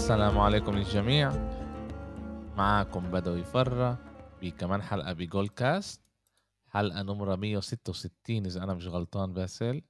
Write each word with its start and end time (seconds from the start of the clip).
السلام 0.00 0.38
عليكم 0.38 0.76
للجميع. 0.76 1.30
معكم 2.56 3.10
بدوي 3.10 3.44
فرة 3.44 3.98
بكمان 4.42 4.82
حلقة 4.82 5.12
بجول 5.12 5.48
كاست. 5.48 6.02
حلقة 6.68 7.02
نمرة 7.02 7.36
166 7.36 8.46
إذا 8.46 8.64
أنا 8.64 8.74
مش 8.74 8.86
غلطان 8.86 9.32
باسل. 9.32 9.82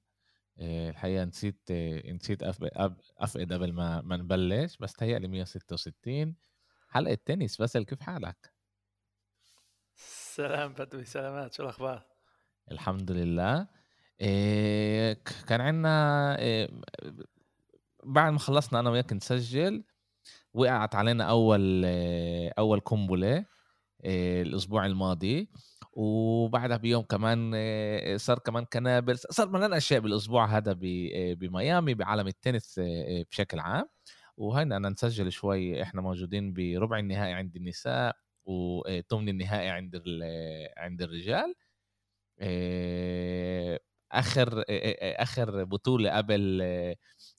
آه، 0.58 0.90
الحقيقة 0.90 1.24
نسيت 1.24 1.60
آه، 1.70 2.12
نسيت 2.12 2.42
أفقد 3.18 3.52
قبل 3.52 3.72
ما 3.72 4.00
ما 4.00 4.16
نبلش 4.16 4.76
بس 4.76 4.92
تهيألي 4.92 5.28
166 5.28 6.36
حلقة 6.88 7.18
تنس 7.24 7.56
باسل 7.56 7.84
كيف 7.84 8.00
حالك؟ 8.00 8.52
سلام 10.34 10.72
بدوي 10.72 11.04
سلامات. 11.04 11.54
شو 11.54 11.62
الأخبار؟ 11.62 12.06
الحمد 12.70 13.10
لله. 13.10 13.66
آه، 14.20 15.16
كان 15.48 15.60
عندنا 15.60 16.36
بعد 18.04 18.32
ما 18.32 18.38
خلصنا 18.38 18.80
أنا 18.80 18.90
وياك 18.90 19.12
نسجل 19.12 19.84
وقعت 20.54 20.94
علينا 20.94 21.24
أول 21.24 21.84
أول 22.58 22.80
قنبله 22.80 23.46
آه، 24.04 24.42
الأسبوع 24.42 24.86
الماضي. 24.86 25.50
وبعدها 25.92 26.76
بيوم 26.76 27.02
كمان 27.04 27.52
آه، 27.54 28.16
صار 28.16 28.38
كمان 28.38 28.64
كنابل 28.64 29.18
صار 29.18 29.48
ملان 29.48 29.72
أشياء 29.74 30.00
بالأسبوع 30.00 30.46
هذا 30.58 30.70
آه، 30.72 31.34
بميامي 31.34 31.94
بعالم 31.94 32.26
التنس 32.28 32.80
بشكل 33.30 33.58
عام. 33.60 33.86
وهنا 34.36 34.76
أنا 34.76 34.88
نسجل 34.90 35.32
شوي 35.32 35.82
إحنا 35.82 36.00
موجودين 36.02 36.52
بربع 36.52 36.98
النهائي 36.98 37.32
عند 37.34 37.56
النساء 37.56 38.16
وثمن 38.44 39.28
النهائي 39.28 39.68
عند 39.68 40.02
عند 40.78 41.02
الرجال. 41.02 41.54
آخر 44.12 44.64
آخر 45.02 45.64
بطولة 45.64 46.10
قبل 46.16 46.62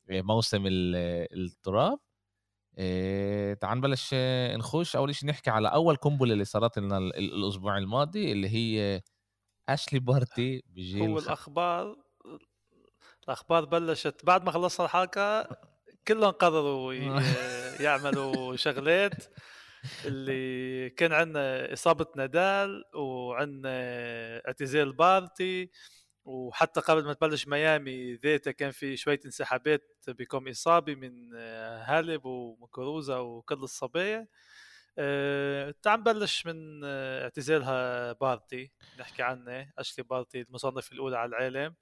موسم 0.09 0.64
التراب. 0.67 1.99
إيه 2.77 3.53
تعال 3.53 3.77
نبلش 3.77 4.09
آه، 4.14 4.58
نخش 4.58 4.95
أول 4.95 5.16
شيء 5.16 5.30
نحكي 5.30 5.50
على 5.50 5.67
أول 5.67 5.95
قنبله 5.95 6.33
اللي 6.33 6.45
صارت 6.45 6.80
لنا 6.80 6.97
الأسبوع 6.97 7.77
الماضي 7.77 8.31
اللي 8.31 8.50
هي 8.50 9.02
اشلي 9.69 10.00
بارتي 10.00 10.64
بجيل 10.67 11.02
هو 11.02 11.19
الأخبار 11.19 11.95
الأخبار 13.23 13.66
بلشت 13.66 14.25
بعد 14.25 14.44
ما 14.45 14.52
خلصنا 14.52 14.86
الحلقة 14.86 15.47
كلهم 16.08 16.31
قرروا 16.31 16.94
يعملوا 17.86 18.55
شغلات 18.55 19.23
اللي 20.05 20.89
كان 20.89 21.14
عندنا 21.14 21.73
إصابة 21.73 22.05
نادال 22.17 22.83
وعندنا 22.95 23.69
اعتزال 24.47 24.94
بارتي 24.94 25.72
وحتى 26.25 26.80
قبل 26.80 27.05
ما 27.05 27.14
تبلش 27.14 27.47
ميامي 27.47 28.14
ذيتا 28.16 28.52
كان 28.52 28.72
في 28.72 28.97
شوية 28.97 29.19
انسحابات 29.25 29.97
بكم 30.08 30.47
إصابة 30.47 30.95
من 30.95 31.31
آه، 31.36 31.83
هالب 31.83 32.25
وكروزا 32.25 33.17
وكل 33.17 33.55
الصبايا 33.55 34.27
أه 34.97 35.73
تعال 35.81 35.99
نبلش 35.99 36.45
من 36.45 36.81
آه، 36.83 37.23
اعتزالها 37.23 38.11
بارتي 38.14 38.72
نحكي 38.99 39.23
عنه 39.23 39.72
أشلي 39.77 40.05
بارتي 40.05 40.42
المصنف 40.42 40.92
الأولى 40.92 41.17
على 41.17 41.30
العالم 41.30 41.75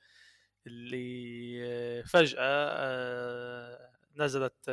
اللي 0.68 1.60
آه، 1.66 2.02
فجأة 2.02 3.90
نزلت 4.16 4.70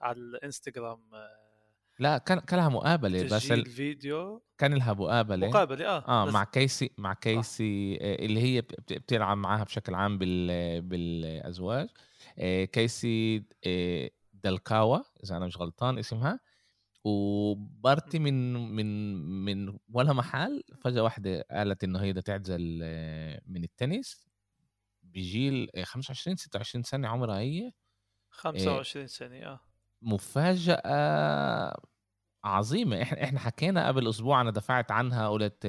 على 0.00 0.18
الإنستغرام 0.18 1.00
لا 1.98 2.18
كان 2.18 2.40
كان 2.40 2.58
لها 2.58 2.68
مقابلة 2.68 3.22
بس 3.22 3.52
الفيديو 3.52 4.42
كان 4.58 4.74
لها 4.74 4.92
مقابلة. 4.92 5.48
مقابلة 5.48 5.86
آه 5.88 6.28
آه 6.28 6.30
مع 6.30 6.44
كيسي 6.44 6.90
مع 6.98 7.14
كيسي 7.14 7.94
آه. 8.00 8.24
اللي 8.24 8.40
هي 8.40 8.60
بتلعب 8.90 9.36
معاها 9.36 9.64
بشكل 9.64 9.94
عام 9.94 10.18
بال 10.18 10.82
بالأزواج. 10.82 11.88
آه 12.38 12.64
كيسي 12.64 13.44
آه 13.66 14.10
دلكاوا 14.32 14.98
إذا 15.24 15.36
أنا 15.36 15.46
مش 15.46 15.56
غلطان 15.56 15.98
اسمها. 15.98 16.40
وبارتي 17.04 18.18
من 18.18 18.54
من 18.76 19.14
من 19.44 19.78
ولا 19.92 20.12
محل 20.12 20.62
فجأة 20.84 21.02
واحدة 21.02 21.44
قالت 21.50 21.84
إنه 21.84 21.98
هي 22.02 22.12
بدها 22.12 22.22
تعزل 22.22 22.80
آه، 22.82 23.40
من 23.46 23.64
التنس. 23.64 24.26
بجيل 25.02 25.68
25 25.84 26.36
26 26.36 26.82
سنة 26.82 27.08
عمرها 27.08 27.38
هي. 27.38 27.72
25 28.30 29.06
سنة 29.06 29.36
آه. 29.46 29.60
مفاجأة 30.02 31.76
عظيمة. 32.46 33.02
إحنا 33.02 33.24
إحنا 33.24 33.40
حكينا 33.40 33.88
قبل 33.88 34.08
أسبوع 34.08 34.40
أنا 34.40 34.50
دفعت 34.50 34.90
عنها 34.90 35.28
قلت 35.28 35.66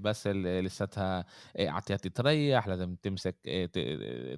بس 0.00 0.26
لساتها 0.26 1.24
أعطيها 1.60 1.96
تريح 1.96 2.68
لازم 2.68 2.96
تمسك 2.96 3.36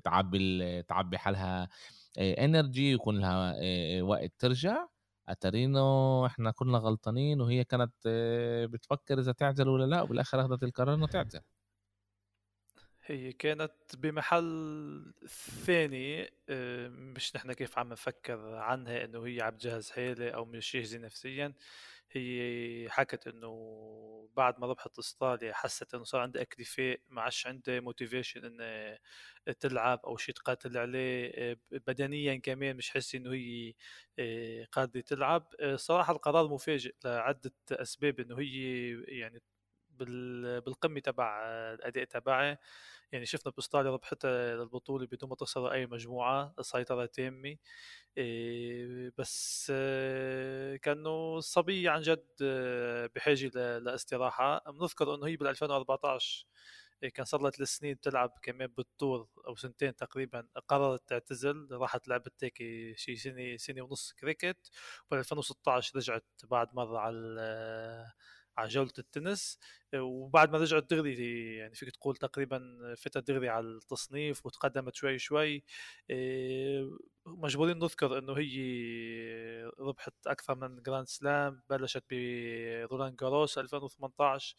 تعبي 0.05 0.83
تعبي 0.83 1.19
حالها 1.19 1.69
energy 2.19 2.93
يكون 2.93 3.19
لها 3.21 3.55
وقت 4.03 4.33
ترجع. 4.39 4.87
اتاري 5.29 5.87
إنه 5.87 6.27
إحنا 6.27 6.51
كنا 6.51 6.79
غلطانين 6.79 7.41
وهي 7.41 7.65
كانت 7.65 7.93
بتفكر 8.73 9.19
إذا 9.19 9.33
تعزل 9.33 9.69
ولا 9.69 9.85
لا 9.87 10.03
وبالآخر 10.03 10.41
أخذت 10.41 10.63
القرار 10.63 10.95
إنه 10.95 11.07
تعزل. 11.07 11.41
هي 13.05 13.33
كانت 13.33 13.73
بمحل 13.97 15.15
ثاني 15.67 16.31
آه، 16.49 16.89
مش 16.89 17.37
نحن 17.37 17.53
كيف 17.53 17.79
عم 17.79 17.89
نفكر 17.89 18.55
عنها 18.55 19.05
إنه 19.05 19.27
هي 19.27 19.41
عم 19.43 19.57
تجهز 19.57 19.91
حالة 19.91 20.31
أو 20.31 20.45
مش 20.45 20.73
جاهزة 20.77 20.99
نفسيا. 20.99 21.55
هي 22.13 22.89
حكت 22.91 23.27
إنه 23.27 24.29
بعد 24.37 24.61
ما 24.61 24.67
ربحت 24.67 24.99
إستراليا 24.99 25.53
حست 25.55 25.95
إنه 25.95 26.05
صار 26.05 26.21
عندها 26.21 26.43
اكتفاء 26.43 27.01
ما 27.09 27.23
عادش 27.23 27.47
عندها 27.47 27.81
موتيفيشن 27.81 28.45
إنها 28.45 28.99
تلعب 29.61 30.01
أو 30.07 30.17
شيء 30.17 30.35
تقاتل 30.35 30.79
عليه 30.79 31.33
آه، 31.35 31.57
بدنيا 31.73 32.37
كمان 32.37 32.77
مش 32.77 32.91
حاسه 32.91 33.19
إنه 33.19 33.33
هي 33.33 33.75
آه، 34.19 34.65
قادرة 34.73 35.01
تلعب. 35.01 35.49
صراحة 35.77 36.13
القرار 36.13 36.49
مفاجئ 36.49 36.95
لعدة 37.05 37.53
أسباب 37.73 38.21
إنه 38.21 38.39
هي 38.41 38.91
يعني 39.09 39.43
بالقمة 40.61 41.01
تبع 41.01 41.43
الأداء 41.75 42.05
تبعها 42.05 42.59
يعني 43.13 43.27
شفنا 43.27 43.53
بأستراليا 43.53 43.91
ربحت 43.91 44.25
البطوله 44.25 45.07
بدون 45.07 45.31
ما 45.31 45.37
تخسر 45.37 45.73
أي 45.73 45.87
مجموعة 45.87 46.55
سيطره 46.61 47.07
تامة. 47.07 47.57
إيه 48.19 49.13
بس 49.19 49.69
آه، 49.75 50.77
كانوا 50.77 51.39
الصبيه 51.39 51.91
عن 51.91 52.01
جد 52.01 52.27
آه، 52.43 53.11
بحاجة 53.15 53.51
لإستراحة. 53.79 54.63
بنذكر 54.71 55.15
إنه 55.15 55.27
هي 55.27 55.37
بال 55.37 55.47
2014 55.49 56.47
إيه، 57.03 57.11
كان 57.11 57.25
صار 57.27 57.41
لها 57.43 57.51
ثلاث 57.51 57.69
سنين 57.69 57.95
بتلعب 57.95 58.39
كمان 58.43 58.67
بالطور 58.69 59.29
أو 59.49 59.57
سنتين 59.57 59.97
تقريبا 59.97 60.49
قررت 60.69 61.09
تعتزل. 61.09 61.69
راحت 61.73 62.09
لعبت 62.09 62.45
هيك 62.45 62.59
شي 62.97 63.17
سنة 63.17 63.57
سنة 63.57 63.83
ونص 63.83 64.13
كريكت. 64.13 64.71
وبال 65.07 65.19
2016 65.19 65.97
رجعت 65.97 66.25
بعد 66.51 66.75
مرة 66.75 66.99
على 66.99 68.13
على 68.59 68.69
جوله 68.69 68.93
التنس 68.99 69.59
وبعد 69.95 70.51
ما 70.53 70.59
رجعت 70.59 70.91
دغري 70.91 71.57
يعني 71.57 71.75
فيك 71.75 71.91
تقول 71.91 72.17
تقريبا 72.17 72.79
فتت 72.99 73.31
دغري 73.31 73.49
على 73.49 73.67
التصنيف 73.67 74.47
وتقدمت 74.47 74.95
شوي 74.95 75.19
شوي 75.19 75.65
آه، 76.11 76.99
مجبورين 77.27 77.79
نذكر 77.79 78.19
إنه 78.19 78.33
هي 78.39 79.71
ربحت 79.81 80.15
أكثر 80.27 80.55
من 80.55 80.83
Grand 80.83 81.07
Slam 81.09 81.63
بلشت 81.71 82.05
برولان 82.11 83.17
جاروس 83.17 83.59
2018 83.59 84.57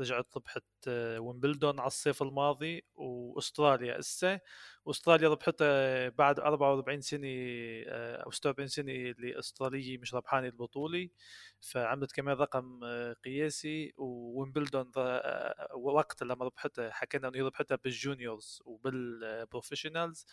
رجعت 0.00 0.36
ربحت 0.36 0.64
آه، 0.88 1.18
ويمبلدون 1.20 1.80
على 1.80 1.86
الصيف 1.86 2.22
الماضي 2.22 2.84
وأستراليا. 2.94 3.98
هسه 4.00 4.40
وأستراليا 4.84 5.28
ربحتها 5.28 6.08
بعد 6.08 6.40
44 6.40 7.00
سنة 7.00 7.28
آه، 7.88 8.16
أو 8.16 8.30
46 8.30 8.68
سنة 8.68 8.92
اللي 8.92 9.38
استراليه 9.38 9.98
مش 9.98 10.14
ربحانه 10.14 10.46
البطولة. 10.46 11.08
فعملت 11.60 12.12
كمان 12.12 12.36
رقم 12.36 12.80
آه، 12.84 13.12
قياسي 13.24 13.94
وويمبلدون 13.96 14.92
وقت 15.74 16.22
لما 16.22 16.44
ربحتها 16.44 16.90
حكينا 16.90 17.28
إنه 17.28 17.38
هي 17.38 17.42
ربحتها 17.42 17.76
بال 17.84 18.01
juniors 18.01 18.62
وبال 18.64 18.94
professionals 18.94 20.26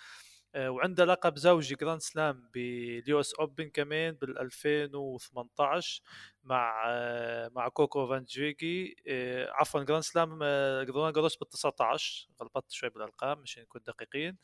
وعنده 0.57 1.05
لقب 1.05 1.37
زوجي 1.37 1.75
Grand 1.75 2.01
Slam 2.01 2.50
بال 2.53 3.19
US 3.19 3.33
Open 3.33 3.69
كمان 3.69 4.11
بال 4.13 4.39
2018 4.39 6.01
مع 6.43 6.83
آه، 6.89 7.49
مع 7.55 7.67
كوكو 7.69 8.07
فانديويغي 8.07 8.95
آه، 9.07 9.49
عفوا 9.51 9.83
جراند 9.83 10.03
سلام 10.03 10.39
جراند 10.83 11.15
جروس 11.15 11.35
بال 11.37 11.49
19 11.49 12.27
غلطت 12.41 12.71
شوي 12.71 12.89
بالأرقام 12.89 13.39
مشان 13.39 13.63
نكون 13.63 13.81
دقيقين. 13.87 14.29
آه، 14.31 14.37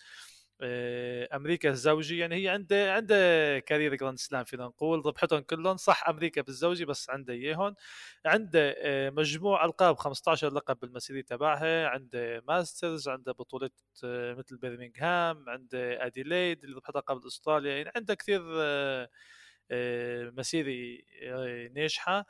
أمريكا 1.35 1.69
الزوجي 1.69 2.17
يعني 2.17 2.35
هي 2.35 2.47
عنده 2.49 2.93
عنده 2.93 3.15
career 3.59 3.95
Grand 3.95 4.18
Slam 4.19 4.44
فينا 4.43 4.65
نقول 4.65 5.05
ربحتهم 5.05 5.39
كلهم 5.39 5.77
صح 5.77 6.09
أمريكا 6.09 6.41
بالزوجي 6.41 6.85
بس 6.85 7.09
عنده 7.09 7.33
إياهم. 7.33 7.75
عنده 8.25 8.75
آه، 8.77 9.09
مجموع 9.09 9.65
ألقاب 9.65 9.97
15 9.97 10.53
لقب 10.53 10.79
بالمسيرة 10.79 11.21
تبعها 11.21 11.87
عنده 11.87 12.43
Masters 12.47 13.09
عنده 13.09 13.31
بطولة 13.31 13.69
آه، 14.03 14.33
مثل 14.33 14.57
برمنغهام 14.57 15.49
عنده 15.49 16.05
أديليد 16.05 16.63
اللي 16.63 16.75
ربحتها 16.75 16.99
قبل 16.99 17.27
أستراليا 17.27 17.77
يعني 17.77 17.91
عنده 17.95 18.13
كثير 18.15 18.41
مسيرة 20.31 20.97
ناجحة. 21.75 22.25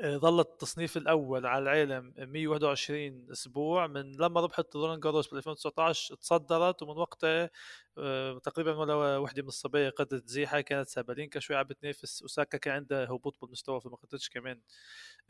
آه، 0.00 0.16
ظل 0.16 0.40
التصنيف 0.40 0.96
الأول 0.96 1.46
على 1.46 1.62
العالم 1.62 2.14
121 2.18 3.30
أسبوع 3.32 3.86
من 3.86 4.12
لما 4.16 4.40
ربحت 4.40 4.76
رولان 4.76 5.00
جاروس 5.00 5.28
بال 5.28 5.38
2019 5.38 6.14
تصدرت 6.14 6.82
ومن 6.82 6.96
وقتها 6.98 7.50
آه، 7.98 8.38
تقريبا 8.38 8.76
ولا 8.76 9.16
وحدة 9.18 9.42
من 9.42 9.48
الصبايا 9.48 9.90
قدرت 9.90 10.22
تزيحها 10.22 10.60
كانت 10.60 10.88
سابالينكا 10.88 11.40
شوي 11.40 11.56
عم 11.56 11.64
بتنافس 11.64 12.22
اوساكا 12.22 12.58
كان 12.58 12.74
عندها 12.74 13.04
هبوط 13.04 13.38
بالمستوى 13.42 13.80
فما 13.80 13.96
قدرتش 13.96 14.28
كمان 14.28 14.60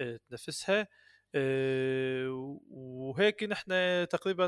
آه، 0.01 0.21
تنافسها 0.29 0.89
وهيك 2.71 3.43
نحن 3.45 3.69
تقريبا 4.11 4.47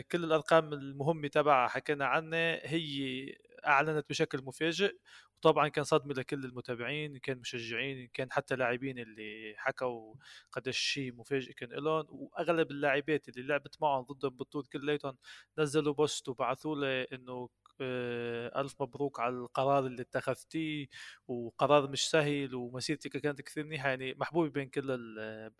كل 0.00 0.24
الأرقام 0.24 0.72
المهمة 0.72 1.28
تبعها 1.28 1.68
حكينا 1.68 2.06
عنها 2.06 2.66
هي 2.66 3.26
أعلنت 3.66 4.06
بشكل 4.10 4.42
مفاجئ 4.44 4.96
وطبعا 5.38 5.68
كان 5.68 5.84
صدمة 5.84 6.14
لكل 6.14 6.44
المتابعين 6.44 7.18
كان 7.18 7.38
مشجعين 7.38 8.08
كان 8.14 8.32
حتى 8.32 8.56
لاعبين 8.56 8.98
اللي 8.98 9.54
حكوا 9.58 10.14
قداش 10.52 10.78
شيء 10.78 11.14
مفاجئ 11.14 11.52
كان 11.52 11.68
لهم 11.70 12.06
وأغلب 12.10 12.70
اللاعبات 12.70 13.28
اللي 13.28 13.42
لعبت 13.42 13.76
معهم 13.82 14.02
ضدهم 14.02 14.30
بالطول 14.36 14.64
كلياتهم 14.66 15.16
نزلوا 15.58 15.94
post 15.94 16.28
وبعثوا 16.28 16.76
لي 16.76 17.06
إنه 17.12 17.48
آه، 17.82 18.60
ألف 18.60 18.82
مبروك 18.82 19.20
على 19.20 19.34
القرار 19.34 19.86
اللي 19.86 20.02
اتخذتيه 20.02 20.86
وقرار 21.28 21.88
مش 21.90 22.10
سهل 22.10 22.54
ومسيرتك 22.54 23.10
كانت 23.16 23.40
كثير 23.42 23.64
منيحة 23.64 23.88
يعني 23.88 24.14
محبوبة 24.14 24.48
بين 24.50 24.68
كل 24.68 24.86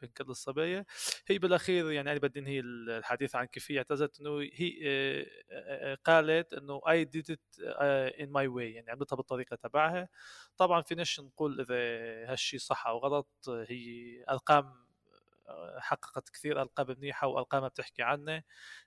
بين 0.00 0.10
كل 0.16 0.24
الصبايا 0.24 0.84
هي 1.26 1.38
بالأخير 1.38 1.90
يعني 1.90 2.10
أنا 2.12 2.18
بدي 2.20 2.40
إنهي 2.40 2.60
الحديث 2.60 3.36
عن 3.36 3.44
كيف 3.46 3.70
هي 3.70 3.78
اعتزلت 3.78 4.20
إنه 4.20 4.40
هي 4.54 4.78
آه، 4.84 5.26
آه، 5.50 5.94
قالت 6.04 6.52
إنه 6.52 6.80
I 6.88 7.04
did 7.04 7.30
it 7.30 7.40
in 8.20 8.30
my 8.32 8.46
way 8.48 8.72
يعني 8.72 8.90
عملتها 8.90 9.16
بالطريقة 9.16 9.56
تبعها. 9.56 10.08
طبعا 10.56 10.80
فيناش 10.82 11.20
نقول 11.20 11.60
إذا 11.60 11.74
هالشيء 12.32 12.58
صح 12.60 12.86
أو 12.86 12.98
غلط 12.98 13.28
هي 13.48 14.24
أرقام 14.30 14.89
حققت 15.80 16.28
كثير 16.30 16.62
ألقاب 16.62 16.98
منيحة 16.98 17.26
وألقاب 17.26 17.64
بتحكي 17.70 18.02
عنه. 18.02 18.42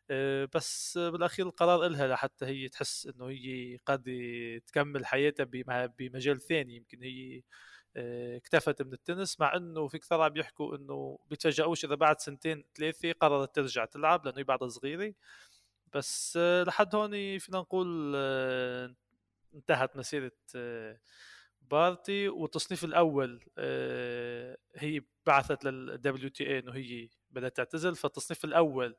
آه، 0.10 0.50
بس 0.56 0.98
بالأخير 0.98 1.48
القرار 1.48 1.86
إلها 1.86 2.08
لحتى 2.08 2.46
هي 2.46 2.70
تحس 2.70 3.08
إنه 3.08 3.30
هي 3.30 3.78
قد 3.86 4.04
تكمل 4.68 5.06
حياتها 5.06 5.44
بمجال 6.00 6.42
ثاني. 6.42 6.76
يمكن 6.76 7.04
هي 7.04 7.44
آه، 7.98 8.38
اكتفت 8.38 8.82
من 8.82 8.94
التنس 8.94 9.40
مع 9.40 9.56
إنه 9.56 9.88
في 9.88 10.00
كثير 10.00 10.22
عم 10.22 10.38
يحكوا 10.38 10.78
إنه 10.78 11.20
بيتفاجئوش 11.30 11.86
إذا 11.86 11.96
بعد 11.96 12.20
سنتين 12.22 12.64
ثلاثة 12.78 13.12
قررت 13.12 13.56
ترجع 13.56 13.86
تلعب 13.86 14.26
لأنه 14.26 14.40
هي 14.40 14.44
بعدها 14.44 14.68
صغيرة. 14.68 15.14
بس 15.94 16.38
آه، 16.42 16.64
لحد 16.64 16.96
هون 16.96 17.40
فينا 17.40 17.60
نقول 17.60 18.16
انتهت 19.56 19.98
مسيرة 19.98 20.32
بارتي 21.72 22.30
والتصنيف 22.30 22.84
الأول 22.84 23.44
آه، 23.58 24.58
هي 24.76 25.02
بعثت 25.26 25.66
لل 25.66 26.30
WTA 26.30 26.60
إنه 26.60 26.74
هي 26.76 27.10
بدها 27.32 27.50
تعتزل. 27.50 27.96
فالتصنيف 27.96 28.46
الأول 28.46 28.96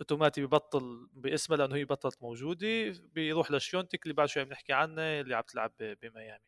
اوتوماتي 0.00 0.46
ببطل 0.46 1.08
باسمها 1.12 1.58
لأنه 1.58 1.76
هي 1.76 1.84
بطلت 1.84 2.22
موجودة. 2.22 2.92
بيروح 3.14 3.50
لشيونتك 3.50 4.02
اللي 4.02 4.14
بعد 4.14 4.28
شوي 4.28 4.44
بنحكي 4.44 4.72
عنه 4.72 5.02
اللي 5.02 5.36
عم 5.36 5.42
تلعب 5.42 5.72
بميامي. 5.80 6.44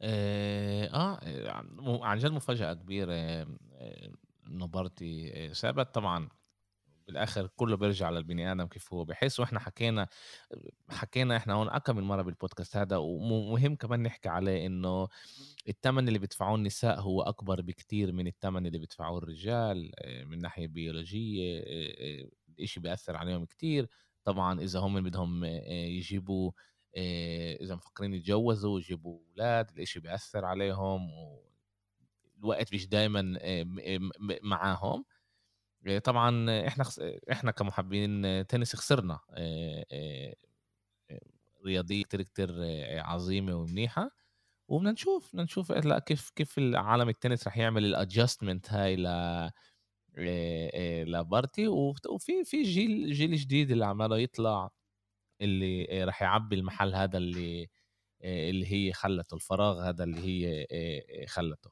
آه, 0.00 0.86
آه، 0.86 1.18
يعني 1.22 1.68
عن 2.02 2.18
جد 2.18 2.30
مفاجأة 2.30 2.72
كبيرة 2.72 3.12
آه، 3.14 3.46
إنه 4.46 4.66
بارتي 4.66 5.48
ثابت 5.54 5.94
طبعا 5.94 6.28
بالآخر 7.06 7.46
كله 7.56 7.76
بيرجع 7.76 8.10
للبني 8.10 8.52
آدم 8.52 8.66
كيف 8.66 8.92
هو 8.94 9.04
بحس 9.04 9.40
وإحنا 9.40 9.60
حكينا 9.60 10.08
حكينا 10.90 11.36
إحنا 11.36 11.54
هون 11.54 11.68
أكم 11.68 11.96
من 11.96 12.02
مرة 12.02 12.22
بالبودكاست 12.22 12.76
هذا 12.76 12.96
ومهم 12.96 13.76
كمان 13.76 14.02
نحكي 14.02 14.28
عليه 14.28 14.66
إنه 14.66 15.08
الثمن 15.68 16.08
اللي 16.08 16.18
بيدفعوه 16.18 16.54
النساء 16.56 17.00
هو 17.00 17.22
أكبر 17.22 17.60
بكتير 17.60 18.12
من 18.12 18.26
الثمن 18.26 18.66
اللي 18.66 18.78
بيدفعوه 18.78 19.18
الرجال 19.18 19.92
آه، 19.98 20.24
من 20.24 20.38
ناحية 20.38 20.66
بيولوجية 20.68 21.60
آه، 21.60 22.22
آه، 22.22 22.28
الشيء 22.60 22.82
بيأثر 22.82 23.16
عليهم 23.16 23.44
كتير. 23.44 23.88
طبعا 24.24 24.60
إذا 24.60 24.78
هم 24.80 25.02
بدهم 25.02 25.44
يجيبوا 25.44 26.52
إذا 27.60 27.74
مفكرين 27.74 28.14
يتجوزوا 28.14 28.74
ويجيبوا 28.74 29.18
أولاد 29.30 29.78
الشيء 29.78 30.02
بيأثر 30.02 30.44
عليهم 30.44 31.10
والوقت 32.40 32.74
مش 32.74 32.88
دائما 32.88 33.38
معاهم. 34.42 35.04
آه، 35.86 35.98
طبعا 35.98 36.66
إحنا 36.68 36.84
إحنا 37.32 37.50
كمحبين 37.50 38.46
تنس 38.46 38.76
خسرنا 38.76 39.20
آه، 39.30 39.84
آه، 39.92 40.34
رياضيه 41.66 42.02
كتير 42.04 42.22
كتير 42.22 42.50
عظيمة 43.00 43.54
ومنيحة. 43.54 44.10
وبدنا 44.68 44.92
نشوف 44.92 45.28
بدنا 45.32 45.42
نشوف 45.44 45.72
لا 45.72 45.98
كيف 45.98 46.30
كيف 46.30 46.58
عالم 46.58 47.08
التنس 47.08 47.48
رح 47.48 47.58
يعمل 47.58 47.84
الادجستمنت 47.86 48.72
هاي 48.72 48.96
ل 48.96 49.06
لبارتي. 51.12 51.68
وفي 51.68 52.44
في 52.44 52.62
جيل 52.62 53.12
جيل 53.12 53.36
جديد 53.36 53.70
اللي 53.70 53.86
عماله 53.86 54.18
يطلع 54.18 54.70
اللي 55.42 56.04
رح 56.04 56.22
يعبي 56.22 56.56
المحل 56.56 56.94
هذا 56.94 57.18
اللي 57.18 57.68
اللي 58.24 58.72
هي 58.72 58.92
خلته 58.92 59.34
الفراغ 59.34 59.88
هذا 59.88 60.04
اللي 60.04 60.18
هي 60.20 60.66
خلته. 61.28 61.70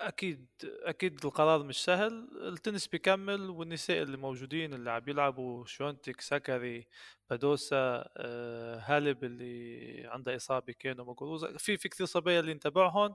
أكيد 0.00 0.46
أكيد 0.64 1.24
القرار 1.24 1.62
مش 1.62 1.84
سهل. 1.84 2.28
التنس 2.48 2.86
بيكمل 2.86 3.50
والنساء 3.50 4.02
اللي 4.02 4.16
موجودين 4.16 4.74
اللي 4.74 4.90
عم 4.90 5.02
يلعبوا 5.08 5.64
شفيونتيك 5.66 6.20
ساكاري 6.20 6.86
بادوسا 7.30 8.04
آه، 8.16 8.78
هاليب 8.84 9.24
اللي 9.24 10.06
عندها 10.06 10.36
إصابة 10.36 10.72
كمان 10.78 11.04
موغوروزا 11.04 11.56
في 11.56 11.76
في 11.76 11.88
كثير 11.88 12.06
صبايا 12.06 12.40
اللي 12.40 12.54
نتابعهم. 12.54 13.14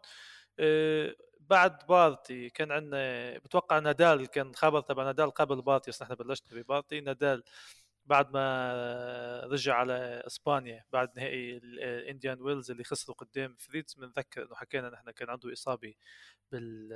آه، 0.59 1.15
بعد 1.39 1.85
بارتي 1.89 2.49
كان 2.49 2.71
عندنا 2.71 3.37
بتوقع 3.37 3.79
نادال 3.79 4.25
كان 4.27 4.55
خبر 4.55 4.81
تبع 4.81 5.03
نادال 5.03 5.31
قبل 5.31 5.61
بارتي 5.61 5.91
إحنا 6.03 6.15
بلشنا 6.15 6.61
ببارتي. 6.61 7.01
نادال 7.01 7.43
بعد 8.07 8.33
ما 8.33 9.41
رجع 9.45 9.75
على 9.75 10.23
إسبانيا 10.27 10.83
بعد 10.93 11.09
نهائي 11.17 11.57
الانديان 11.57 12.41
ويلز 12.41 12.71
اللي 12.71 12.83
خسروا 12.83 13.15
قدام 13.17 13.55
فريتز 13.59 13.93
بنذكر 13.93 14.41
إنه 14.43 14.55
حكينا 14.55 14.89
نحن 14.89 15.11
كان 15.11 15.29
عنده 15.29 15.53
إصابة 15.53 15.93
بال 16.51 16.89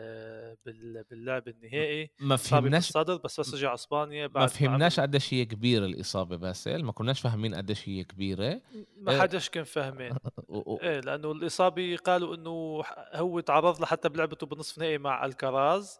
بال 0.65 1.03
باللعب 1.09 1.47
النهائي. 1.47 2.11
ما 2.19 2.35
فهمناش 2.35 2.89
صدر 2.91 3.17
بس 3.17 3.39
بس 3.39 3.53
رجع 3.53 3.73
إسبانيا 3.73 4.27
بعد 4.27 4.41
ما 4.43 4.47
فهمناش 4.47 4.99
قديش 4.99 5.33
هي 5.33 5.45
كبيرة 5.45 5.85
الإصابة 5.85 6.35
باسل 6.35 6.83
ما 6.83 6.91
كناش 6.91 7.21
فاهمين 7.21 7.55
قديش 7.55 7.89
هي 7.89 8.03
كبيرة. 8.03 8.61
ما 8.97 9.15
آه، 9.15 9.21
حدش 9.21 9.49
كان 9.49 9.63
فاهمين. 9.63 10.15
إيه 10.81 10.99
لأنه 10.99 11.31
الإصابة 11.31 11.95
قالوا 11.95 12.35
إنه 12.35 12.83
هو 13.13 13.39
تعرض 13.39 13.79
لها 13.79 13.85
حتى 13.85 14.09
بلعبته 14.09 14.47
بنصف 14.47 14.77
نهائي 14.77 14.97
مع 14.97 15.25
الكراز. 15.25 15.99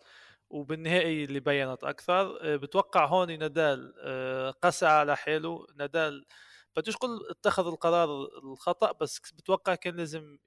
وبالنهائي 0.52 1.24
اللي 1.24 1.40
بينت 1.40 1.84
أكثر 1.84 2.38
آه، 2.42 2.56
بتوقع 2.56 3.06
هون 3.06 3.40
نادال 3.40 3.94
آه، 4.00 4.52
قسى 4.52 4.86
على 4.86 5.18
حاله 5.18 5.66
نادال 5.76 6.26
بديش 6.76 6.98
قل 6.98 7.20
اتخذ 7.30 7.68
القرار 7.68 8.10
الخطأ 8.44 8.92
بس 8.92 9.20
بتوقع 9.34 9.76
كان 9.76 9.96
لازم 9.96 10.38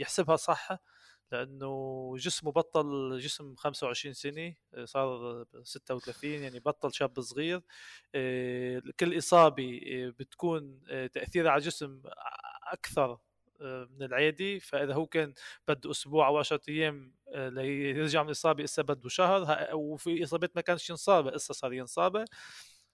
يحسبها 0.00 0.36
صح 0.36 0.68
لأنه 1.32 2.14
جسمه 2.18 2.52
بطل 2.52 3.18
جسم 3.18 3.54
25 3.56 4.14
سنة 4.14 4.54
آه، 4.74 4.84
صار 4.84 5.44
36 5.62 6.30
يعني 6.30 6.60
بطل 6.60 6.94
شاب 6.94 7.20
صغير. 7.20 7.62
كل 9.00 9.18
إصابة 9.18 9.80
بتكون 10.18 10.80
تأثيرها 11.12 11.50
على 11.50 11.58
الجسم 11.60 12.02
أكثر 12.72 13.18
آه، 13.60 13.88
من 13.90 14.02
العادي. 14.02 14.60
فإذا 14.60 14.94
هو 14.94 15.06
كان 15.06 15.34
بده 15.68 15.90
أسبوع 15.90 16.26
أو 16.28 16.38
10 16.38 16.60
أيام 16.68 17.14
آه، 17.28 17.48
ليرجع 17.48 18.22
من 18.22 18.28
الإصابة 18.28 18.64
اسا 18.64 18.82
بده 18.82 19.08
شهر 19.08 19.68
وفي 19.72 20.24
اصابات 20.24 20.56
ما 20.56 20.62
كانش 20.62 20.90
ينصاب 20.90 21.28
اسا 21.28 21.52
صار 21.52 21.72
ينصاب. 21.72 22.24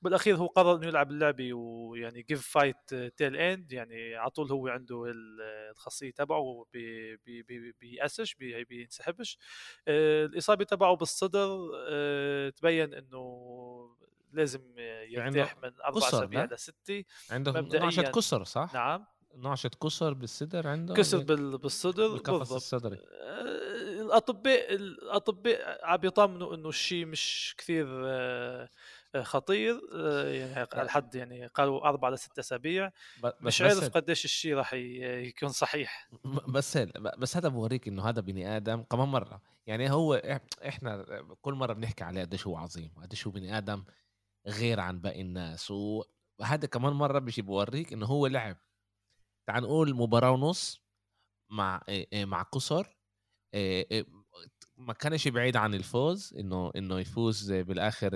بالأخير 0.02 0.36
هو 0.36 0.46
قرر 0.46 0.76
إنه 0.76 0.86
يلعب 0.86 1.10
اللعبة 1.10 1.52
ويعني 1.54 2.22
give 2.22 2.48
fight 2.48 2.94
till 3.16 3.36
end 3.36 3.72
يعني 3.72 4.14
على 4.16 4.30
طول 4.30 4.50
هو 4.50 4.68
عنده 4.68 5.04
الخاصية 5.70 6.10
تبعه 6.10 6.66
بييأسش 7.80 8.34
بي 8.34 8.64
بينسحبش. 8.64 9.38
آه، 9.88 10.26
الإصابة 10.26 10.64
تبعه 10.64 10.96
بالصدر 10.96 11.70
تبين 12.50 12.94
إنه 12.94 13.96
لازم 14.32 14.78
يعني 14.78 15.14
يرتاح 15.14 15.56
من 15.62 15.80
أربع 15.84 16.08
اسابيع 16.08 16.44
لستة 16.44 17.04
عنده 17.30 17.60
نقشه 17.60 18.02
كسر 18.02 18.44
صح؟ 18.44 18.70
نعم. 18.74 19.06
نعشة 19.36 19.70
كسر 19.82 20.14
بالصدر 20.14 20.68
عنده 20.68 20.94
كسر 20.94 21.18
بال... 21.18 21.58
بالصدر 21.58 22.08
بالقفص 22.08 22.52
الصدري. 22.52 22.96
آه، 22.96 24.02
الأطباء 24.02 24.74
الأطباء 24.74 25.86
عم 25.86 25.96
بيطمنوا 25.96 26.54
إنه 26.54 26.68
الشيء 26.68 27.06
مش 27.06 27.54
كثير 27.58 27.86
آه، 27.88 28.68
آه، 29.14 29.22
خطير. 29.22 29.80
يعني 30.32 30.68
على 30.72 30.90
حد 30.90 31.14
يعني 31.14 31.46
قالوا 31.46 31.88
أربع 31.88 32.08
لست 32.08 32.38
أسابيع. 32.38 32.92
مش 33.40 33.62
عارف 33.62 33.88
قديش 33.88 34.24
الشيء 34.24 34.54
راح 34.54 34.74
يكون 34.74 35.48
صحيح. 35.48 36.08
بس 36.48 36.78
بس 37.18 37.36
هذا 37.36 37.48
بوريك 37.48 37.88
إنه 37.88 38.08
هذا 38.08 38.20
بني 38.20 38.56
آدم 38.56 38.82
كمان 38.82 39.08
مرة 39.08 39.42
يعني 39.66 39.90
هو 39.90 40.14
إحنا 40.66 41.06
كل 41.40 41.54
مرة 41.54 41.72
بنحكي 41.72 42.04
عليه 42.04 42.20
قديش 42.20 42.46
هو 42.46 42.56
عظيم 42.56 42.90
وقديش 42.96 43.26
هو 43.26 43.32
بني 43.32 43.58
آدم 43.58 43.84
غير 44.46 44.80
عن 44.80 45.00
باقي 45.00 45.20
الناس. 45.20 45.70
وهذا 45.70 46.66
كمان 46.66 46.92
مرة 46.92 47.18
بيجي 47.18 47.42
بوريك 47.42 47.92
إنه 47.92 48.06
هو 48.06 48.26
لعب 48.26 48.56
تعال 49.46 49.62
نقول 49.62 49.94
مباراة 49.94 50.30
ونص 50.30 50.82
مع 51.50 51.82
مع 52.14 52.42
قصر 52.42 52.86
ما 54.76 54.92
كانش 55.00 55.28
بعيد 55.28 55.56
عن 55.56 55.74
الفوز 55.74 56.34
إنه 56.38 56.70
إنه 56.76 57.00
يفوز 57.00 57.52
بالآخر 57.52 58.10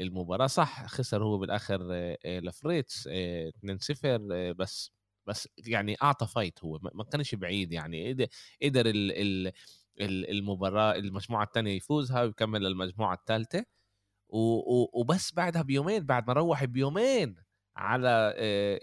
المباراة. 0.00 0.46
صح 0.46 0.86
خسر 0.86 1.24
هو 1.24 1.38
بالآخر 1.38 1.82
لفريتس 2.26 3.08
2-0 3.08 4.52
بس 4.58 4.92
بس 5.26 5.48
يعني 5.66 5.96
أعطى 6.02 6.26
فايت 6.26 6.64
هو 6.64 6.78
ما 6.94 7.04
كانش 7.04 7.34
بعيد 7.34 7.72
يعني. 7.72 8.28
قدر 8.62 8.84
المباراة 10.00 10.94
المجموعة 10.96 11.44
الثانية 11.44 11.72
يفوزها 11.76 12.22
ويكمل 12.22 12.62
للمجموعة 12.62 13.14
الثالثه 13.14 13.64
وبس 14.94 15.34
بعدها 15.34 15.62
بيومين 15.62 16.06
بعد 16.06 16.26
ما 16.28 16.32
روح 16.32 16.64
بيومين 16.64 17.36
على 17.76 18.34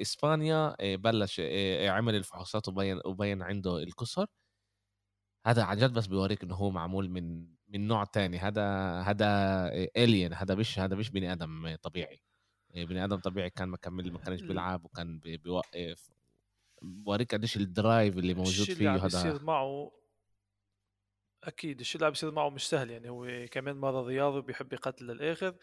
إسبانيا 0.02 0.76
بلش 0.96 1.42
عمل 1.86 2.16
الفحوصات 2.16 2.68
وبين 2.68 3.00
وبين 3.06 3.42
عنده 3.42 3.78
الكسر. 3.78 4.28
هذا 5.46 5.64
عن 5.64 5.78
جد 5.78 5.94
بس 5.94 6.08
بيوريك 6.08 6.44
إنه 6.44 6.56
هو 6.56 6.70
معمول 6.70 7.10
من 7.10 7.48
من 7.68 7.88
نوع 7.88 8.04
تاني. 8.04 8.38
هذا 8.38 8.66
هذا 9.02 9.28
الين 9.98 10.34
هذا 10.34 10.56
مش 10.56 10.80
هذا 10.80 10.96
مش 10.96 11.10
بني 11.10 11.32
آدم 11.32 11.76
طبيعي. 11.76 12.22
بني 12.76 13.04
آدم 13.04 13.18
طبيعي 13.18 13.50
كان 13.50 13.70
مكمل 13.70 14.12
ما 14.12 14.20
كانش 14.20 14.42
بيلعب 14.42 14.86
وكان 14.86 15.20
بيوقف. 15.20 16.10
بوريك 16.82 17.36
قديش 17.36 17.58
ال 17.58 17.68
drive 17.68 18.18
اللي 18.18 18.34
موجود 18.34 18.66
فيه 18.66 18.96
هذا 18.96 19.04
بيصير 19.04 19.44
معه 19.44 19.92
أكيد 21.48 21.80
الشيء 21.80 22.02
اللي 22.02 22.12
بيصير 22.12 22.32
معه 22.32 22.50
مش 22.50 22.70
سهل 22.70 22.92
يعني 22.92 23.10
هو 23.10 23.46
كمان 23.52 23.76
مرض 23.76 24.06
رياضي 24.08 24.38
وبيحب 24.38 24.74
يقتل 24.74 25.06
للآخر. 25.06 25.56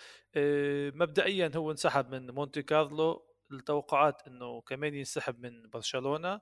مبدئيا 0.96 1.50
هو 1.56 1.70
انسحب 1.70 2.10
من 2.14 2.30
مونتي 2.30 2.62
كارلو 2.62 3.26
التوقعات 3.52 4.22
إنه 4.26 4.60
كمان 4.60 4.94
ينسحب 4.94 5.40
من 5.40 5.70
برشلونة. 5.70 6.40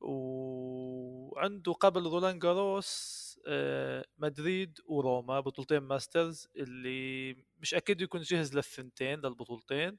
وعنده 0.00 1.72
قبل 1.72 2.02
رولان 2.06 2.38
جاروس 2.38 3.22
آه، 3.48 4.04
مدريد 4.18 4.78
وروما 4.86 5.40
بطولتين 5.40 5.78
Masters 5.78 6.48
اللي 6.56 7.36
مش 7.60 7.74
أكيد 7.74 8.00
يكون 8.00 8.20
جاهز 8.20 8.54
للثنتين 8.56 9.18
للبطولتين. 9.20 9.98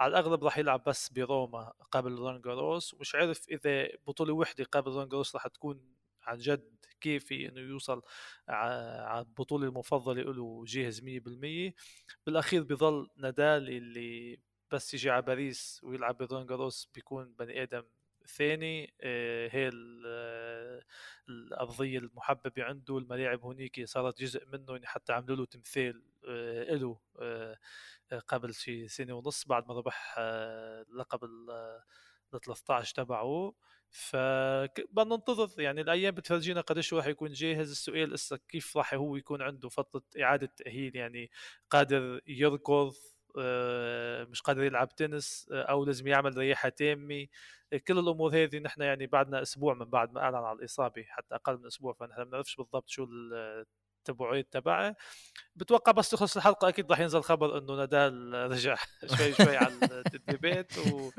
على 0.00 0.10
الأغلب 0.10 0.44
راح 0.44 0.58
يلعب 0.58 0.84
بس 0.86 1.08
بروما 1.08 1.72
قبل 1.90 2.12
رولان 2.14 2.40
جاروس. 2.40 2.94
ومش 2.94 3.14
عارف 3.14 3.48
إذا 3.48 3.88
بطولة 4.06 4.32
وحدة 4.34 4.64
قبل 4.72 4.90
رولان 4.92 5.08
جاروس 5.08 5.34
راح 5.34 5.46
تكون 5.46 6.01
عن 6.24 6.38
جد 6.38 6.72
كيفي 7.00 7.48
إنه 7.48 7.60
يوصل 7.60 8.02
على 8.48 9.20
البطوله 9.20 9.66
المفضله 9.68 10.22
له 10.22 10.64
جاهز 10.66 11.00
100% 11.02 11.74
بالأخير 12.26 12.62
بضل 12.62 13.08
نادال 13.16 13.68
اللي 13.68 14.38
بس 14.72 14.94
يجي 14.94 15.10
على 15.10 15.22
باريس 15.22 15.80
ويلعب 15.84 16.16
برولان 16.16 16.46
جاروس 16.46 16.88
بيكون 16.94 17.34
بني 17.38 17.62
آدم 17.62 17.82
ثاني. 18.26 18.94
آه، 19.00 19.48
هي 19.52 19.70
آه، 20.06 20.82
الأرضية 21.28 21.98
المحببة 21.98 22.64
عنده 22.64 22.98
الملاعب 22.98 23.40
هونيك 23.40 23.84
صارت 23.84 24.20
جزء 24.20 24.46
منه 24.46 24.72
يعني 24.72 24.86
حتى 24.86 25.12
عملوا 25.12 25.36
له 25.36 25.44
تمثال 25.44 26.02
آه، 26.28 26.74
له 26.74 26.98
قبل 28.28 28.54
شي 28.54 28.88
سنة 28.88 29.12
ونص 29.14 29.44
بعد 29.46 29.68
ما 29.68 29.74
ربح 29.74 30.18
لقب 30.90 31.24
ال 32.34 32.40
13 32.40 32.94
تبعه 32.94 33.52
فبدنا 33.90 35.04
ننتظر 35.16 35.60
يعني 35.60 35.80
الأيام 35.80 36.14
بتفرجينا 36.14 36.60
قديش 36.60 36.94
راح 36.94 37.06
يكون 37.06 37.32
جاهز. 37.32 37.70
السؤال 37.70 38.14
هسه 38.14 38.36
كيف 38.48 38.76
راح 38.76 38.94
هو 38.94 39.16
يكون 39.16 39.42
عنده 39.42 39.68
فترة 39.68 40.02
إعادة 40.22 40.46
تأهيل 40.56 40.96
يعني 40.96 41.30
قادر 41.70 42.20
يركض 42.26 42.94
مش 44.30 44.40
قادر 44.42 44.62
يلعب 44.62 44.88
تنس 44.96 45.48
أو 45.52 45.84
لازم 45.84 46.06
يعمل 46.06 46.36
رياحة 46.38 46.68
تامة. 46.68 47.26
كل 47.88 47.98
الأمور 47.98 48.34
هذه 48.34 48.58
نحن 48.58 48.82
يعني 48.82 49.06
بعدنا 49.06 49.42
أسبوع 49.42 49.74
من 49.74 49.84
بعد 49.84 50.12
ما 50.12 50.20
أعلن 50.20 50.36
عن 50.36 50.56
الإصابة 50.56 51.04
حتى 51.08 51.34
أقل 51.34 51.58
من 51.58 51.66
أسبوع. 51.66 51.92
فنحن 51.92 52.18
ما 52.18 52.24
بنعرفش 52.24 52.56
بالضبط 52.56 52.88
شو 52.88 53.06
التبعات 54.08 54.52
تبعه 54.52 54.96
بتوقع 55.56 55.92
بس 55.92 56.10
تخلص 56.10 56.36
الحلقة 56.36 56.68
أكيد 56.68 56.90
راح 56.90 57.00
ينزل 57.00 57.22
خبر 57.22 57.58
إنه 57.58 57.76
نادال 57.76 58.34
رجع 58.50 58.76
شوي 59.16 59.32
شوي 59.32 59.56
على 59.56 59.74
التدريبات 59.82 60.72
و 60.78 61.10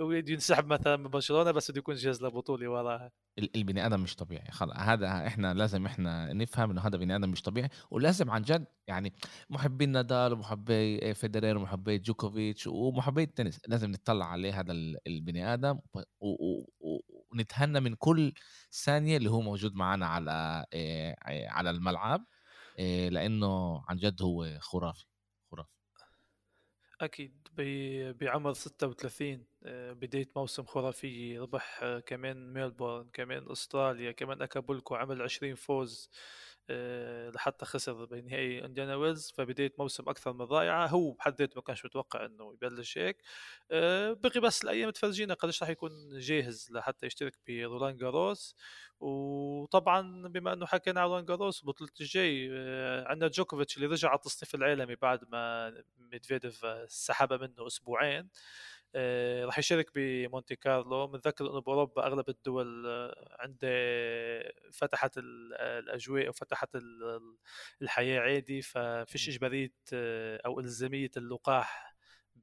وينسحب 0.00 0.66
مثلا 0.66 0.96
من 0.96 1.08
برشلونة 1.08 1.50
بس 1.50 1.70
بده 1.70 1.78
يكون 1.78 1.94
جاهز 1.94 2.24
لبطولة 2.24 2.68
وراها 2.68 3.12
البني 3.38 3.86
آدم 3.86 4.00
مش 4.00 4.16
طبيعي. 4.16 4.50
خلص 4.50 4.76
هذا 4.76 5.26
إحنا 5.26 5.54
لازم 5.54 5.86
إحنا 5.86 6.32
نفهم 6.32 6.70
إنه 6.70 6.80
هذا 6.80 6.96
بني 6.96 7.16
آدم 7.16 7.30
مش 7.30 7.42
طبيعي. 7.42 7.68
ولازم 7.90 8.30
عن 8.30 8.42
جد 8.42 8.66
يعني 8.86 9.12
محبين 9.50 9.88
نادال 9.88 10.32
ومحبي 10.32 11.14
فيدرير 11.14 11.56
ومحبي 11.56 11.98
جوكوفيتش 11.98 12.66
ومحبي 12.66 13.22
التنس. 13.22 13.60
لازم 13.68 13.90
نطلع 13.90 14.26
عليه 14.26 14.60
هذا 14.60 14.72
البني 15.06 15.54
آدم 15.54 15.78
ونتهنى 17.32 17.80
من 17.80 17.94
كل 17.94 18.32
ثانية 18.84 19.16
اللي 19.16 19.30
هو 19.30 19.40
موجود 19.40 19.74
معنا 19.74 20.06
على 20.06 20.66
على 21.48 21.70
الملعب 21.70 22.24
لأنه 23.10 23.84
عن 23.88 23.96
جد 23.96 24.22
هو 24.22 24.58
خرافي 24.60 25.04
أكيد 27.02 27.48
بعمر 28.20 28.52
36 28.52 29.46
آه، 29.64 29.92
بداية 29.92 30.28
موسم 30.36 30.64
خرافية 30.64 31.40
ربح 31.42 31.80
آه، 31.82 32.00
كمان 32.00 32.52
ميلبورن 32.52 33.08
كمان 33.12 33.50
أستراليا 33.50 34.12
كمان 34.12 34.42
أكابولكو 34.42 34.94
عمل 34.94 35.22
20 35.22 35.54
فوز 35.54 36.10
آه، 36.61 36.61
لحتى 37.34 37.64
خسر 37.64 38.04
بنهائي 38.04 38.64
إنديانا 38.64 38.96
ويلز 38.96 39.32
فبداية 39.36 39.72
موسم 39.78 40.08
أكثر 40.08 40.32
من 40.32 40.42
رائعة. 40.42 40.86
هو 40.86 41.12
بحد 41.12 41.34
ذاته 41.38 41.52
ما 41.56 41.62
كانش 41.62 41.84
متوقع 41.84 42.26
إنه 42.26 42.54
يبلش 42.54 42.98
هيك. 42.98 43.22
بقي 44.12 44.40
بس 44.40 44.64
الأيام 44.64 44.90
تفرجينا 44.90 45.34
قديش 45.34 45.62
راح 45.62 45.70
يكون 45.70 46.18
جاهز 46.18 46.68
لحتى 46.72 47.06
يشترك 47.06 47.34
برولان 47.48 47.96
جاروس. 47.96 48.56
وطبعا 49.00 50.28
بما 50.28 50.52
إنه 50.52 50.66
حكينا 50.66 51.00
على 51.00 51.10
رولان 51.10 51.24
جاروس 51.24 51.64
بطولة 51.64 51.90
الجاي 52.00 52.48
عندنا 53.06 53.28
جوكوفيتش 53.30 53.76
اللي 53.76 53.86
رجع 53.86 54.08
على 54.08 54.16
التصنيف 54.16 54.54
العالمي 54.54 54.94
بعد 54.94 55.20
ما 55.28 55.72
ميدفيديف 55.98 56.66
سحبه 56.88 57.36
منه 57.36 57.66
أسبوعين. 57.66 58.22
آه، 58.22 58.28
راح 59.44 59.58
يشارك 59.58 59.90
بمونتي 59.94 60.56
كارلو. 60.56 61.06
بنذكر 61.06 61.50
إنه 61.50 61.60
بأوروبا 61.60 62.06
أغلب 62.06 62.28
الدول 62.28 62.86
آه، 62.86 63.36
عند 63.40 63.58
فتحت 64.72 65.18
الأجواء 65.18 66.28
وفتحت 66.28 66.68
الحياة 67.82 68.20
عادي. 68.20 68.62
ففيش 68.62 69.28
اجباريه 69.28 69.72
آه، 69.92 70.40
أو 70.46 70.60
إلزامية 70.60 71.10
اللقاح 71.16 71.96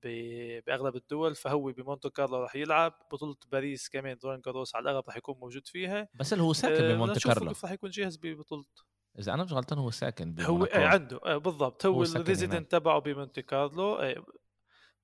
بأغلب 0.04 0.96
الدول. 0.96 1.36
فهو 1.36 1.72
بمونتي 1.72 2.10
كارلو 2.10 2.38
راح 2.38 2.56
يلعب. 2.56 2.94
بطولة 3.12 3.36
باريس 3.52 3.90
كمان 3.90 4.18
رولان 4.24 4.42
جاروس 4.42 4.76
على 4.76 4.84
الاغلب 4.84 5.04
راح 5.08 5.18
يكون 5.18 5.36
موجود 5.40 5.68
فيها. 5.68 6.10
بس 6.14 6.34
اللي 6.34 6.44
هو 6.44 6.54
ساكن 6.54 6.88
بمونتي 6.88 7.20
كارلو؟ 7.20 7.54
راح 7.64 7.72
يكون 7.72 7.90
جاهز 7.90 8.18
ببطولته 8.18 8.84
إذا 9.20 9.34
أنا 9.34 9.44
مش 9.44 9.54
غلطان 9.54 9.80
هو 9.80 9.92
ساكن 9.92 10.36
هو 10.42 10.68
عنده 10.74 11.38
بالضبط. 11.38 11.86
هو, 11.86 11.94
هو 11.94 12.04
ال 12.04 12.10
residence 12.10 12.72
تبعه 12.72 13.00
بمونتي 13.00 13.42
كارلو 13.42 14.00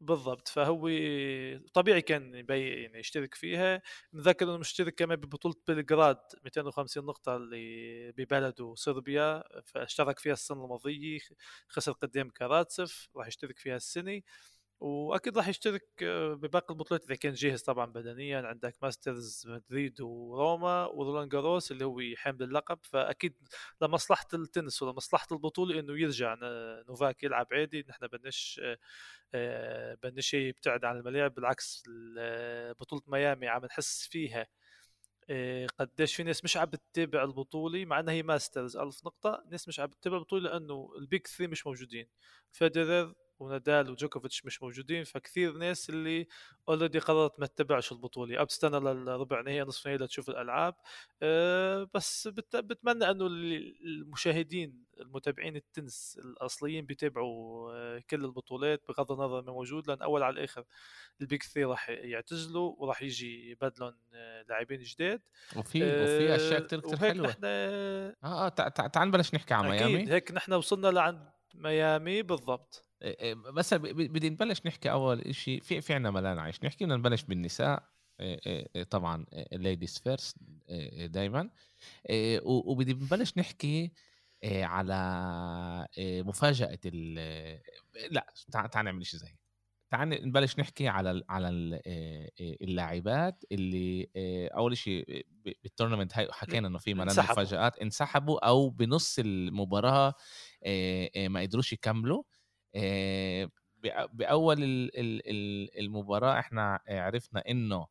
بالضبط. 0.02 0.48
فهو 0.48 0.90
طبيعي 1.74 2.02
كان 2.02 2.46
يعني 2.50 3.00
يشترك 3.00 3.36
فيها. 3.36 3.82
متذكر 4.14 4.46
إنه 4.50 4.58
مشترك 4.58 4.96
كمان 4.96 5.16
ببطولة 5.18 5.56
بلغراد 5.68 6.18
250 6.44 7.06
نقطة 7.06 7.36
اللي 7.36 8.12
ببلده 8.12 8.74
صربيا 8.76 9.44
فاشترك 9.66 10.20
فيها 10.20 10.34
السنة 10.34 10.64
الماضية 10.66 11.20
خسر 11.68 11.92
قدام 11.92 12.30
كاراتسف 12.30 13.10
راح 13.16 13.28
يشترك 13.28 13.60
فيها 13.60 13.76
السنة. 13.76 14.22
وأكيد 14.86 15.38
راح 15.38 15.48
يشترك 15.48 16.04
بباقي 16.42 16.74
البطولات 16.74 17.06
إذا 17.06 17.16
كان 17.16 17.34
جاهز 17.34 17.62
طبعا 17.62 17.86
بدنيا 17.86 18.42
عندك 18.42 18.76
ماسترز 18.84 19.44
مدريد 19.48 20.02
وروما 20.02 20.86
ورولان 20.86 21.30
جاروس 21.30 21.72
اللي 21.72 21.86
هو 21.86 22.02
حامل 22.18 22.44
اللقب. 22.44 22.80
فأكيد 22.84 23.34
لمصلحة 23.82 24.28
التنس 24.34 24.82
ولمصلحة 24.84 25.28
البطولة 25.32 25.80
إنه 25.80 26.00
يرجع 26.00 26.38
نوفاك 26.90 27.24
يلعب 27.24 27.48
عادي. 27.52 27.86
نحن 27.90 28.08
بدناش 28.08 28.62
آه، 29.34 29.98
بدناش 30.04 30.34
يبتعد 30.34 30.86
عن 30.86 30.98
الملاعب. 30.98 31.34
بالعكس 31.36 31.84
بطولة 32.80 33.02
ميامي 33.08 33.48
عم 33.48 33.66
نحس 33.66 34.08
فيها 34.12 34.48
آه، 35.30 35.68
قديش 35.80 36.16
في 36.16 36.24
ناس 36.24 36.44
مش 36.44 36.58
عم 36.58 36.66
بتتابع 36.66 37.24
البطولة 37.24 37.86
مع 37.86 38.00
إنها 38.00 38.14
هي 38.14 38.24
ماسترز. 38.24 38.78
ألف 38.78 39.06
نقطة 39.06 39.44
ناس 39.52 39.68
مش 39.68 39.80
عم 39.80 39.88
بتتابع 39.88 40.18
البطولة 40.18 40.50
لأنه 40.50 40.92
ال 40.98 41.05
Big 41.05 41.28
Three 41.28 41.48
مش 41.48 41.68
موجودين. 41.68 42.08
فيدرر 42.52 43.14
ونادال 43.40 43.90
وجوكوفيتش 43.90 44.46
مش 44.46 44.64
موجودين 44.64 45.04
فكثير 45.04 45.54
ناس 45.58 45.90
اللي 45.90 46.28
already 46.70 47.00
قررت 47.00 47.40
ما 47.40 47.46
تتبعش 47.46 47.92
البطولة. 47.92 48.40
أو 48.40 48.46
تستنى 48.46 48.80
للربع 48.80 49.42
نهائي 49.42 49.62
نصف 49.62 49.88
نهائي 49.88 50.04
لتشوف 50.04 50.30
الألعاب. 50.30 50.76
أه 51.22 51.90
بس 51.94 52.28
بتمنى 52.28 53.10
إنه 53.12 53.28
المشاهدين 53.28 54.86
المتابعين 55.00 55.56
التنس 55.56 56.20
الأصليين 56.26 56.86
بيتابعوا 56.86 57.72
أه 57.74 58.04
كل 58.10 58.26
البطولات 58.26 58.82
بغض 58.88 59.12
النظر 59.12 59.42
من 59.42 59.48
موجود 59.48 59.88
لأن 59.88 60.02
أول 60.02 60.24
على 60.24 60.34
الآخر 60.34 60.64
ال 61.22 61.27
Big 61.27 61.44
Three 61.44 61.64
راح 61.64 61.90
يعتزلوا 61.90 62.76
وراح 62.78 63.02
يجي 63.02 63.52
بدلون 63.52 63.98
أه 64.14 64.46
لاعبين 64.50 64.80
جداد. 64.80 65.22
وفي 65.56 65.84
أه 65.84 66.04
وفي 66.04 66.36
اشياء 66.36 66.60
كثير 66.60 66.80
كثير 66.80 66.98
حلوة. 66.98 67.28
نحن 67.28 67.42
آه 67.44 68.16
آه 68.24 68.50
تعال 68.50 69.08
نبلش 69.08 69.36
نحكي 69.36 69.54
عن 69.54 69.70
ميامي. 69.70 70.12
هيك 70.12 70.32
نحن 70.32 70.54
وصلنا 70.54 70.88
لعند 70.88 71.35
ميامي 71.58 72.22
بالضبط. 72.22 72.90
بس 73.54 73.74
بدي 73.74 74.30
نبلش 74.30 74.62
نحكي 74.66 74.92
أول 74.92 75.36
شيء 75.36 75.62
في 75.62 75.82
في 75.82 75.94
عندنا 75.94 76.12
ملان 76.12 76.40
أشياء. 76.40 76.64
نحكي 76.64 76.86
بدنا 76.86 76.98
نبلش 76.98 77.24
بالنساء 77.24 77.84
طبعا 78.90 79.26
ladies 79.52 80.00
first 80.00 80.38
دايما. 81.06 81.50
وبدي 82.44 82.94
نبلش 82.94 83.38
نحكي 83.38 83.92
على 84.44 85.88
مفاجأة 86.00 86.80
لا 88.12 88.34
تعال 88.52 88.86
نعمل 88.86 89.06
شيء 89.06 89.20
زي 89.20 89.36
تعال 89.96 90.10
نبلش 90.10 90.60
نحكي 90.60 90.88
على 90.88 91.24
على 91.30 91.50
اللاعبات 92.62 93.44
اللي 93.52 94.10
أول 94.56 94.78
شيء 94.78 95.26
بال 95.46 95.58
tournament 95.58 96.18
هاي 96.18 96.32
حكينا 96.32 96.68
إنه 96.68 96.78
في 96.78 96.94
ملان 96.94 97.18
مفاجآت 97.18 97.78
انسحبوا 97.78 98.48
أو 98.48 98.70
بنص 98.70 99.20
المباراة 99.20 100.14
ما 101.18 101.42
قدروش 101.42 101.74
يكملوا. 101.74 102.24
بأول 104.12 104.58
المباراة 105.80 106.40
إحنا 106.40 106.80
عرفنا 106.88 107.44
إنه 107.50 107.88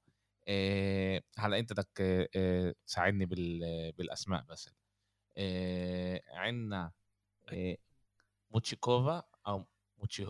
هلا 1.39 1.59
أنت 1.59 1.73
بدك 1.73 1.99
تساعدني 2.87 3.27
بالأسماء 3.97 4.45
بس. 4.49 4.71
عندنا 6.33 6.93
موتشيكوفا 8.51 9.23
أو 9.47 9.67
موتشي 9.99 10.27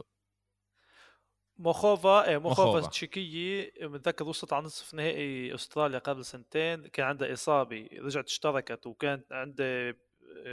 موخوفا 1.58 2.28
إيه 2.28 2.38
موخوفا 2.38 2.88
تشيكية. 2.88 3.72
متذكر 3.80 4.28
وصلت 4.28 4.52
على 4.52 4.64
نصف 4.64 4.94
نهائي 4.94 5.54
أستراليا 5.54 5.98
قبل 5.98 6.24
سنتين. 6.24 6.86
كان 6.86 7.06
عندها 7.06 7.32
إصابة 7.32 7.88
رجعت 8.00 8.24
اشتركت 8.24 8.86
وكانت 8.86 9.32
عندها 9.32 9.94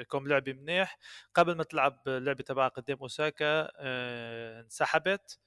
كم 0.09 0.27
لعبة 0.27 0.53
منيح. 0.53 0.97
قبل 1.35 1.55
ما 1.55 1.63
تلعب 1.63 2.01
اللعبه 2.07 2.43
تبعها 2.43 2.67
قدام 2.67 2.97
أوساكا 3.01 3.71
آه 3.75 4.61
انسحبت. 4.61 5.39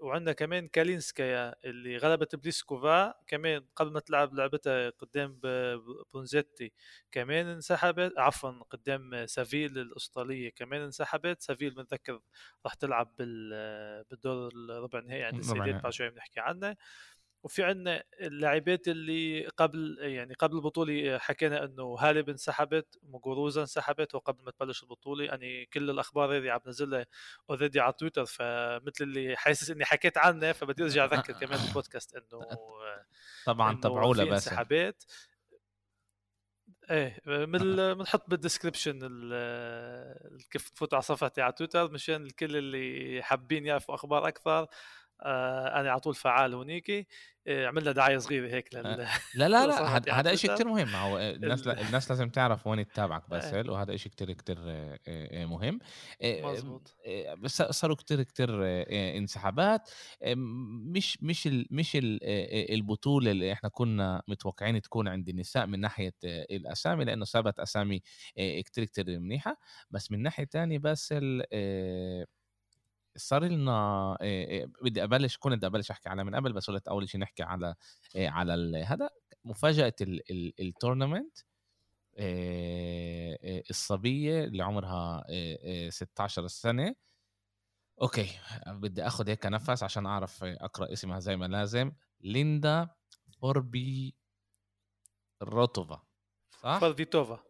وعندنا 0.00 0.32
كمان 0.32 0.68
كالينسكايا 0.68 1.54
اللي 1.64 1.96
غلبت 1.96 2.36
بليسكوفا 2.36 3.14
كمان 3.26 3.66
قبل 3.76 3.92
ما 3.92 4.00
تلعب 4.00 4.34
لعبتها 4.34 4.90
قدام 4.90 5.40
بونزيتي 6.12 6.72
كمان 7.12 7.46
انسحبت 7.46 8.12
عفوا 8.18 8.50
قدام 8.50 9.26
سافيل 9.26 9.78
الأسترالية 9.78 10.50
كمان 10.50 10.80
انسحبت. 10.80 11.42
سافيل 11.42 11.74
بنذكر 11.74 12.20
راح 12.64 12.74
تلعب 12.74 13.16
بالدور 14.10 14.52
الربع 14.52 14.98
النهائي 14.98 15.22
عند 15.22 15.38
السيدات 15.38 15.82
بعد 15.82 15.92
شوي 15.92 16.10
بنحكي 16.10 16.40
عنه 16.40 16.76
وفي 17.42 17.64
عندنا 17.64 18.02
اللاعبات 18.20 18.88
اللي 18.88 19.46
قبل 19.46 19.96
يعني 20.00 20.34
قبل 20.34 20.56
البطولة 20.56 21.18
حكينا 21.18 21.64
إنه 21.64 21.96
هاليب 21.98 22.28
انسحبت 22.28 22.98
موغوروزا 23.02 23.60
انسحبت 23.60 24.14
وقبل 24.14 24.44
ما 24.44 24.50
تبلش 24.50 24.82
البطولة 24.82 25.24
يعني 25.24 25.66
كل 25.66 25.90
الأخبار 25.90 26.36
هذه 26.36 26.50
عم 26.50 26.60
نزلها 26.66 27.06
already 27.50 27.80
على 27.80 27.92
تويتر 27.92 28.24
فمثل 28.24 29.04
اللي 29.04 29.36
حاسس 29.42 29.70
إني 29.70 29.84
حكيت 29.84 30.18
عنها 30.18 30.52
فبدي 30.52 30.82
أرجع 30.82 31.04
أذكر 31.14 31.32
كمان 31.32 31.58
بالبودكاست 31.64 32.16
إنه 32.16 32.40
طبعا 33.46 33.80
تبعوا 33.80 34.14
لها 34.14 34.24
بس 34.24 34.48
انسحابات. 34.48 35.04
إيه 36.90 37.20
من 37.26 37.76
بنحط 37.98 38.30
بال 38.30 38.41
description 38.41 38.98
كيف 40.50 40.68
تفوتوا 40.68 40.96
على 40.98 41.02
صفحتي 41.02 41.42
على 41.42 41.52
تويتر 41.52 41.90
مشان 41.90 42.22
الكل 42.22 42.56
اللي 42.56 43.22
حابين 43.22 43.66
يعرفوا 43.66 43.94
أخبار 43.94 44.28
أكثر 44.28 44.66
آه 45.22 45.80
أنا 45.80 45.90
على 45.90 46.00
طول 46.00 46.14
فعال 46.14 46.54
هونيك. 46.54 47.06
آه 47.46 47.66
عملنا 47.66 47.92
دعاية 47.92 48.18
صغيرة 48.18 48.48
هيك 48.54 48.74
لل 48.74 49.06
لا 49.34 49.48
لا 49.48 49.66
لا 49.66 50.20
هذا 50.20 50.34
شيء 50.34 50.54
كثير 50.54 50.68
مهم. 50.68 50.88
هو 50.88 51.18
الناس 51.18 51.66
الناس 51.66 52.10
لازم 52.10 52.28
تعرف 52.28 52.66
وين 52.66 52.86
تتابعك 52.88 53.30
بس 53.30 53.52
وهذا 53.54 53.96
شيء 53.96 54.12
كثير 54.12 54.32
كثير 54.32 54.58
مهم. 55.46 55.78
مزبوط 56.22 56.96
بس 57.38 57.62
صاروا 57.62 57.96
كثير 57.96 58.22
كثير 58.22 58.48
انسحابات. 59.18 59.90
مش 60.26 61.18
مش 61.22 61.46
ال 61.46 61.66
مش 61.70 61.96
ال 61.96 62.18
البطولة 62.74 63.30
اللي 63.30 63.52
إحنا 63.52 63.68
كنا 63.68 64.22
متوقعين 64.28 64.82
تكون 64.82 65.08
عند 65.08 65.28
النساء 65.28 65.66
من 65.66 65.80
ناحية 65.80 66.14
الأسامي 66.24 67.04
لأنه 67.04 67.24
ثابت 67.24 67.60
أسامي 67.60 68.02
كثير 68.36 68.84
كثير 68.84 69.04
منيحة. 69.20 69.56
بس 69.90 70.12
من 70.12 70.22
ناحية 70.22 70.44
ثانية 70.44 70.78
بس 70.78 71.14
صار 73.16 73.44
لنا 73.44 74.16
بدي 74.82 75.04
أبلش 75.04 75.36
كنت 75.36 75.54
بدي 75.54 75.66
أبلش 75.66 75.90
أحكي 75.90 76.08
على 76.08 76.24
من 76.24 76.34
قبل 76.34 76.52
بس 76.52 76.70
قلت 76.70 76.88
أول 76.88 77.08
شيء 77.08 77.20
نحكي 77.20 77.42
على 77.42 77.74
على 78.16 78.84
هذا 78.84 79.10
مفاجأة 79.44 79.94
ال 80.60 80.67
tournament 80.67 81.38
الصبية 83.70 84.44
اللي 84.44 84.62
عمرها 84.62 85.24
16 85.90 86.46
سنة. 86.46 86.94
أوكي 88.02 88.28
بدي 88.66 89.06
آخذ 89.06 89.28
هيك 89.28 89.46
نفس 89.46 89.82
عشان 89.82 90.06
أعرف 90.06 90.44
أقرأ 90.44 90.92
اسمها 90.92 91.18
زي 91.20 91.36
ما 91.36 91.44
لازم. 91.44 91.92
ليندا 92.20 92.88
فوربي 93.40 94.14
روتوفا 95.42 96.02
صح؟ 96.62 96.78
فوربيتوفا. 96.78 97.40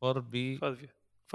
فوربي 0.00 0.58
فوربي. 0.58 0.88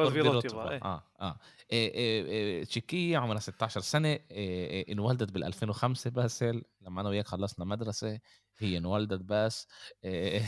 فالفيروتيفا 0.05 0.71
إيه. 0.71 0.81
آه 0.83 1.03
آه. 1.21 1.39
إيه 1.71 1.93
إيه 1.93 2.63
تشيكية 2.63 3.17
عمرها 3.17 3.39
16 3.39 3.81
سنة. 3.81 4.07
إيه 4.09 4.19
إيه 4.31 4.93
انولدت 4.93 5.31
بال 5.31 5.43
2005 5.43 6.09
باسل 6.09 6.63
لما 6.81 7.01
أنا 7.01 7.09
وياك 7.09 7.27
خلصنا 7.27 7.65
مدرسة 7.65 8.19
هي 8.57 8.77
انولدت 8.77 9.21
بس. 9.21 9.67
إيه 10.03 10.45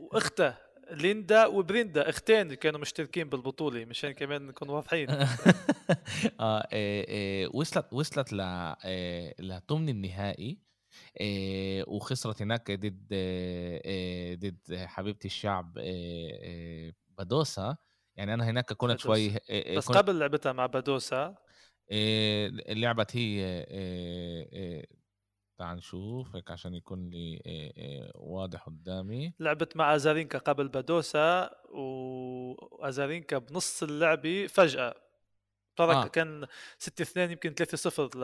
وأختها 0.00 0.58
ليندا 0.90 1.46
وبريندا 1.46 2.08
أختين 2.08 2.54
كانوا 2.54 2.80
مشتركين 2.80 3.28
بالبطولة 3.28 3.84
مشان 3.84 4.12
كمان 4.12 4.46
نكون 4.46 4.68
واضحين. 4.68 5.10
آه 6.40 6.68
إيه 6.72 7.08
إيه 7.08 7.48
وصلت 7.54 7.92
وصلت 7.92 8.32
ل 8.32 8.40
إيه 8.40 9.34
لثمن 9.38 9.88
النهائي. 9.88 10.44
إيه 10.44 10.71
وخسرت 11.86 12.42
هناك 12.42 12.70
ضد 12.70 13.06
إيه 13.12 14.36
ضد 14.36 14.76
حبيبة 14.76 15.18
الشعب 15.24 15.78
إيه 15.78 16.94
بادوسا. 17.18 17.76
يعني 18.16 18.34
أنا 18.34 18.50
هناك 18.50 18.72
كنت 18.72 19.00
شوي 19.00 19.28
بس 19.76 19.86
كنت... 19.86 19.96
قبل 19.96 20.18
لعبتها 20.18 20.52
مع 20.52 20.66
بادوسا. 20.66 21.34
لعبت 22.68 23.16
هي 23.16 23.66
تعال 25.58 25.76
نشوف 25.76 26.36
هيك 26.36 26.50
عشان 26.50 26.74
يكون 26.74 27.10
لي 27.10 27.42
واضح 28.14 28.66
قدامي. 28.66 29.34
لعبت 29.40 29.76
مع 29.76 29.94
أزارينكا 29.94 30.38
قبل 30.38 30.68
بادوسا 30.68 31.50
وأزارينكا 31.70 33.38
بنص 33.38 33.82
اللعبة 33.82 34.46
فجأة. 34.46 34.94
ترك 35.76 35.96
آه. 35.96 36.06
كان 36.06 36.46
6 36.78 37.02
2 37.02 37.30
يمكن 37.30 37.54
3 37.54 37.76
0 37.76 38.10
ل 38.16 38.22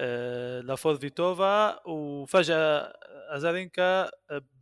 آه، 0.00 0.60
لفور 0.60 0.96
فيتوفا 0.96 1.88
وفجأة 1.88 2.92
أزارينكا 3.36 4.10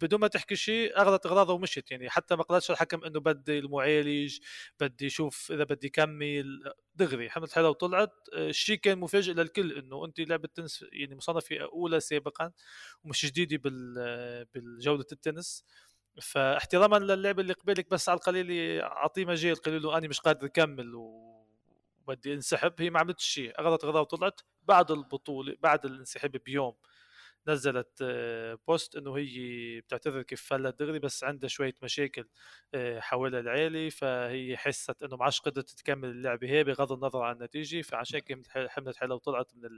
بدون 0.01 0.21
ما 0.21 0.29
تحكي 0.29 0.57
شيء 0.57 1.03
أخذت 1.03 1.27
أغراضها 1.27 1.55
ومشت 1.55 1.91
يعني 1.91 2.11
حتى 2.11 2.37
ما 2.37 2.43
قالتش 2.43 2.71
الحكم 2.71 3.05
إنه 3.05 3.21
بدي 3.21 3.59
المعالج 3.59 4.39
بدي 4.81 5.07
أشوف 5.07 5.53
إذا 5.53 5.65
بدي 5.65 5.89
كمل 5.89 6.73
دغري 6.95 7.31
حملت 7.31 7.53
حالها 7.53 7.69
وطلعت. 7.69 8.13
الشيء 8.35 8.77
كان 8.77 8.99
مفاجئ 8.99 9.33
للكل 9.33 9.79
إنه 9.79 10.05
أنت 10.05 10.21
لعبه 10.21 10.49
تنس 10.55 10.85
يعني 10.93 11.15
مصنفة 11.17 11.57
أولى 11.57 12.01
سابقا 12.01 12.53
ومش 13.05 13.27
جديدة 13.27 13.57
بال 13.57 14.45
بأجواء 14.55 15.07
التنس. 15.13 15.65
فاحتراما 16.23 16.97
للعبه 16.97 17.43
اللي 17.43 17.53
قبلك 17.53 17.91
بس 17.91 18.09
على 18.09 18.17
القليل 18.17 18.81
أعطيه 18.81 19.25
مجال 19.25 19.57
قليل 19.57 19.83
له 19.83 19.99
أنا 19.99 20.09
مش 20.09 20.21
قادر 20.21 20.47
أكمل 20.47 20.95
و 20.95 21.38
بدي 22.09 22.35
انسحب 22.35 22.73
هي 22.79 22.91
ما 22.91 23.01
عملتش 23.01 23.25
شيء 23.25 23.53
أخذت 23.57 23.85
غراضها 23.85 24.03
وطلعت. 24.03 24.41
بعد 24.63 24.91
البطولة 24.91 25.57
بعد 25.63 25.85
الانسحاب 25.85 26.31
بيوم 26.31 26.75
نزلت 27.49 27.99
آه، 28.03 28.59
post 28.69 28.97
إنه 28.97 29.17
هي 29.17 29.81
بتعتذر 29.81 30.23
كيف 30.23 30.43
فلت 30.43 30.83
دغري 30.83 30.99
بس 30.99 31.25
عندها 31.25 31.49
شوية 31.49 31.75
مشاكل 31.83 32.29
آه، 32.75 33.01
حول 33.01 33.35
العيلة. 33.35 33.89
فهي 33.89 34.57
حست 34.57 35.03
إنه 35.03 35.17
ما 35.17 35.25
عادش 35.25 35.41
قدرت 35.41 35.71
تكمل 35.71 36.09
اللعبه 36.09 36.49
هي 36.49 36.65
بغض 36.65 36.93
النظر 36.93 37.23
عن 37.23 37.37
النتيجة. 37.37 37.83
فعشان 37.83 38.21
هيك 38.29 38.49
حملت 38.69 38.97
حالها 38.97 39.15
وطلعت 39.17 39.53
من 39.55 39.69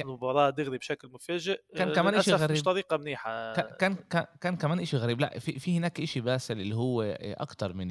المباراة 0.00 0.50
دغري 0.50 0.78
بشكل 0.78 1.08
مفاجئ. 1.08 1.60
كان 1.76 1.88
آه، 1.88 1.94
كمان 1.94 2.22
شيء 2.22 2.34
غريب 2.34 2.56
مش 2.56 2.62
طريقة 2.62 2.96
منيحة. 2.96 3.54
كان 3.54 3.94
كان 3.94 4.26
كان 4.40 4.56
كمان 4.56 4.84
شيء 4.84 5.00
غريب. 5.00 5.20
لا 5.20 5.38
في 5.38 5.58
في 5.58 5.78
هناك 5.78 6.04
شيء 6.04 6.22
باسل 6.22 6.60
اللي 6.60 6.74
هو 6.74 7.02
أكثر 7.22 7.72
من 7.72 7.88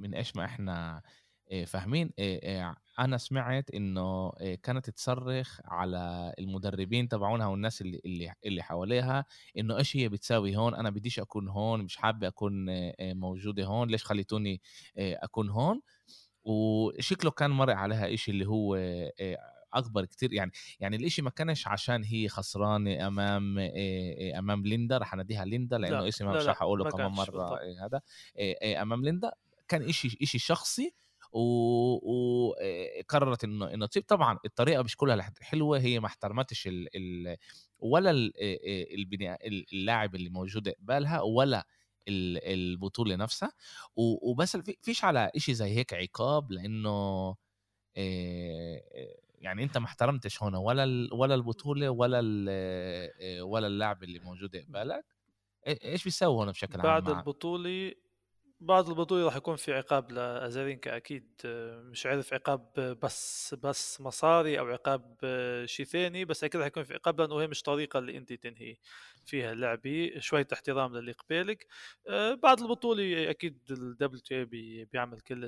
من 0.00 0.14
إيش 0.14 0.36
ما 0.36 0.44
إحنا 0.44 1.02
فاهمين؟ 1.66 2.10
أنا 2.98 3.16
سمعت 3.16 3.70
إنه 3.70 4.30
كانت 4.62 4.90
تصرخ 4.90 5.60
على 5.64 6.34
المدربين 6.38 7.08
تبعونها 7.08 7.46
والناس 7.46 7.80
اللي 7.80 8.00
اللي 8.04 8.32
اللي 8.46 8.62
حواليها 8.62 9.24
إنه 9.58 9.76
إيش 9.78 9.96
هي 9.96 10.08
بتساوي 10.08 10.56
هون؟ 10.56 10.74
أنا 10.74 10.90
بديش 10.90 11.18
أكون 11.18 11.48
هون 11.48 11.82
مش 11.82 11.96
حابه 11.96 12.28
أكون 12.28 12.66
موجودة 13.00 13.64
هون 13.64 13.88
ليش 13.88 14.04
خليتوني 14.04 14.60
أكون 14.98 15.48
هون؟ 15.48 15.80
وشكله 16.44 17.30
كان 17.30 17.50
مر 17.50 17.70
عليها 17.70 18.14
إشي 18.14 18.30
اللي 18.30 18.46
هو 18.46 18.76
أكبر 19.72 20.04
كتير 20.04 20.32
يعني 20.32 20.50
يعني 20.80 20.96
الإشي 20.96 21.22
ما 21.22 21.30
كانش 21.30 21.68
عشان 21.68 22.04
هي 22.04 22.28
خسرانة 22.28 23.06
أمام 23.06 23.58
أمام 24.38 24.62
ليندا 24.62 24.98
رح 24.98 25.14
أناديها 25.14 25.44
ليندا 25.44 25.78
لأنه 25.78 26.08
اسمها 26.08 26.36
مش 26.36 26.46
رح 26.46 26.62
أقوله 26.62 26.90
كمان 26.90 27.10
مرة 27.10 27.58
هذا 27.84 28.00
أمام 28.82 29.04
ليندا 29.04 29.30
كان 29.68 29.82
إشي 29.82 30.18
إشي 30.22 30.38
شخصي 30.38 30.94
وقررت 31.32 32.64
انه 33.44 33.74
انه 33.74 33.86
تصيب. 33.86 34.04
طبعا 34.08 34.38
الطريقة 34.44 34.82
مش 34.82 34.96
كلها 34.96 35.32
حلوة 35.40 35.78
هي 35.78 36.00
ما 36.00 36.06
احترمتش 36.06 36.66
ال 36.66 36.88
ال 36.96 37.36
ولا 37.78 38.30
اللاعب 39.72 40.14
اللي 40.14 40.28
موجود 40.28 40.68
قبالها 40.68 41.20
ولا 41.20 41.66
البطولة 42.08 43.16
نفسها. 43.16 43.52
وبس 43.96 44.56
فيش 44.56 45.04
على 45.04 45.30
إشي 45.36 45.54
زي 45.54 45.76
هيك 45.76 45.94
عقاب 45.94 46.52
لإنه 46.52 47.34
يعني 49.38 49.62
أنت 49.62 49.78
ما 49.78 49.84
احترمتش 49.86 50.42
هنا 50.42 50.58
ولا 50.58 51.08
ولا 51.14 51.34
البطولة 51.34 51.90
ولا 51.90 52.18
ولا 53.42 53.66
اللاعب 53.66 54.02
اللي 54.02 54.18
موجود 54.18 54.56
قبالك. 54.56 55.04
إيش 55.66 56.04
بيسوي 56.04 56.42
هنا 56.44 56.50
بشكل 56.50 56.80
عام 56.80 56.82
بعد 56.82 57.08
البطولة 57.08 57.92
بعد 58.60 58.88
البطولة 58.88 59.24
راح 59.24 59.36
يكون 59.36 59.56
في 59.56 59.72
عقاب 59.74 60.12
لأزارينكا 60.12 60.96
أكيد. 60.96 61.32
مش 61.90 62.06
عارف 62.06 62.32
عقاب 62.34 62.72
بس 63.02 63.54
بس 63.54 64.00
مصاري 64.00 64.58
أو 64.58 64.66
عقاب 64.66 65.16
شيء 65.64 65.86
ثاني 65.86 66.24
بس 66.24 66.44
أكيد 66.44 66.60
راح 66.60 66.66
يكون 66.66 66.84
في 66.84 66.94
عقاب 66.94 67.20
لأنه 67.20 67.40
هي 67.40 67.46
مش 67.46 67.62
طريقة 67.62 67.98
اللي 67.98 68.16
أنت 68.16 68.32
تنهي 68.32 68.76
فيها 69.26 69.52
اللعبة. 69.52 70.12
شوية 70.18 70.46
احترام 70.52 70.96
للي 70.96 71.12
قبالك. 71.12 71.66
بعد 72.42 72.60
البطولة 72.60 73.30
أكيد 73.30 73.58
ال 73.70 74.20
WTA 74.20 74.44
بيعمل 74.84 75.20
كل 75.20 75.44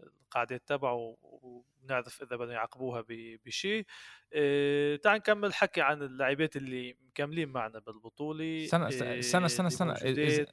القاعدات 0.00 0.62
تبعه 0.66 1.16
وبنعرف 1.22 2.22
إذا 2.22 2.36
بدهم 2.36 2.50
يعاقبوها 2.50 3.04
بشيء. 3.46 3.86
إيه 4.32 4.96
تعال 4.96 5.16
نكمل 5.18 5.54
حكي 5.54 5.80
عن 5.80 6.02
اللاعبات 6.02 6.56
اللي 6.56 6.96
مكملين 7.08 7.48
معنا 7.48 7.78
بالبطولة. 7.78 8.66
سنة 8.66 8.88
إيه 8.88 9.20
سنة 9.20 9.48
سنة 9.48 9.68
سنة 9.68 9.92
اذا 9.92 10.46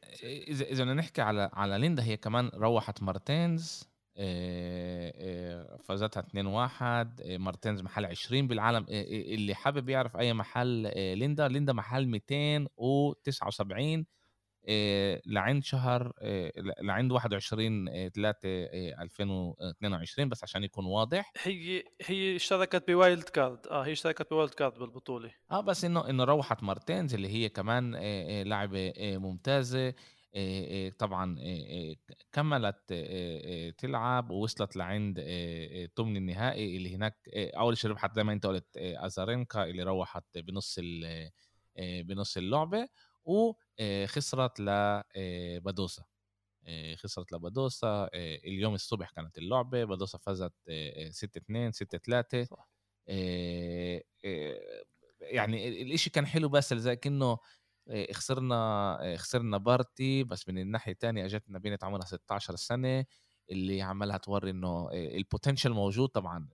اذا 0.48 0.84
بدنا 0.84 0.94
نحكي 0.94 1.22
على 1.22 1.50
على 1.54 1.78
ليندا 1.78 2.04
هي 2.04 2.18
كمان 2.18 2.52
روحت 2.56 3.04
مارتينز. 3.04 3.94
إيه 4.18 5.78
فازتها 5.78 6.22
2 6.22 6.46
1 6.46 7.22
مارتينز 7.40 7.82
محل 7.82 8.06
20 8.06 8.48
بالعالم. 8.48 8.86
اللي 8.90 9.56
حابب 9.56 9.90
يعرف 9.90 10.18
أي 10.18 10.34
محل 10.34 10.92
ليندا. 11.18 11.48
ليندا 11.48 11.74
محل 11.74 12.08
279 12.08 14.00
آه، 14.00 14.06
لعند 15.26 15.64
شهر 15.64 16.14
آه، 16.20 16.52
لعند 16.82 17.12
21 17.12 18.10
3 18.10 18.40
2022 19.02 20.30
بس 20.30 20.44
عشان 20.44 20.64
يكون 20.64 20.86
واضح. 20.86 21.32
هي 21.44 21.84
هي 22.06 22.36
اشتركت 22.36 22.88
ب 22.88 22.95
wild 22.95 23.24
card. 23.24 23.68
آه 23.68 23.86
هي 23.86 23.92
اشتركت 23.92 24.30
ب 24.30 24.35
wild 24.35 24.54
card 24.54 24.74
بالبطولة. 24.80 25.32
آه 25.52 25.62
بس 25.62 25.86
إنه 25.86 26.10
إنه 26.10 26.24
روحت 26.24 26.64
مارتينز 26.64 27.14
اللي 27.14 27.28
هي 27.28 27.50
كمان 27.50 27.96
لاعبه 28.44 28.94
ممتازة. 28.98 29.94
طبعا 31.00 31.36
كملت 32.32 32.94
تلعب 33.78 34.32
ووصلت 34.32 34.76
لعند 34.76 35.20
ثمن 35.98 36.18
النهائي 36.18 36.78
اللي 36.78 36.96
هناك 36.96 37.30
أول 37.36 37.78
شيء 37.78 37.90
ربحت 37.92 38.16
زي 38.16 38.24
ما 38.24 38.34
أنت 38.34 38.46
قلت 38.46 38.78
أزارينكا 38.78 39.64
اللي 39.64 39.84
روحت 39.84 40.38
بنص 40.38 40.80
بنص 41.80 42.38
اللعبة. 42.38 42.88
وخسرت 43.26 44.60
لبادوسا 44.60 46.04
خسرت 46.96 47.32
لبادوسا 47.34 48.10
اليوم 48.14 48.74
الصبح 48.74 49.10
كانت 49.10 49.38
اللعبة 49.38 49.84
بادوسا 49.84 50.18
فازت 50.18 50.54
6 51.10 51.38
2 51.38 51.72
6 51.72 51.98
3 51.98 52.48
يعني 55.22 55.82
الإشي 55.82 56.10
كان 56.10 56.26
حلو 56.28 56.50
بس 56.50 56.74
زي 56.74 56.96
كأنه 56.96 57.38
خسرنا 58.12 59.16
خسرنا 59.18 59.58
بارتي 59.58 60.24
بس 60.24 60.50
من 60.50 60.58
الناحية 60.58 60.92
الثانية 60.92 61.26
أجتنا 61.26 61.60
بنت 61.60 61.84
عمرها 61.84 62.06
16 62.06 62.56
سنة 62.56 63.06
اللي 63.52 63.82
عمالها 63.82 64.18
توري 64.18 64.50
إنه 64.52 64.90
ال 64.94 65.02
potential 65.02 65.74
موجود 65.74 66.10
طبعا 66.10 66.50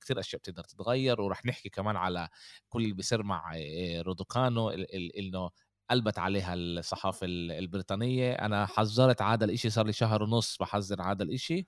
كثير 0.00 0.20
أشياء 0.20 0.40
بتقدر 0.40 0.64
تتغير 0.64 1.20
وراح 1.20 1.46
نحكي 1.46 1.68
كمان 1.68 1.96
على 1.96 2.28
كل 2.68 2.82
اللي 2.82 2.94
بيصير 2.94 3.22
مع 3.22 3.52
رودوكانو 4.00 4.70
إنه 4.70 5.50
قلبت 5.90 6.18
عليها 6.18 6.54
الصحافة 6.54 7.26
البريطانية. 7.26 8.32
أنا 8.32 8.66
حذرت 8.66 9.22
هذا 9.22 9.44
الإشي 9.44 9.70
صار 9.70 9.86
لي 9.86 9.92
شهر 9.92 10.22
ونص 10.22 10.56
بحذر 10.60 11.02
هذا 11.02 11.22
الإشي 11.22 11.66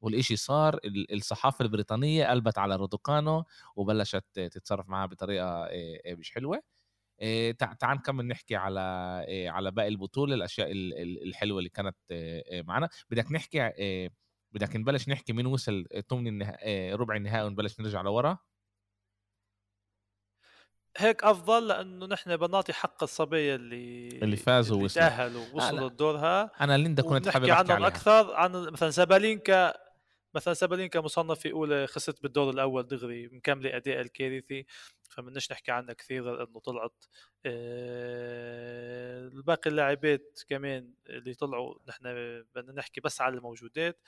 والإشي 0.00 0.36
صار 0.36 0.78
الصحافة 1.12 1.62
البريطانية 1.62 2.26
قلبت 2.26 2.58
على 2.58 2.76
رودوكانو 2.76 3.44
وبلشت 3.76 4.24
تتصرف 4.34 4.88
معها 4.88 5.06
بطريقة 5.06 5.68
مش 6.06 6.30
حلوة. 6.30 6.62
تعال 7.58 7.96
نكمل 7.96 8.26
نحكي 8.26 8.56
على 8.56 8.80
على 9.48 9.70
باقي 9.70 9.88
البطولة 9.88 10.34
الأشياء 10.34 10.68
الحلوة 11.28 11.58
اللي 11.58 11.70
كانت 11.70 11.96
معنا 12.52 12.88
بدك 13.10 13.32
نحكي 13.32 13.70
بدك 14.52 14.76
نبلش 14.76 15.08
نحكي 15.08 15.32
مين 15.32 15.46
وصل 15.46 15.86
ثمن 16.10 16.42
ربع 16.92 17.16
النهائي 17.16 17.46
ونبلش 17.46 17.80
نرجع 17.80 18.00
لورا؟ 18.00 18.38
هيك 20.96 21.24
أفضل 21.24 21.68
لأنه 21.68 22.06
نحن 22.06 22.36
بنعطي 22.36 22.72
حق 22.72 23.02
الصبية 23.02 23.54
اللي 23.54 24.08
اللي 24.08 24.36
فازوا 24.36 24.76
اللي 24.76 24.88
تاهلوا 24.88 25.44
وصلوا 25.52 25.88
لدورها 25.88 26.50
أنا 26.60 26.78
ليندا 26.78 27.02
كنت 27.02 27.28
حابب 27.28 27.44
أحكي 27.44 27.72
عنهم 27.72 27.84
أكثر 27.84 28.34
عن 28.34 28.52
مثلا 28.52 28.90
سابالينكا 28.90 29.74
مثلا 30.34 30.54
سابالينكا 30.54 31.00
مصنفة 31.00 31.50
أولى 31.50 31.86
خسرت 31.86 32.22
بالدور 32.22 32.50
الأول 32.50 32.86
دغري 32.86 33.28
مكملة 33.28 33.76
أداء 33.76 34.00
الكارثي 34.00 34.66
فمنش 35.10 35.52
نحكي 35.52 35.72
عنها 35.72 35.94
كثير 35.94 36.36
لأنه 36.36 36.60
طلعت. 36.60 37.04
أه 37.46 39.28
الباقي 39.28 39.70
اللاعبات 39.70 40.40
كمان 40.48 40.94
اللي 41.06 41.34
طلعوا 41.34 41.74
نحن 41.88 42.02
بدنا 42.54 42.72
نحكي 42.72 43.00
بس 43.00 43.20
على 43.20 43.36
الموجودات. 43.36 44.00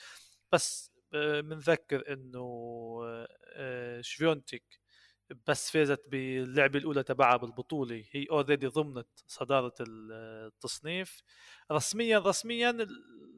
بس 0.53 0.93
بنذكر 1.13 2.05
آه 2.09 2.13
إنه 2.13 3.01
آه 3.53 4.01
شفيونتك 4.01 4.81
بس 5.49 5.71
فازت 5.71 6.03
باللعبة 6.09 6.79
الأولى 6.79 7.03
تبعها 7.03 7.37
بالبطولة. 7.37 8.05
هي 8.13 8.27
اوريدي 8.31 8.67
ضمنت 8.67 9.09
صدارة 9.27 9.75
التصنيف. 9.81 11.23
رسميا 11.73 12.19
رسميا 12.19 12.87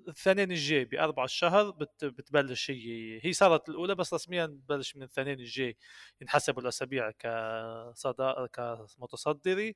الثانين 0.08 0.50
الجاي 0.52 0.84
بأربع 0.84 1.24
الشهر 1.24 1.70
بت 1.70 2.04
بتبلش 2.04 2.70
هي 2.70 3.20
هي 3.24 3.32
صارت 3.32 3.68
الأولى 3.68 3.94
بس 3.94 4.14
رسميا 4.14 4.46
بتبلش 4.46 4.96
من 4.96 5.02
الثانين 5.02 5.40
الجاي 5.40 5.76
ينحسبوا 6.20 6.62
الأسابيع 6.62 7.10
كصدا 7.10 8.46
كمتصدري 8.52 9.74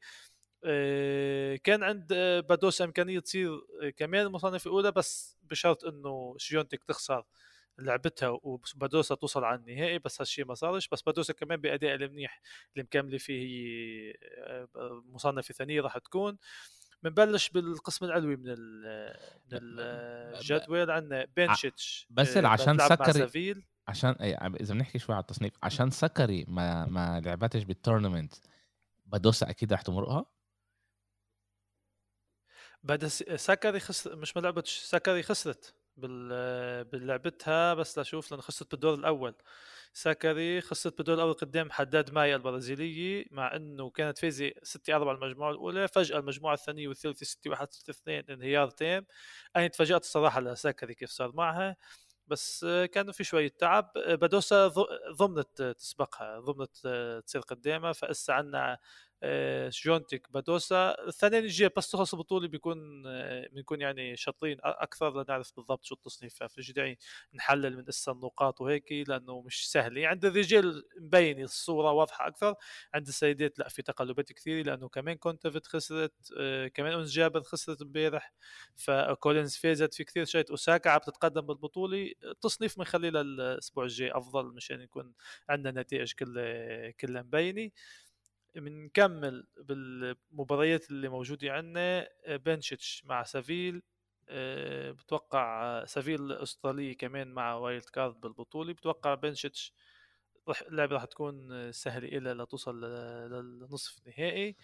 آه، 0.65 1.57
كان 1.57 1.83
عند 1.83 2.15
بادوسا 2.49 2.83
إمكانية 2.83 3.21
تصير 3.21 3.61
كمان 3.97 4.27
المصنف 4.27 4.67
الأولى 4.67 4.93
بس 4.93 5.39
بشرط 5.43 5.85
إنه 5.85 6.35
شيونتك 6.39 6.85
تخسر. 6.85 7.25
لعبتها 7.79 8.39
وبادوسا 8.43 9.15
توصل 9.15 9.45
على 9.45 9.59
النهائي 9.59 9.99
بس 9.99 10.21
هالشيء 10.21 10.45
ما 10.45 10.55
صارش. 10.55 10.89
بس 10.89 11.03
بادوسا 11.03 11.33
كمان 11.33 11.61
بأداء 11.61 11.95
المنيح 11.95 12.41
اللي 12.75 12.85
مكمله 12.85 13.19
فيه 13.19 13.43
هي 13.43 14.15
آه، 14.77 15.03
مصنفة 15.07 15.55
ثانية 15.55 15.81
راح 15.81 15.99
تكون. 15.99 16.39
بنبلش 17.03 17.49
بالقسم 17.49 18.05
العلوي 18.05 18.37
من 18.37 18.49
من 19.53 19.59
الجدول 19.81 20.91
عندنا 20.91 21.27
بنشيتش 21.37 22.07
بس 22.11 22.37
آه، 22.37 22.47
عشان 22.47 22.79
سكاري 22.79 23.65
عشان 23.89 24.17
إذا 24.61 24.75
بنحكي 24.75 24.99
شوي 24.99 25.15
على 25.15 25.23
التصنيف 25.23 25.53
عشان 25.63 25.91
سكاري 25.91 26.45
ما 26.49 26.87
ما 26.87 27.21
لعبتش 27.21 27.65
بال 27.65 27.77
tournament 27.77 28.35
بادوسا 29.07 29.51
أكيد 29.51 29.73
رح 29.73 29.83
تمرقها؟ 29.83 30.27
بعد 32.83 33.07
سكري 33.37 33.81
خسر 33.81 34.17
مش 34.17 34.37
ما 34.37 34.41
لعبتش 34.41 34.79
سكري 34.79 35.23
خسرت. 35.23 35.75
بلعبتها 35.97 37.75
بس 37.75 37.99
لأشوف 37.99 38.31
لأن 38.33 38.41
خسرت 38.41 38.71
بالدور 38.71 38.95
الأول. 38.95 39.35
ساكري 39.93 40.61
خسرت 40.61 40.97
بالدور 40.99 41.15
الأول 41.15 41.33
قدام 41.35 41.71
حداد 41.71 42.13
مايا 42.13 42.37
البرازيليه 42.37 43.25
مع 43.31 43.57
إنه 43.57 43.91
كانت 43.91 44.19
فايزه 44.19 44.53
6 44.63 44.97
4 44.97 45.13
المجموعة 45.15 45.51
الأولى 45.51 45.89
فجأة 45.89 46.19
المجموعة 46.19 46.55
الثانية 46.55 46.89
والثالثة 46.89 47.27
6 47.27 47.51
1 47.51 47.73
6 47.73 47.91
2 47.91 48.25
انهيار 48.31 48.71
تام 48.71 49.07
أنا 49.57 49.67
تفاجأت 49.69 50.01
الصراحة 50.03 50.41
لساكري 50.41 50.95
كيف 50.95 51.11
صار 51.11 51.33
معها 51.35 51.77
بس 52.29 52.67
كانوا 52.93 53.13
في 53.13 53.25
شوية 53.25 53.49
تعب. 53.59 53.93
بدوسا 53.97 54.69
ضمنت 55.19 55.63
تسبقها 55.79 56.41
ضمنت 56.41 56.77
تصير 57.27 57.41
قدامها 57.41 57.93
فإسا 57.93 58.33
عنا 58.33 58.79
آه، 59.25 59.71
بادوسا 60.31 60.97
الثانيين 61.09 61.45
الجاي 61.45 61.71
بس 61.77 61.91
تخلص 61.91 62.15
البطوله 62.15 62.49
بيكون 62.49 63.07
آه، 63.07 63.49
بنكون 63.53 63.81
يعني 63.81 64.17
شاطرين 64.17 64.57
أكثر 64.63 65.23
لنعرف 65.23 65.53
بالضبط 65.57 65.85
شو 65.85 65.95
التصنيف. 65.95 66.35
ففي 66.35 66.73
داعي 66.73 66.99
نحلل 67.35 67.77
من 67.77 67.89
أسا 67.89 68.13
النقاط 68.13 68.61
وهيك 68.61 68.93
لأنه 69.09 69.41
مش 69.41 69.71
سهل. 69.71 69.97
يعني 69.97 70.07
عند 70.07 70.25
الرجال 70.25 70.85
مبين 71.01 71.43
الصورة 71.43 71.93
واضحة 71.93 72.27
أكثر. 72.27 72.55
عند 72.95 73.07
السيدات 73.09 73.59
لا 73.59 73.69
في 73.69 73.83
تقلبات 73.83 74.33
كثيرة 74.33 74.63
لأنه 74.67 74.89
كمان 74.89 75.17
كونتفيت 75.17 75.67
خسرت 75.67 76.13
آه، 76.39 76.69
كمان 76.69 76.93
انس 76.93 77.11
جابر 77.13 77.43
خسرت 77.43 77.83
امبارح. 77.83 78.33
فكولينز 78.77 79.57
فازت 79.57 79.95
في 79.95 80.05
كثير 80.05 80.25
شيء. 80.25 80.51
أوساكا 80.51 80.91
عم 80.91 80.99
تتقدم 80.99 81.41
بالبطولة. 81.41 82.13
التصنيف 82.25 82.79
بنخليه 82.79 83.11
للأسبوع 83.11 83.85
الجاي 83.85 84.13
أفضل 84.13 84.47
مشان 84.47 84.81
يكون 84.81 85.13
عندنا 85.49 85.81
نتائج 85.81 86.13
كلها 86.13 86.91
كلها 86.91 87.23
مبينة. 87.23 87.71
بنكمل 88.55 89.47
بالمباريات 89.57 90.91
اللي 90.91 91.09
موجودة 91.09 91.53
عندنا 91.53 92.09
بنشيتش 92.29 93.05
مع 93.05 93.23
سافيل. 93.23 93.83
آه، 94.29 94.91
بتوقع 94.91 95.85
سافيل 95.85 96.21
الأسترالية 96.23 96.97
كمان 96.97 97.29
مع 97.29 97.55
wild 97.55 97.85
card 97.85 98.21
بالبطولة. 98.21 98.73
بتوقع 98.73 99.15
بنشيتش 99.15 99.73
رح 100.49 100.63
اللعبة 100.63 100.95
راح 100.95 101.05
تكون 101.05 101.73
سهلة 101.73 102.09
إلى 102.09 102.33
لتوصل 102.33 102.81
للنصف 103.31 103.99
النهائي 103.99 104.57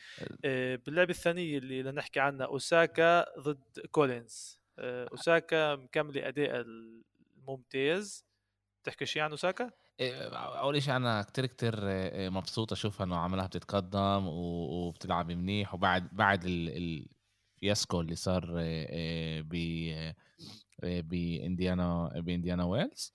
آه، 0.44 0.76
باللعبة 0.76 1.10
الثانية 1.10 1.58
اللي 1.58 1.82
نحكي 1.82 2.20
عنها 2.20 2.46
أوساكا 2.46 3.38
ضد 3.38 3.86
كولينز. 3.90 4.60
آه، 4.78 5.08
أوساكا 5.12 5.76
مكملة 5.76 6.28
أداء 6.28 6.60
الممتاز. 6.60 8.24
تحكي 8.84 9.06
شيء 9.06 9.22
عن 9.22 9.30
أوساكا؟ 9.30 9.70
أول 10.00 10.82
شيء 10.82 10.96
أنا 10.96 11.22
كتير 11.22 11.46
كتير 11.46 11.74
مبسوط 12.30 12.72
اشوفها 12.72 13.04
إنه 13.04 13.16
عملها 13.16 13.46
بتتقدم 13.46 14.26
وبتلعب 14.26 15.32
منيح. 15.32 15.74
وبعد 15.74 16.08
بعد 16.12 16.44
الفياسكو 16.44 18.00
اللي 18.00 18.14
صار 18.14 18.46
ب 19.42 19.54
بإنديانا 20.82 22.12
بإنديانا 22.16 22.64
ويلز 22.64 23.14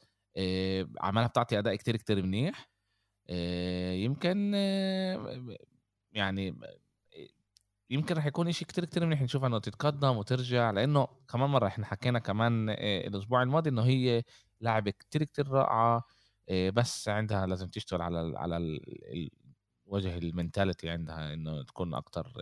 عملها 1.00 1.28
بتعطي 1.28 1.60
أداء 1.60 1.76
كتير 1.76 1.98
كتير 1.98 2.24
منيح. 2.24 2.70
يمكن 4.04 4.54
يعني 6.12 6.56
يمكن 7.90 8.16
رح 8.16 8.26
يكون 8.26 8.48
إشي 8.48 8.66
كتير 8.66 8.86
كتير 8.86 9.06
منيح 9.06 9.22
نشوف 9.22 9.46
إنه 9.46 9.60
تتقدم 9.60 10.18
وترجع. 10.18 10.72
لأنه 10.72 11.08
كمان 11.30 11.50
مرة 11.50 11.68
إحنا 11.68 11.86
حكينا 11.86 12.20
كمان 12.20 12.70
الأسبوع 12.80 13.44
الماضي 13.44 13.70
إنه 13.70 13.84
هي 13.84 14.24
لاعبه 14.60 14.92
كتير 14.92 15.24
كتير 15.24 15.48
رائعة. 15.48 16.04
بس 16.50 17.10
عندها 17.10 17.48
لازم 17.48 17.68
تشتغل 17.70 18.02
على 18.02 18.34
على 18.38 18.58
الوجه 19.88 20.18
ال 20.18 20.25
mentality 20.25 20.90
عندها 20.90 21.34
إنه 21.34 21.64
تكون 21.64 21.94
أكتر 21.94 22.34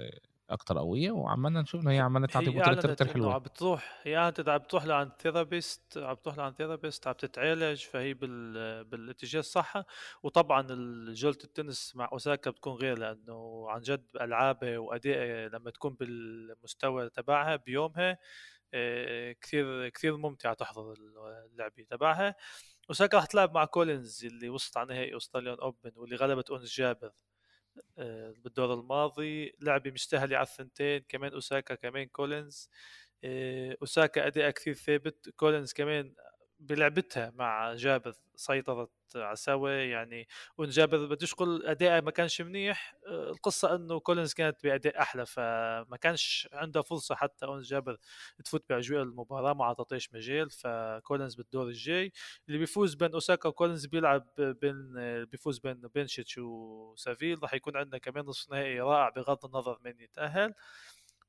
أكتر 0.52 0.78
قوية 0.78 1.12
وعمالنا 1.12 1.62
نشوف 1.62 1.82
إنه 1.82 1.92
هي 1.92 2.00
عمالة 2.00 2.28
تعطي 2.28 2.52
كتير 2.52 3.08
حلوة. 3.08 3.34
عم 3.34 3.40
بتروح 3.40 4.02
هي 4.04 4.16
عم 4.16 4.32
بتروح 4.58 4.86
لعند 4.86 5.12
therapist 5.20 5.98
عم 5.98 6.14
بتروح 6.14 6.38
لعند 6.38 6.56
therapist 6.56 7.08
عم 7.08 7.14
تتعالج 7.14 7.82
فهي 7.84 8.14
بال... 8.14 8.84
بالاتجاه 8.84 9.40
الصح. 9.40 9.84
وطبعا 10.24 10.62
جولة 11.14 11.38
التنس 11.44 11.96
مع 11.96 12.10
أوساكا 12.14 12.52
بتكون 12.52 12.74
غير 12.74 12.98
لأنه 12.98 13.66
عن 13.70 13.82
جد 13.82 14.06
ألعابها 14.22 14.78
وادائها 14.78 15.50
لما 15.50 15.72
تكون 15.72 15.94
بالمستوى 15.94 17.10
تبعها 17.10 17.56
بيومها 17.56 18.18
آه، 18.74 19.32
كثير 19.42 19.90
كثير 19.90 20.18
ممتع 20.18 20.54
تحضر 20.54 20.94
اللعبة 21.52 21.84
تبعها. 21.84 22.36
اوساكا 22.90 23.18
رح 23.18 23.26
تلعب 23.26 23.54
مع 23.54 23.66
كولينز 23.66 24.26
اللي 24.26 24.50
وصلت 24.50 24.78
على 24.78 24.94
نهائي 24.94 25.14
Australian 25.14 25.58
Open 25.60 25.92
واللي 25.96 26.16
غلبت 26.16 26.50
اونس 26.50 26.76
جابر 26.76 27.12
آه، 27.98 28.34
بالدور 28.38 28.74
الماضي. 28.74 29.56
لعبة 29.60 29.92
مستاهلة 29.92 30.38
على 30.38 30.48
الثنتين 30.48 31.00
كمان 31.10 31.34
أوساكا 31.34 31.76
كمان 31.76 32.06
كولينز 32.08 32.70
آه، 33.24 33.78
أوساكا 33.82 34.28
أداء 34.28 34.50
كثير 34.52 34.74
ثابت. 34.74 35.30
كولينز 35.36 35.74
كمان 35.74 36.16
بلعبتها 36.62 37.32
مع 37.36 37.74
جابر 37.74 38.14
سيطرت 38.36 38.90
سوا 39.34 39.70
يعني 39.70 40.28
وإن 40.58 40.70
جابر 40.70 41.06
بديش 41.06 41.34
أقول 41.34 41.66
أداء 41.66 42.02
ما 42.02 42.12
كانش 42.12 42.42
منيح 42.42 42.96
آه، 43.08 43.30
القصة 43.30 43.76
إنه 43.76 44.00
كولينز 44.00 44.34
كانت 44.34 44.64
بأداء 44.64 45.02
أحلى 45.02 45.26
فما 45.26 45.98
كانش 46.02 46.50
عندها 46.54 46.82
فرصة 46.82 47.16
حتى 47.16 47.46
اونس 47.46 47.62
جابر 47.62 47.98
تفوت 48.46 48.64
بأجواء 48.70 49.04
المباراة 49.04 49.54
ما 49.54 49.64
اعطتش 49.64 50.14
مجال 50.14 50.50
فكولينز 50.50 51.36
بالدور 51.36 51.68
الجاي. 51.68 52.12
اللي 52.48 52.60
بيفوز 52.60 52.96
بين 52.96 53.14
أوساكا 53.14 53.50
وكولينز 53.50 53.86
بيلعب 53.86 54.28
بين 54.38 54.94
بيفوز 55.26 55.60
بين 55.60 55.74
بنشيتش 55.96 56.38
وسافيل. 56.38 57.44
راح 57.44 57.54
يكون 57.54 57.78
عندنا 57.78 57.98
كمان 57.98 58.26
نصف 58.26 58.52
نهائي 58.52 58.80
رائع 58.82 59.10
بغض 59.10 59.46
النظر 59.46 59.80
من 59.86 60.00
يتأهل. 60.00 60.54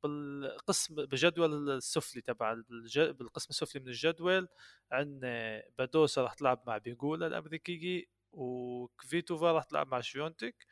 بالقسم 0.03 0.95
بجدول 0.95 1.71
السفلي 1.71 2.23
تبع 2.23 2.55
بالقسم 2.97 3.47
السفلي 3.51 3.81
من 3.83 3.89
الجدول 3.89 4.49
عندنا 4.93 5.63
بادوسا 5.79 6.23
راح 6.23 6.35
تلعب 6.35 6.63
مع 6.67 6.79
بيجولا 6.79 7.27
الامريكيه 7.27 8.05
وكفيتوفا 8.33 9.53
راح 9.53 9.65
تلعب 9.65 9.87
مع 9.89 10.01
شيونتك. 10.01 10.67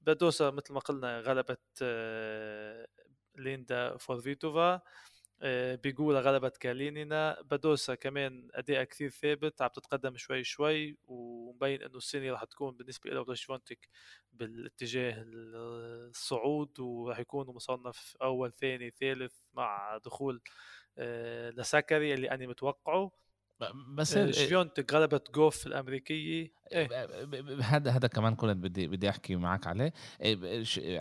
بادوسا 0.00 0.50
مثل 0.50 0.72
ما 0.74 0.80
قلنا 0.80 1.20
غلبت 1.20 1.60
آه، 1.82 2.86
ليندا 3.36 3.96
فروفيرتوفا 3.96 4.80
بيجولا 5.82 6.16
غلبت 6.16 6.56
كالينينا. 6.56 7.42
بدوسا 7.42 7.94
كمان 7.94 8.48
اداء 8.54 8.84
كثير 8.84 9.10
ثابت 9.10 9.62
عم 9.62 9.68
تتقدم 9.68 10.16
شوي 10.16 10.44
شوي 10.44 10.98
ومبين 11.06 11.82
إنه 11.82 11.96
السنة 11.96 12.30
راح 12.30 12.44
تكون 12.44 12.76
بالنسبة 12.76 13.10
له 13.10 13.20
ولشفيونتك 13.20 13.88
بالاتجاه 14.32 15.24
الصعود 15.26 16.80
وراح 16.80 17.18
يكون 17.18 17.46
مصنف 17.46 18.16
أول 18.22 18.52
ثاني 18.52 18.90
ثالث 18.90 19.34
مع 19.54 19.98
دخول 20.04 20.40
آه، 20.98 21.50
لساكري 21.50 22.14
اللي 22.14 22.30
أنا 22.30 22.46
متوقعه. 22.46 23.10
بس 23.94 24.16
آه، 24.16 24.30
شفيونتك 24.30 24.94
غلبت 24.94 25.30
جوف 25.34 25.66
الأمريكية؟ 25.66 26.52
إيه؟ 26.72 26.88
هذا 27.62 27.90
هذا 27.90 28.08
كمان 28.08 28.34
كنت 28.34 28.56
بدي 28.56 28.86
بدي 28.86 29.08
أحكي 29.08 29.36
معك 29.36 29.66
عليه. 29.66 29.92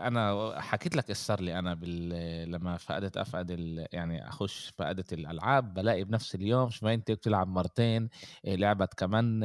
أنا 0.08 0.56
حكيت 0.62 0.96
لك 0.96 1.10
إيش 1.10 1.18
صار 1.18 1.42
لي 1.42 1.60
أنا 1.60 1.74
بال... 1.74 2.52
لما 2.52 2.78
فقدت 2.78 3.18
أفقد 3.18 3.52
ال... 3.52 3.88
يعني 3.92 4.30
أخش 4.30 4.74
فقدت 4.78 5.14
الألعاب 5.14 5.74
بلاقي 5.74 6.04
بنفس 6.04 6.36
اليوم 6.36 6.70
شفينتك 6.70 7.12
بتلعب 7.12 7.48
مرتين 7.48 8.10
لعبت 8.44 8.94
كمان 8.94 9.44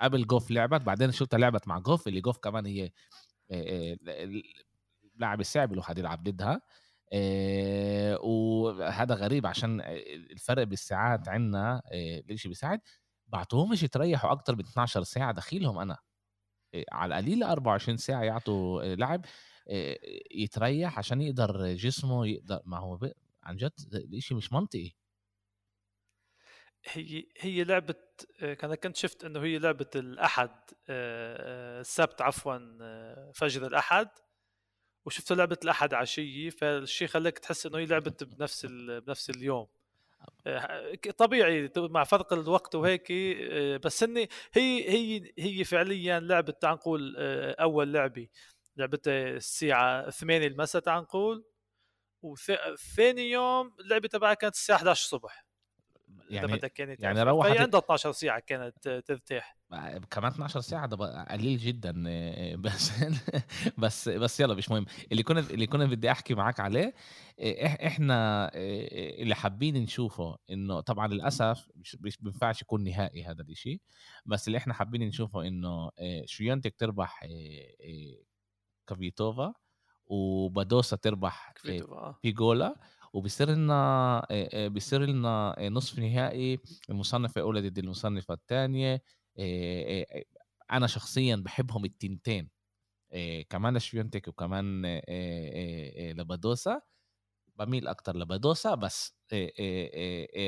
قبل 0.00 0.26
جوف 0.26 0.50
لعبت 0.50 0.80
بعدين 0.80 1.12
شفتها 1.12 1.38
لعبت 1.38 1.68
مع 1.68 1.78
جوف 1.78 2.08
اللي 2.08 2.20
جوف 2.20 2.38
كمان 2.38 2.66
هي 2.66 2.90
لاعب 5.16 5.42
صعب 5.42 5.72
الواحد 5.72 5.98
يلعب 5.98 6.22
ضدها. 6.22 6.60
آه، 7.12 8.18
وهذا 8.22 9.14
غريب 9.14 9.46
عشان 9.46 9.80
الفرق 10.30 10.62
بالساعات 10.62 11.28
عندنا 11.28 11.82
آه، 11.92 12.22
ليش 12.28 12.46
بيساعد؟ 12.46 12.80
بعتوهمش 13.26 13.82
يتريحوا 13.82 14.32
أكتر 14.32 14.56
من 14.56 14.60
12 14.60 15.02
ساعة 15.02 15.32
دخيلهم 15.32 15.78
أنا. 15.78 15.98
آه، 16.74 16.84
على 16.92 17.18
القليل 17.18 17.42
24 17.44 17.96
ساعة 17.96 18.22
يعطوا 18.22 18.82
لاعب 18.94 19.24
يتريح 20.34 20.98
عشان 20.98 21.22
يقدر 21.22 21.74
جسمه 21.74 22.26
يقدر 22.26 22.62
ما 22.66 22.78
هو 22.78 22.98
عن 23.42 23.56
جد 23.56 23.72
الشيء 24.14 24.36
مش 24.36 24.52
منطقي. 24.52 24.92
هي 26.84 27.26
هي 27.40 27.64
لعبة 27.64 27.94
أنا 28.42 28.74
كنت 28.74 28.96
شفت 28.96 29.24
إنه 29.24 29.40
هي 29.40 29.58
لعبة 29.58 29.90
الأحد 29.96 30.50
السبت 30.88 32.22
عفوا 32.22 32.58
فجر 33.32 33.66
الأحد. 33.66 34.08
وشفت 35.04 35.32
لعبة 35.32 35.58
الأحد 35.64 35.94
عشية 35.94 36.50
فالشيء 36.50 37.08
خلاك 37.08 37.38
تحس 37.38 37.66
إنه 37.66 37.78
هي 37.78 37.86
لعبت 37.86 38.24
بنفس 38.38 38.66
بنفس 38.66 39.30
اليوم. 39.30 39.66
آه، 40.46 40.94
طبيعي 41.18 41.70
مع 41.76 42.04
فرق 42.04 42.32
الوقت 42.32 42.74
وهيك 42.74 43.12
آه، 43.12 43.76
بس 43.76 44.04
هن 44.04 44.16
هي 44.52 44.90
هي 44.90 45.32
هي 45.38 45.64
فعليا 45.64 46.20
لعبه 46.20 46.52
تعال 46.52 46.74
نقول 46.74 47.14
آه، 47.18 47.52
أول 47.62 47.92
لعبة. 47.92 48.28
لعبه 48.76 48.98
الساعة 49.06 50.10
8 50.10 50.46
المساء 50.46 50.82
تعال 50.82 51.02
نقول. 51.02 51.44
وثاني 52.22 53.30
يوم 53.30 53.74
اللعبه 53.80 54.08
تبعها 54.08 54.34
كانت 54.34 54.54
الساعة 54.54 54.76
11 54.76 55.02
الصبح 55.04 55.44
يعني 56.32 56.52
بدك 56.52 56.80
يعني 56.80 56.96
يعني 56.98 57.22
روحت 57.22 57.50
هي 57.50 57.58
عندها 57.58 57.80
12 57.80 58.12
ساعة 58.12 58.40
كانت 58.40 58.88
ترتاح. 58.88 59.56
كمان 60.10 60.32
12 60.32 60.60
ساعة 60.60 60.86
ده 60.86 61.24
قليل 61.24 61.58
جدا. 61.58 61.92
بس 62.64 62.92
بس 63.78 64.08
بس 64.08 64.40
يلا 64.40 64.54
مش 64.54 64.70
مهم. 64.70 64.86
اللي 65.12 65.22
كنا 65.22 65.40
اللي 65.40 65.66
كنا 65.66 65.86
بدي 65.86 66.10
أحكي 66.10 66.34
معاك 66.34 66.60
عليه 66.60 66.94
إحنا 67.86 68.50
اللي 68.54 69.34
حابين 69.34 69.76
نشوفه 69.82 70.36
إنه 70.50 70.80
طبعا 70.80 71.08
للأسف 71.08 71.68
مش 71.76 72.16
بينفعش 72.20 72.62
يكون 72.62 72.84
نهائي 72.84 73.24
هذا 73.24 73.42
الشيء 73.42 73.80
بس 74.26 74.46
اللي 74.46 74.58
إحنا 74.58 74.74
حابين 74.74 75.02
نشوفه 75.02 75.46
إنه 75.46 75.90
شوينتك 76.24 76.74
تربح 76.78 77.26
كافيتوفا 78.86 79.54
وبادوسا 80.06 80.96
تربح 80.96 81.52
بيجولا 82.22 82.76
وبيصير 83.12 83.50
لنا 83.50 84.26
بيصير 84.68 85.02
لنا 85.06 85.56
نصف 85.60 85.98
نهائي 85.98 86.60
المصنفه 86.90 87.38
الاولى 87.38 87.68
ضد 87.70 87.78
المصنفة 87.78 88.34
الثانية 88.34 89.02
أنا 90.72 90.86
شخصيا 90.86 91.36
بحبهم 91.36 91.84
التنتين 91.84 92.50
كمان 93.50 93.78
شفيونتك 93.78 94.28
وكمان 94.28 94.86
لبادوسا 96.18 96.80
بميل 97.58 97.88
أكتر 97.88 98.16
لبادوسا 98.16 98.74
بس. 98.74 99.14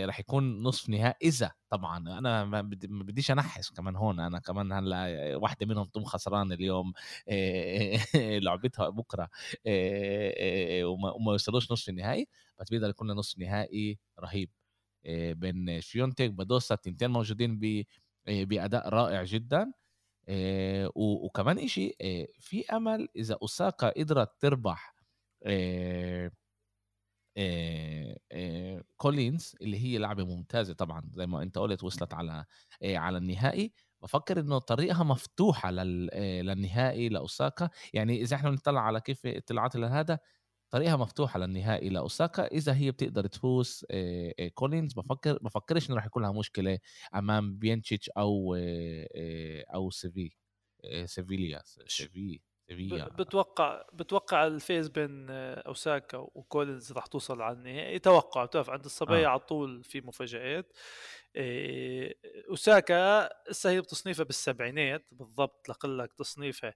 رح 0.05 0.21
يكون 0.21 0.63
نصف 0.63 0.89
نهائي 0.89 1.17
إذا 1.29 1.53
طبعا 1.71 1.99
أنا 2.19 2.45
ما 2.45 2.63
بديش 2.89 3.31
أنحس 3.31 3.71
كمان 3.71 3.97
هون 3.97 4.21
أنا 4.21 4.39
كمان 4.39 4.73
هلأ 4.73 5.37
واحدة 5.37 5.67
منهم 5.67 5.85
تقوم 5.85 6.05
خسران 6.05 6.53
اليوم 6.53 6.93
لعبتها 8.45 8.89
بكرة 8.89 9.29
وما 10.85 11.33
يوصلوش 11.33 11.73
نصف 11.73 11.89
النهائي 11.89 12.29
بس 12.61 12.69
بيقدر 12.71 12.89
يكون 12.89 13.13
نصف 13.13 13.39
نهائي 13.39 13.99
رهيب. 14.21 14.51
بين 15.33 15.81
شيونتك 15.81 16.31
بادوسا 16.31 16.75
التنتين 16.75 17.11
موجودين 17.11 17.61
بأداء 18.27 18.89
رائع 18.89 19.25
جدا. 19.25 19.73
وكمان 20.97 21.59
إشي 21.59 21.97
في 22.41 22.65
أمل 22.73 23.09
إذا 23.17 23.39
أوساكا 23.43 23.89
قدرت 23.91 24.31
تربح 24.41 24.95
كولينز 28.97 29.57
اللي 29.63 29.79
هي 29.79 29.99
لعبة 29.99 30.25
ممتازة 30.25 30.75
طبعا 30.75 31.11
زي 31.15 31.27
ما 31.27 31.43
أنت 31.43 31.59
قلت 31.59 31.85
وصلت 31.85 32.15
على 32.15 32.45
على 32.85 33.19
النهائي. 33.19 33.73
بفكر 34.03 34.41
إنه 34.41 34.59
طريقها 34.59 35.05
مفتوحة 35.05 35.71
لل... 35.71 36.07
للنهائي 36.47 37.09
لأوساكا. 37.09 37.71
يعني 37.95 38.23
إذا 38.23 38.37
إحنا 38.37 38.51
بنطلع 38.51 38.81
على 38.81 39.01
كيف 39.01 39.27
اطلاعات 39.27 39.77
لهذا 39.77 40.19
طريقها 40.71 40.97
مفتوحة 40.97 41.39
للنهائي 41.41 41.89
لأوساكا. 41.89 42.47
إذا 42.47 42.75
هي 42.75 42.91
بتقدر 42.91 43.27
تفوز 43.27 43.85
كولينز 44.55 44.93
بفكر 44.95 45.39
بفكرش 45.43 45.89
إنه 45.89 45.97
راح 45.97 46.07
يكون 46.07 46.23
لها 46.23 46.33
مشكلة 46.33 46.79
أمام 47.15 47.59
بينتشيتش 47.59 48.11
أو 48.11 48.57
أو 49.75 49.91
سيفي 49.91 50.31
سيفيليا 51.05 51.63
سيفي 51.87 52.41
سيفيا 52.69 53.05
بتوقع 53.05 53.85
بتوقع 53.93 54.47
الفيز 54.47 54.89
بين 54.89 55.27
أوساكا 55.31 56.19
وكولينز 56.19 56.93
راح 56.93 57.07
توصل 57.07 57.43
على 57.43 57.57
النهائي. 57.57 57.99
توقع 57.99 58.45
بتعرف 58.45 58.71
عند 58.71 58.85
الصبية 58.85 59.27
آه. 59.27 59.29
على 59.29 59.41
طول 59.41 59.85
في 59.85 60.01
مفاجآت. 60.01 60.73
أوساكا 62.51 63.29
هسه 63.51 63.71
هي 63.71 63.81
بتصنيفها 63.81 64.25
بالسبعينات 64.25 65.05
بالضبط 65.13 65.69
لقلك 65.69 66.13
تصنيفها. 66.13 66.75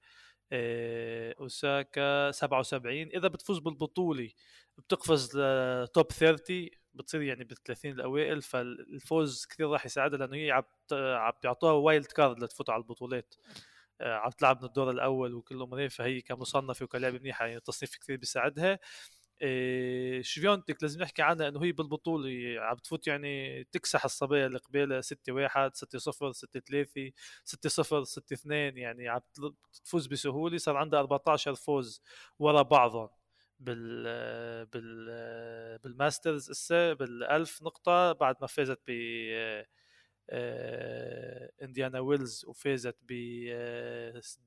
أوساكا 1.41 2.31
77 2.31 3.09
إذا 3.15 3.29
بتفوز 3.29 3.59
بالبطوله 3.59 4.31
بتقفز 4.79 5.39
ل 5.39 5.57
top 5.57 6.13
30 6.13 6.69
بتصير 6.95 7.23
يعني 7.23 7.45
بال 7.45 7.57
30 7.57 7.93
الأوائل 7.93 8.43
فالفوز 8.43 9.47
كثير 9.47 9.69
راح 9.69 9.87
يساعدها 9.87 10.19
لأنه 10.19 10.37
هي 10.37 10.51
عم 10.51 10.63
عم 10.93 11.33
بيعطوها 11.43 11.73
wild 11.73 12.07
card 12.07 12.45
لتفوت 12.45 12.71
على 12.71 12.81
البطولات. 12.83 13.35
آه، 13.39 13.53
عم 14.01 14.31
تلعب 14.31 14.59
من 14.59 14.65
الدور 14.69 14.91
الأول 14.91 15.35
وكل 15.35 15.63
امورين 15.63 15.89
فهي 15.89 16.21
كمصنفة 16.21 16.85
وكلاعب 16.85 17.15
منيحة 17.15 17.45
يعني 17.47 17.57
التصنيف 17.59 17.97
كثير 17.97 18.17
بيساعدها. 18.17 18.79
إيه 19.43 20.23
شفيونتك 20.23 20.83
لازم 20.83 21.01
نحكي 21.03 21.23
عنها 21.23 21.49
إنه 21.49 21.65
هي 21.65 21.73
بالبطولة 21.73 22.61
عم 22.61 22.77
تفوت 22.77 23.07
يعني 23.07 23.65
تكسح 23.65 24.05
الصبايا 24.05 24.47
اللي 24.47 24.59
قبالها 24.59 25.01
6 25.01 25.33
1 25.33 25.75
6 25.77 25.99
0 25.99 26.33
6 26.33 26.61
3 26.61 27.13
6 27.45 27.69
0 27.69 28.05
6 28.05 28.35
2 28.35 28.77
يعني 28.79 29.09
عم 29.09 29.21
تفوز 29.85 30.07
بسهولة. 30.07 30.59
صار 30.59 30.77
عندها 30.77 31.01
14 31.01 31.55
فوز 31.55 32.03
ورا 32.39 32.63
بعضهم 32.63 33.09
بال 33.61 34.05
بال 34.67 35.79
بال 35.79 35.95
Masters 35.95 36.51
هسه 36.51 36.95
بال1000 36.95 37.63
نقطة 37.63 38.13
بعد 38.13 38.37
ما 38.41 38.47
فازت 38.47 38.81
ب 38.87 38.91
آه، 39.33 39.67
إنديانا 41.63 42.01
ويلز 42.01 42.45
وفازت 42.45 42.97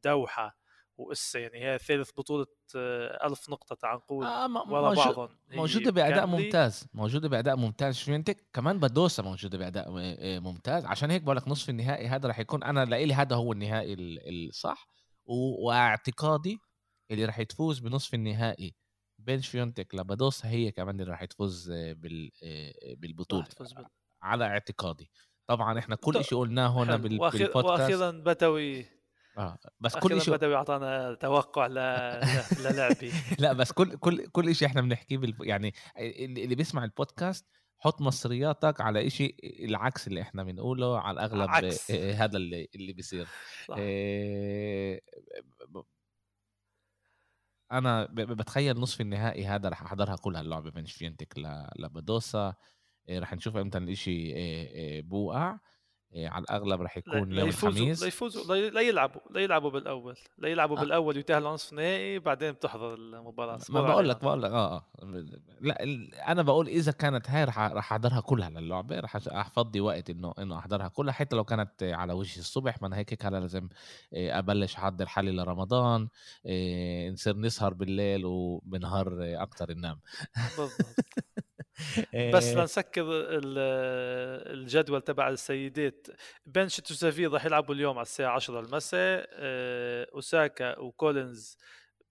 بدوحه 0.03 0.61
وإسا 0.97 1.39
يعني 1.39 1.65
هي 1.65 1.77
ثالث 1.77 2.11
بطولة 2.17 2.45
آه، 2.75 3.27
ألف 3.27 3.49
نقطة 3.49 3.75
تعال 3.75 3.97
نقول 3.97 4.25
آه 4.25 4.71
ورا 4.71 4.93
بعضهم. 4.95 5.29
موجودة 5.51 5.91
بأداء 5.91 6.25
ممتاز 6.25 6.87
موجودة 6.93 7.29
بأداء 7.29 7.55
ممتاز. 7.55 7.95
شفينتك 7.95 8.47
كمان 8.53 8.79
بدوسة 8.79 9.23
موجودة 9.23 9.57
بأداء 9.57 9.85
آه، 9.99 10.39
ممتاز. 10.39 10.85
عشان 10.85 11.11
هيك 11.11 11.21
بقول 11.21 11.37
لك 11.37 11.47
نصف 11.47 11.69
النهائي 11.69 12.07
هذا 12.07 12.27
راح 12.27 12.39
يكون 12.39 12.63
أنا 12.63 12.85
لإلي 12.85 13.13
هذا 13.13 13.35
هو 13.35 13.53
النهائي 13.53 13.95
الصح 14.29 14.87
واعتقادي 15.25 16.57
اللي 17.11 17.25
راح 17.25 17.41
تفوز 17.41 17.79
بنصف 17.79 18.13
النهائي 18.13 18.75
بين 19.19 19.41
شفيونتك 19.41 19.95
لبدوسة 19.95 20.49
هي 20.49 20.71
كمان 20.71 20.99
اللي 20.99 21.11
راح 21.11 21.25
تفوز 21.25 21.71
بالبطولة 22.97 23.47
على 24.21 24.45
اعتقادي. 24.45 25.11
طبعا 25.51 25.79
إحنا 25.79 25.95
كل 25.95 26.25
شيء 26.25 26.37
قلناه 26.37 26.83
هنا 26.83 26.95
بالبودكاست. 26.95 27.55
وأخيرا 27.55 28.11
بتوي 28.11 28.85
آه 29.37 29.57
بس 29.79 29.95
كل 29.97 30.21
شيء 30.21 30.33
بدأوا 30.33 30.53
يعطانا 30.53 31.13
توقع 31.13 31.67
ل... 31.67 31.73
للعبي. 32.63 33.11
لا 33.39 33.53
بس 33.53 33.71
كل 33.71 33.97
كل 33.97 34.27
كل 34.27 34.55
شيء 34.55 34.67
إحنا 34.67 34.81
بنحكيه 34.81 35.17
بال... 35.17 35.35
يعني 35.41 35.73
اللي 35.97 36.55
بيسمع 36.55 36.83
البودكاست 36.83 37.45
حط 37.79 38.01
مصرياتك 38.01 38.81
على 38.81 39.09
شيء 39.09 39.35
العكس 39.65 40.07
اللي 40.07 40.21
إحنا 40.21 40.43
بنقوله 40.43 40.99
على 40.99 41.13
الأغلب 41.13 41.49
عكس. 41.49 41.91
هذا 41.91 42.37
اللي 42.37 42.67
اللي 42.75 42.93
بيصير. 42.93 43.27
صح. 43.67 43.75
إيه... 43.77 45.01
أنا 47.71 48.07
بتخيل 48.11 48.79
نصف 48.79 49.01
النهائي 49.01 49.45
هذا 49.45 49.69
رح 49.69 49.81
أحضرها 49.81 50.15
كلها 50.15 50.41
اللعبة 50.41 50.69
بين 50.69 50.85
شفينتك 50.85 51.33
لبدوسا 51.79 52.53
رح 53.09 53.33
نشوف 53.33 53.57
إمتى 53.57 53.77
الإشي 53.77 54.11
إيه 54.11 55.01
بوقع. 55.01 55.57
إيه 56.13 56.29
على 56.29 56.43
الأغلب 56.43 56.81
راح 56.81 56.97
يكون 56.97 57.31
يوم 57.31 57.49
الخميس. 57.49 58.01
لا 58.01 58.07
يفوزوا 58.07 58.55
لا 58.69 58.81
يلعبوا 58.81 59.21
لا 59.29 59.41
يلعبوا 59.41 59.69
بالأول 59.69 60.17
لا 60.37 60.49
يلعبوا 60.49 60.77
آه. 60.77 60.81
بالأول 60.81 61.17
ويتاهلوا 61.17 61.53
نصف 61.53 61.73
نهائي 61.73 62.19
بعدين 62.19 62.51
بتحضر 62.51 62.93
المباراة 62.93 63.59
ما 63.69 63.81
بقول 63.81 64.09
لك 64.09 64.23
بقول 64.23 64.43
لك 64.43 64.51
آه 64.51 64.85
لا 65.61 65.83
أنا 66.31 66.41
بقول 66.41 66.67
إذا 66.67 66.91
كانت 66.91 67.29
هاي 67.29 67.43
راح 67.43 67.59
راح 67.59 67.93
أحضرها 67.93 68.21
كلها 68.21 68.49
للعبة 68.49 68.99
راح 68.99 69.15
أفضي 69.27 69.81
وقت 69.81 70.09
إنه 70.09 70.33
إنه 70.39 70.57
أحضرها 70.57 70.87
كلها 70.87 71.13
حتى 71.13 71.35
لو 71.35 71.43
كانت 71.43 71.83
على 71.83 72.13
وجه 72.13 72.39
الصبح. 72.39 72.81
ما 72.81 72.87
أنا 72.87 72.97
هيك 72.97 73.25
هلا 73.25 73.39
لازم 73.39 73.69
أبلش 74.13 74.75
أحضر 74.75 75.05
حالي 75.05 75.31
لرمضان 75.31 76.07
نصير 77.11 77.37
نسهر 77.37 77.73
بالليل 77.73 78.25
وبنهار 78.25 79.17
أكثر 79.19 79.73
ننام 79.73 79.99
بالضبط. 80.57 80.71
بس 82.33 82.47
آه. 82.47 82.61
لنسكر 82.61 83.03
الجدول 84.53 85.01
تبع 85.01 85.29
السيدات. 85.29 86.07
بنشت 86.45 86.91
وسافير 86.91 87.31
راح 87.31 87.45
يلعبوا 87.45 87.75
اليوم 87.75 87.97
على 87.97 88.05
الساعة 88.05 88.35
10 88.35 88.59
المساء. 88.59 89.29
آه، 89.33 90.07
أوساكا 90.13 90.79
وكولينز 90.79 91.57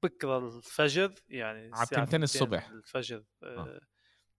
بكرة 0.02 0.38
الفجر 0.38 1.12
يعني 1.28 1.70
على 1.74 1.86
2 2.02 2.22
الصبح. 2.22 2.68
الفجر. 2.70 3.22
آه. 3.42 3.46
آه. 3.46 3.80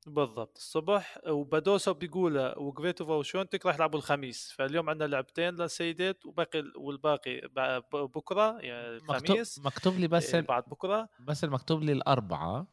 بالضبط 0.08 0.58
الصبح. 0.58 1.20
وبادوسا 1.28 1.92
وبيقولا 1.92 2.58
وجريتوفا 2.60 3.14
وشونتك 3.14 3.66
راح 3.66 3.76
يلعبوا 3.76 4.00
الخميس. 4.00 4.52
فاليوم 4.58 4.90
عندنا 4.90 5.08
لعبتين 5.08 5.56
للسيدات 5.56 6.26
وباقي 6.26 6.64
والباقي 6.78 7.42
بكرة 7.94 8.60
يعني 8.60 8.88
الخميس. 8.88 9.60
مكتوب, 9.60 9.66
مكتوب 9.66 9.96
لي 10.00 10.08
بس 10.08 10.36
بعد 10.36 10.64
بكرة. 10.68 11.10
بس 11.20 11.44
المكتوب 11.44 11.84
لي 11.84 11.92
الأربعة. 11.92 12.58
آه، 12.58 12.68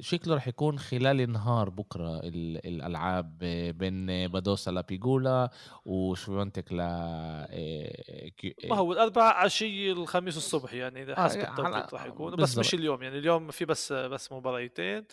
شكله 0.00 0.34
رح 0.34 0.48
يكون 0.48 0.78
خلال 0.78 1.20
النهار 1.20 1.70
بكرة 1.70 2.20
الألعاب 2.24 3.38
بين 3.78 4.28
بادوسا 4.28 4.70
لابيجولا 4.70 5.50
وشويونتك 5.84 6.72
ل 6.72 6.80
آه، 6.80 8.30
ما 8.64 8.76
هو 8.76 8.92
الاربعاء 8.92 9.34
عشيه 9.34 9.92
الخميس 9.92 10.36
الصبح 10.36 10.72
يعني 10.74 11.14
حسب 11.14 11.40
آه 11.40 11.50
التوقيت 11.50 11.94
راح 11.94 12.04
يكون. 12.04 12.36
بس 12.36 12.58
مش 12.58 12.74
اليوم 12.74 13.02
يعني 13.02 13.18
اليوم 13.18 13.50
في 13.50 13.64
بس 13.64 13.92
بس 13.92 14.32
مباريتين. 14.32 15.04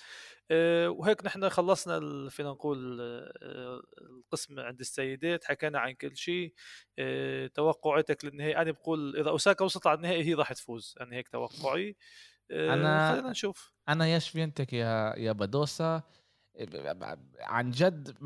وهيك 0.88 1.26
نحن 1.26 1.50
خلصنا 1.50 2.30
فينا 2.30 2.50
نقول 2.50 3.02
القسم 4.02 4.60
عند 4.60 4.80
السيدات. 4.80 5.46
حكينا 5.46 5.80
عن 5.80 5.92
كل 5.92 6.18
شيء. 6.18 6.54
توقعاتك 7.54 8.26
للنهائي. 8.26 8.58
أنا 8.58 8.72
بقول 8.72 9.18
إذا 9.18 9.30
أوساكا 9.30 9.66
وصلت 9.66 9.88
على 9.88 9.98
النهائي 9.98 10.24
هي 10.24 10.34
راح 10.34 10.54
تفوز. 10.54 10.96
أنا 11.02 11.16
هيك 11.16 11.30
توقعي. 11.30 11.96
أنا 12.52 13.12
خلينا 13.12 13.30
نشوف. 13.30 13.77
أنا 13.90 14.08
يا 14.08 14.20
شفينتك 14.20 14.74
يا 14.74 15.14
يا 15.18 15.32
بدوسا 15.32 16.02
عن 17.40 17.72
جد 17.72 18.18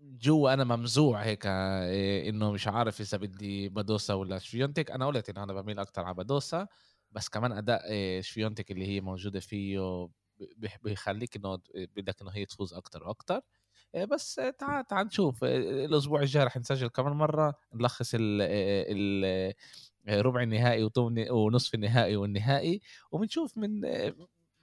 جوا 0.00 0.52
أنا 0.54 0.64
ممزوع 0.64 1.22
هيك 1.22 1.46
إيه، 1.46 2.28
إنه 2.30 2.52
مش 2.52 2.68
عارف 2.68 3.00
إذا 3.00 3.18
بدي 3.18 3.68
بدوسا 3.68 4.14
ولا 4.14 4.38
شفيونتك 4.38 4.90
أنا 4.90 5.06
قلت 5.06 5.28
إنه 5.30 5.42
أنا 5.44 5.52
بميل 5.52 5.78
أكثر 5.78 6.04
على 6.04 6.14
بدوسا 6.14 6.66
بس 7.12 7.28
كمان 7.28 7.52
أداء 7.52 7.90
إيه، 7.90 8.20
شفيونتك 8.20 8.70
اللي 8.70 8.86
هي 8.86 9.00
موجودة 9.00 9.40
فيه 9.40 10.08
بيخليك 10.82 11.36
إنه 11.36 11.58
بدك 11.96 12.22
إنه 12.22 12.30
هي 12.30 12.44
تفوز 12.46 12.74
أكثر 12.74 13.08
وأكثر 13.08 13.40
إيه، 13.94 14.04
بس 14.04 14.34
تعال 14.58 14.86
تعال 14.86 15.06
نشوف. 15.06 15.44
الأسبوع 15.44 16.20
الجاي 16.22 16.44
رح 16.44 16.56
نسجل 16.56 16.88
كمان 16.88 17.12
مرة 17.12 17.54
نلخص 17.74 18.14
ال 18.14 18.42
ال 20.08 20.26
ربع 20.26 20.42
النهائي 20.42 20.90
ونصف 21.30 21.74
النهائي 21.74 22.16
والنهائي 22.16 22.80
وبنشوف 23.12 23.58
من 23.58 23.80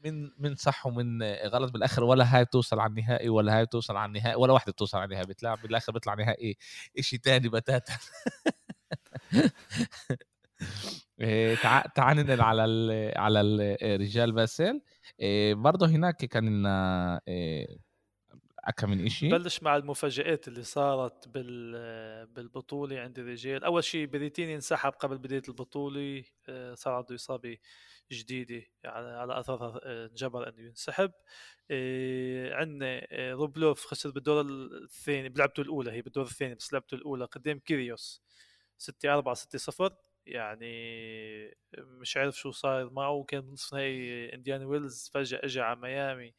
من 0.05 0.31
من 0.37 0.55
صح 0.55 0.85
ومن 0.85 1.23
غلط 1.23 1.71
بالآخر 1.71 2.03
ولا 2.03 2.35
هاي 2.35 2.45
بتوصل 2.45 2.79
على 2.79 2.89
النهائي 2.89 3.29
ولا 3.29 3.57
هاي 3.57 3.65
بتوصل 3.65 3.97
على 3.97 4.05
النهائي 4.05 4.35
ولا 4.35 4.53
واحدة 4.53 4.71
بتوصل 4.71 4.97
على 4.97 5.05
النهائي 5.05 5.27
بتلعب 5.27 5.61
بالآخر 5.61 5.91
بيطلع 5.91 6.13
نهائي 6.13 6.57
شيء 6.99 7.19
ثاني 7.19 7.49
بتاتا. 7.49 7.93
إيه، 11.21 11.55
تعال 11.95 12.17
ننقل 12.17 12.41
على 12.41 12.65
ال 12.65 13.11
على 13.17 13.41
الرجال 13.41 14.31
باسل. 14.31 14.81
إيه، 15.19 15.53
برضه 15.53 15.87
هناك 15.87 16.25
كان 16.25 16.45
لنا 16.45 17.21
إيه، 17.27 17.79
اكم 18.69 18.89
من 18.89 19.09
شيء 19.09 19.31
بلش 19.31 19.63
مع 19.63 19.75
المفاجآت 19.75 20.47
اللي 20.47 20.63
صارت 20.63 21.27
بال 21.27 22.25
بالبطولة 22.25 22.99
عند 22.99 23.19
الرجال 23.19 23.63
أول 23.63 23.83
شيء 23.83 24.07
بريتيني 24.07 24.55
انسحب 24.55 24.91
قبل 24.91 25.17
بداية 25.17 25.41
البطولة 25.49 26.23
صار 26.73 26.93
عنده 26.93 27.15
إصابة 27.15 27.57
جديدة 28.11 28.63
على 28.85 29.39
أثرها 29.39 29.79
آه، 29.83 30.07
انجبر 30.07 30.49
أنه 30.49 30.61
ينسحب. 30.61 31.11
آه، 31.71 32.53
عندنا 32.55 33.07
روبلوف 33.33 33.85
خسر 33.85 34.09
بالدور 34.11 34.41
الثاني 34.83 35.29
بلعبته 35.29 35.61
الأولى 35.61 35.91
هي 35.91 36.01
بالدور 36.01 36.25
الثاني 36.25 36.55
بس 36.55 36.73
لعبته 36.73 36.95
الأولى 36.95 37.25
قدام 37.25 37.59
كيريوس. 37.59 38.23
6 38.77 39.13
4 39.13 39.33
6 39.33 39.57
0 39.59 39.95
يعني 40.25 40.69
مش 41.77 42.17
عارف 42.17 42.35
شو 42.37 42.51
صاير 42.51 42.89
معه. 42.89 43.23
كان 43.27 43.41
بنصف 43.41 43.73
نهائي 43.73 44.33
إنديان 44.35 44.63
ويلز 44.63 45.09
فجأة 45.13 45.39
اجى 45.43 45.61
على 45.61 45.79
ميامي. 45.79 46.33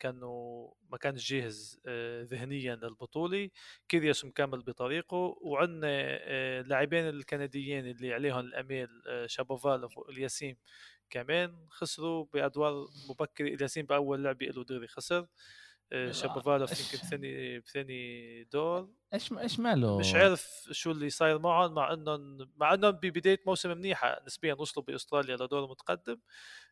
كانوا 0.00 0.70
ما 0.90 0.98
كانش 0.98 1.32
جاهز 1.32 1.80
ذهنيا 2.22 2.74
للبطولة. 2.76 3.50
كيريوس 3.88 4.24
مكمل 4.24 4.62
بطريقه؟ 4.62 5.38
وعندنا 5.40 6.62
لاعبين 6.62 7.08
الكنديين 7.08 7.86
اللي 7.90 8.14
عليهم 8.14 8.40
الامال 8.40 8.88
شابوفالوف 9.30 9.98
والياسيم 9.98 10.56
كمان 11.10 11.66
خسروا 11.70 12.26
بأدوار 12.32 12.86
مبكرة. 13.10 13.48
الياسيم 13.48 13.86
بأول 13.86 14.24
لعبة 14.24 14.46
له 14.46 14.64
دغري 14.64 14.88
خسر. 14.88 15.18
آه، 15.18 15.28
شابوفالوف 16.10 16.70
يمكن 16.70 17.08
ثاني 17.08 17.60
بثاني 17.60 18.44
دور 18.44 18.88
إيش 19.14 19.32
إيش 19.32 19.60
ماله؟ 19.60 19.98
مش 19.98 20.14
عارف 20.14 20.68
شو 20.70 20.90
اللي 20.90 21.10
صاير 21.10 21.38
معهم 21.38 21.74
مع 21.74 21.92
انهم 21.92 22.50
مع 22.56 22.74
إنهم 22.74 22.90
ببدايه 22.90 23.40
موسم 23.46 23.70
منيحة 23.70 24.22
نسبيا 24.26 24.54
وصلوا 24.54 24.86
بأستراليا 24.86 25.36
لدور 25.36 25.70
متقدم. 25.70 26.20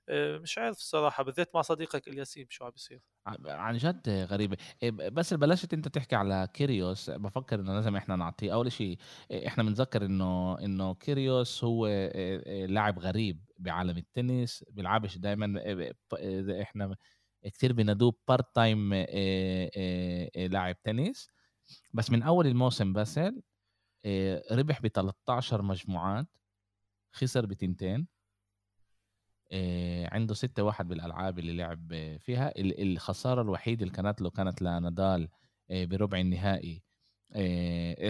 آه، 0.09 0.39
مش 0.39 0.59
عارف 0.59 0.77
الصراحه 0.77 1.25
بالذات 1.25 1.55
مع 1.55 1.63
صديقك 1.63 2.09
الياسيم 2.09 2.47
شو 2.51 2.65
عم 2.65 2.71
بيصير. 2.71 3.01
عن 3.47 3.77
جد 3.77 4.09
غريبة. 4.09 4.57
إيه، 4.83 4.91
بس 4.91 5.35
بلشت 5.35 5.73
أنت 5.73 5.89
تحكي 5.89 6.17
على 6.17 6.49
كيريوس 6.55 7.11
بفكر 7.11 7.61
إنه 7.61 7.75
لازم 7.75 7.97
إحنا 7.97 8.17
نعطيه. 8.17 8.55
أول 8.55 8.73
شيء 8.73 8.99
إيه، 9.31 9.47
إحنا 9.47 9.63
بنتذكر 9.63 10.05
انه 10.05 10.59
إنه 10.61 10.95
كيريوس 10.95 11.65
هو 11.65 11.87
إيه، 11.87 12.67
لاعب 12.67 12.99
غريب 12.99 13.45
بعالم 13.59 13.99
التنس 13.99 14.65
بيلعبش 14.71 15.19
دائما 15.19 15.63
إحنا 16.63 16.97
كثير 17.45 17.73
بينادوه 17.73 18.15
part 18.29 18.55
time 18.55 18.95
لاعب 20.53 20.83
تنس. 20.83 21.31
بس 21.93 22.11
من 22.11 22.23
أول 22.23 22.47
الموسم 22.47 22.93
باسل 22.93 23.43
ربح 24.53 24.83
ب 24.83 24.87
13 24.87 25.63
مجموعات 25.63 26.27
خسر 27.13 27.47
بتنتين. 27.47 28.07
عنده 30.13 30.35
ستة 30.35 30.63
واحد 30.63 30.89
بالألعاب 30.89 31.39
اللي 31.39 31.53
لعب 31.53 32.17
فيها. 32.19 32.53
الخسارة 32.59 33.43
الوحيدة 33.43 33.83
اللي 33.83 33.95
كانت 33.95 34.21
له 34.21 34.31
كانت 34.31 34.63
لنادال 34.63 35.29
بربع 35.71 36.19
النهائي. 36.19 36.83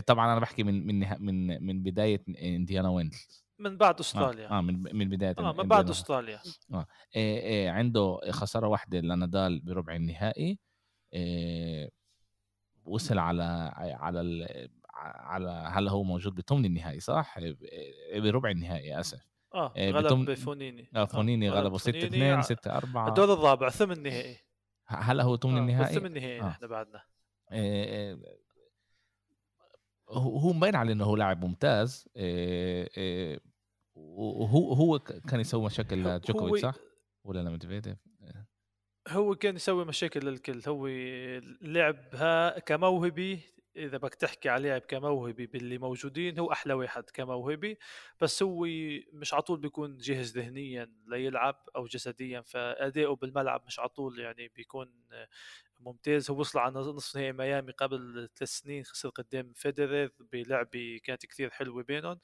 طبعا 0.07 0.33
أنا 0.33 0.41
بحكي 0.41 0.63
من 0.63 0.87
من 0.87 1.07
من 1.21 1.67
من 1.67 1.83
بداية 1.83 2.25
إنديانا 2.43 2.89
ويلز 2.89 3.43
من 3.59 3.77
بعد 3.77 4.01
أستراليا. 4.01 4.51
آه, 4.51 4.59
آه 4.59 4.61
من 4.61 4.97
من 4.97 5.09
بداية 5.09 5.35
آه 5.39 5.53
من 5.53 5.69
بعد 5.69 5.91
أستراليا. 5.91 6.41
آه 6.73 6.87
إيه 7.17 7.41
إيه 7.41 7.71
عنده 7.71 8.19
خسارة 8.31 8.69
واحدة 8.69 9.01
لنادال 9.01 9.61
بربع 9.61 9.95
النهائي. 9.95 10.59
إيه 11.13 11.91
وصل 12.85 13.19
على 13.19 13.73
على 13.77 14.21
ال 14.21 14.69
على 14.95 15.51
هلا 15.51 15.91
هو 15.91 16.03
موجود 16.03 16.35
بثمن 16.35 16.65
النهائي 16.65 17.01
صح؟ 17.01 17.39
بربع 18.15 18.51
النهائي 18.51 19.01
آسف. 19.01 19.29
آه 19.55 19.73
غلب 19.79 20.07
بتم... 20.07 20.35
فونيني. 20.35 20.91
آه 20.97 21.05
فونيني 21.05 21.49
آه 21.49 21.53
غلبه 21.53 21.79
6 21.79 22.07
2 22.07 22.43
6 22.43 22.77
4 22.77 23.09
الدور 23.09 23.33
الرابع 23.33 23.69
ثمن 23.69 24.03
نهائي. 24.03 24.37
هلا 24.87 25.23
هو 25.23 25.37
ثمن 25.37 25.57
آه 25.57 25.59
النهائي؟ 25.59 25.95
ثمن 25.95 26.13
نهائي 26.13 26.41
آه. 26.41 26.49
إحنا 26.49 26.67
بعدنا. 26.67 27.03
إيه 27.53 28.19
هو 30.13 30.53
مبين 30.53 30.77
عليه 30.77 30.93
إنه 30.93 31.05
هو 31.05 31.17
لاعب 31.17 31.45
ممتاز 31.45 32.09
إيه 32.17 32.89
إيه 32.97 33.41
وهو 33.95 34.73
هو 34.73 34.99
كان 34.99 35.41
يسوي 35.41 35.65
مشاكل 35.65 36.05
لجوكوفيتش 36.05 36.63
صح؟ 36.63 36.75
ولا 37.25 37.41
لمدفيديف؟ 37.41 37.97
هو 39.09 39.35
كان 39.35 39.57
يسوي 39.57 39.85
مشاكل 39.85 40.21
للكل 40.21 40.63
هو 40.69 40.89
لعبها 41.63 42.59
كموهبه 42.59 43.41
إذا 43.77 43.99
بدك 43.99 44.15
تحكي 44.15 44.49
على 44.49 44.69
لعب 44.69 44.81
كموهبه 44.81 45.47
باللي 45.47 45.79
موجودين 45.79 46.39
هو 46.39 46.53
أحلى 46.53 46.75
واحد 46.75 47.05
كموهبه 47.11 47.77
بس 48.21 48.43
هو 48.43 48.67
مش 49.13 49.35
على 49.35 49.43
طول 49.43 49.61
بيكون 49.61 49.97
جاهز 49.99 50.39
ذهنيا 50.39 50.93
ليلعب 51.07 51.69
أو 51.77 51.87
جسديا 51.87 52.41
فأداؤه 52.41 53.17
بالملعب 53.17 53.63
مش 53.67 53.79
على 53.79 53.89
طول 53.89 54.19
يعني 54.19 54.49
بيكون 54.57 54.93
ممتاز. 55.87 56.31
هو 56.31 56.41
وصل 56.41 56.59
على 56.59 56.75
نصف 56.75 57.17
نهائي 57.17 57.33
ميامي 57.33 57.73
قبل 57.73 58.29
ثلاث 58.37 58.51
سنين 58.51 58.85
خسر 58.85 59.09
قدام 59.09 59.53
فيدرر 59.57 60.11
بلعبه 60.33 61.01
كانت 61.05 61.27
كثير 61.27 61.51
حلوة 61.51 61.83
بينهم. 61.83 62.19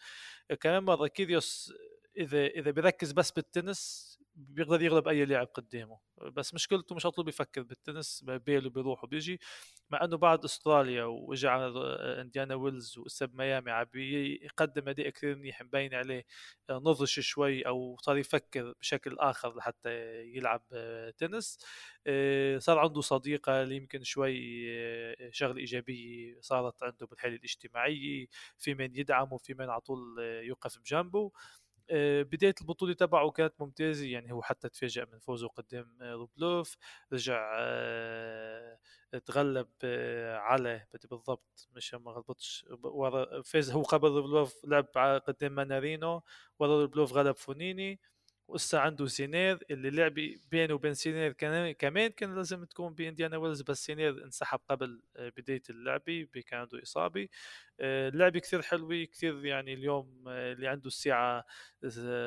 كمان 0.61 0.83
مرة 0.85 1.07
كيريوس 1.07 1.73
إذا 2.19 2.47
إذا 2.47 2.71
بيركز 2.71 3.13
بس 3.13 3.31
بالتنس 3.31 4.18
بيقدر 4.39 4.83
يغلب 4.83 5.09
أي 5.09 5.25
لاعب 5.25 5.47
قدامه. 5.47 5.99
بس 6.33 6.55
مشكلته 6.55 6.95
مش 6.95 7.07
على 7.07 7.13
طول 7.13 7.25
بالتنس 7.57 8.25
باله 8.27 8.71
بيروح 8.71 9.05
وبيجي. 9.05 9.41
مع 9.91 10.05
إنه 10.05 10.17
بعد 10.17 10.45
أستراليا 10.45 11.05
واجى 11.05 11.49
على 11.49 11.73
إنديانا 12.21 12.55
ويلز 12.55 12.99
وإسا 12.99 13.35
بميامي 13.35 13.71
عم 13.71 13.87
يقدم 13.95 14.89
أداء 14.89 15.09
كثير 15.11 15.37
منيح 15.37 15.63
مبين 15.63 15.95
عليه 15.95 16.25
نضج 16.71 17.07
شوي 17.07 17.67
أو 17.67 17.97
صار 18.01 18.17
يفكر 18.17 18.75
بشكل 18.81 19.19
آخر 19.19 19.57
لحتى 19.57 19.91
يلعب 20.37 20.63
تنس. 21.19 21.59
صار 22.59 22.79
عنده 22.79 23.01
صديقة 23.01 23.63
اللي 23.63 23.77
يمكن 23.77 24.03
شوي 24.03 24.35
شغلة 25.33 25.59
إيجابية 25.59 26.41
صارت 26.41 26.83
عنده 26.83 27.07
بالحاله 27.07 27.37
الاجتماعيه 27.37 28.27
في 28.59 28.75
من 28.75 28.97
يدعمه 28.97 29.37
في 29.39 29.55
من 29.55 29.71
على 29.71 29.81
طول 29.81 30.19
يوقف 30.43 30.79
بجنبه. 30.79 31.19
آه، 31.19 31.33
بداية 32.23 32.55
البطولة 32.61 32.93
تبعه 32.95 33.31
كانت 33.31 33.55
ممتازة 33.61 34.07
يعني 34.07 34.33
هو 34.33 34.43
حتى 34.43 34.69
تفاجأ 34.69 35.05
من 35.13 35.19
فوزه 35.19 35.49
قدام 35.49 35.99
آه، 36.03 36.13
روبلوف 36.13 36.77
رجع 37.13 37.57
آه، 37.61 38.79
تغلب 39.27 39.69
على 40.37 40.87
بدي 40.95 41.09
بالضبط 41.09 41.69
مش 41.77 41.95
ما 41.95 42.11
غلطتش 42.13 42.65
فاز 43.45 43.71
هو 43.71 43.83
قبل 43.83 44.09
روبلوف 44.09 44.65
لعب 44.65 44.87
قدام 45.27 45.53
مانارينو 45.53 46.23
ورا 46.59 46.81
روبلوف 46.83 47.13
غلب 47.13 47.37
فونيني. 47.37 48.01
وإسا 48.49 48.77
عنده 48.77 49.07
سينير 49.07 49.59
اللي 49.71 49.91
لعب 49.91 50.15
بينه 50.51 50.75
وبين 50.75 50.95
سينير 50.95 51.33
كمان 51.73 52.09
كان 52.09 52.35
لازم 52.35 52.65
تكون 52.65 52.95
بإنديانا 52.95 53.37
ويلز 53.37 53.63
بس 53.63 53.85
سينير 53.85 54.25
انسحب 54.25 54.61
قبل 54.69 55.03
آه، 55.17 55.33
بداية 55.37 55.63
اللعبه 55.71 56.29
كان 56.47 56.61
عنده 56.61 56.83
إصابة. 56.83 57.29
آه، 57.81 58.09
اللعبه 58.09 58.39
كثير 58.39 58.63
حلوة 58.63 59.05
كثير 59.05 59.45
يعني 59.47 59.75
اليوم 59.75 60.25
آه، 60.29 60.53
اللي 60.53 60.69
عنده 60.69 60.87
الساعة 60.87 61.45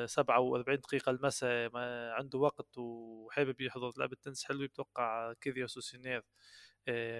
47 0.06 0.80
دقيقة 0.80 1.10
المساء 1.10 1.70
ما 1.74 2.12
عنده 2.12 2.38
وقت 2.38 2.78
وحابب 2.78 3.60
يحضر 3.60 3.90
لعبة 3.98 4.16
تنس 4.22 4.44
حلوة 4.44 4.66
بتوقع 4.66 5.32
كيريوس 5.32 5.76
وسينير 5.76 6.22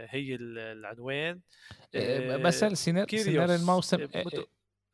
هي 0.09 0.35
العنوان. 0.35 1.41
بس 2.45 2.65
سينير 2.65 3.09
سينير 3.09 3.55
الموسم 3.55 4.07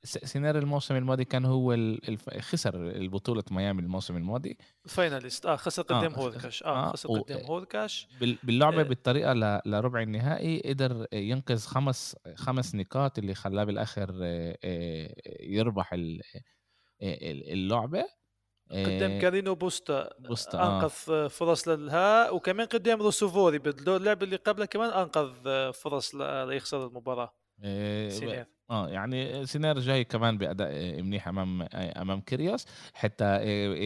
سينير 0.04 0.62
الموسم 0.62 0.96
الماضي 0.96 1.24
كان 1.24 1.44
هو 1.44 1.72
الف... 1.72 2.30
خسر 2.30 2.74
البطولة 2.76 3.44
ميامي 3.50 3.82
الموسم 3.82 4.16
الماضي. 4.16 4.58
finalist 4.86 5.46
آه 5.46 5.56
خسر 5.56 5.82
قدام 5.82 6.14
آه 6.14 6.18
هوركاش 6.18 6.62
آه, 6.62 6.88
آه 6.88 6.92
خسر 6.92 7.08
قدام 7.08 7.46
هوركاش 7.46 8.08
بال... 8.20 8.38
باللعبة 8.42 8.80
آه. 8.80 8.82
بالطريقة 8.82 9.32
ل... 9.32 9.60
لربع 9.66 10.02
النهائي 10.02 10.60
قدر 10.60 11.06
ينقذ 11.12 11.58
خمس 11.58 12.16
خمس 12.34 12.74
نقاط 12.74 13.18
اللي 13.18 13.34
خلاه 13.34 13.64
بالآخر 13.64 14.10
آه، 14.22 14.58
آه، 14.64 15.14
يربح 15.40 15.90
اللعبة. 17.02 18.04
قدام 18.70 19.18
كارينو 19.20 19.54
بوستا, 19.54 20.10
بوستا 20.18 20.62
أنقذ 20.62 20.92
آه. 21.12 21.28
فرص 21.28 21.68
للها 21.68 22.30
وكمان 22.30 22.66
قدام 22.66 23.02
روسوفوري 23.02 23.58
باللعبه 23.58 24.24
اللي 24.24 24.36
قبلها 24.36 24.66
كمان 24.66 24.90
أنقذ 24.90 25.32
فرص 25.72 26.14
ليخسر 26.14 26.86
المباراة. 26.86 27.34
إيه 27.64 28.48
آه 28.70 28.88
يعني 28.88 29.46
سينار 29.46 29.78
جاي 29.78 30.04
كمان 30.04 30.38
بأداء 30.38 31.02
منيح 31.02 31.28
أمام 31.28 31.68
أمام 31.74 32.20
كيريوس. 32.20 32.66
حتى 32.94 33.24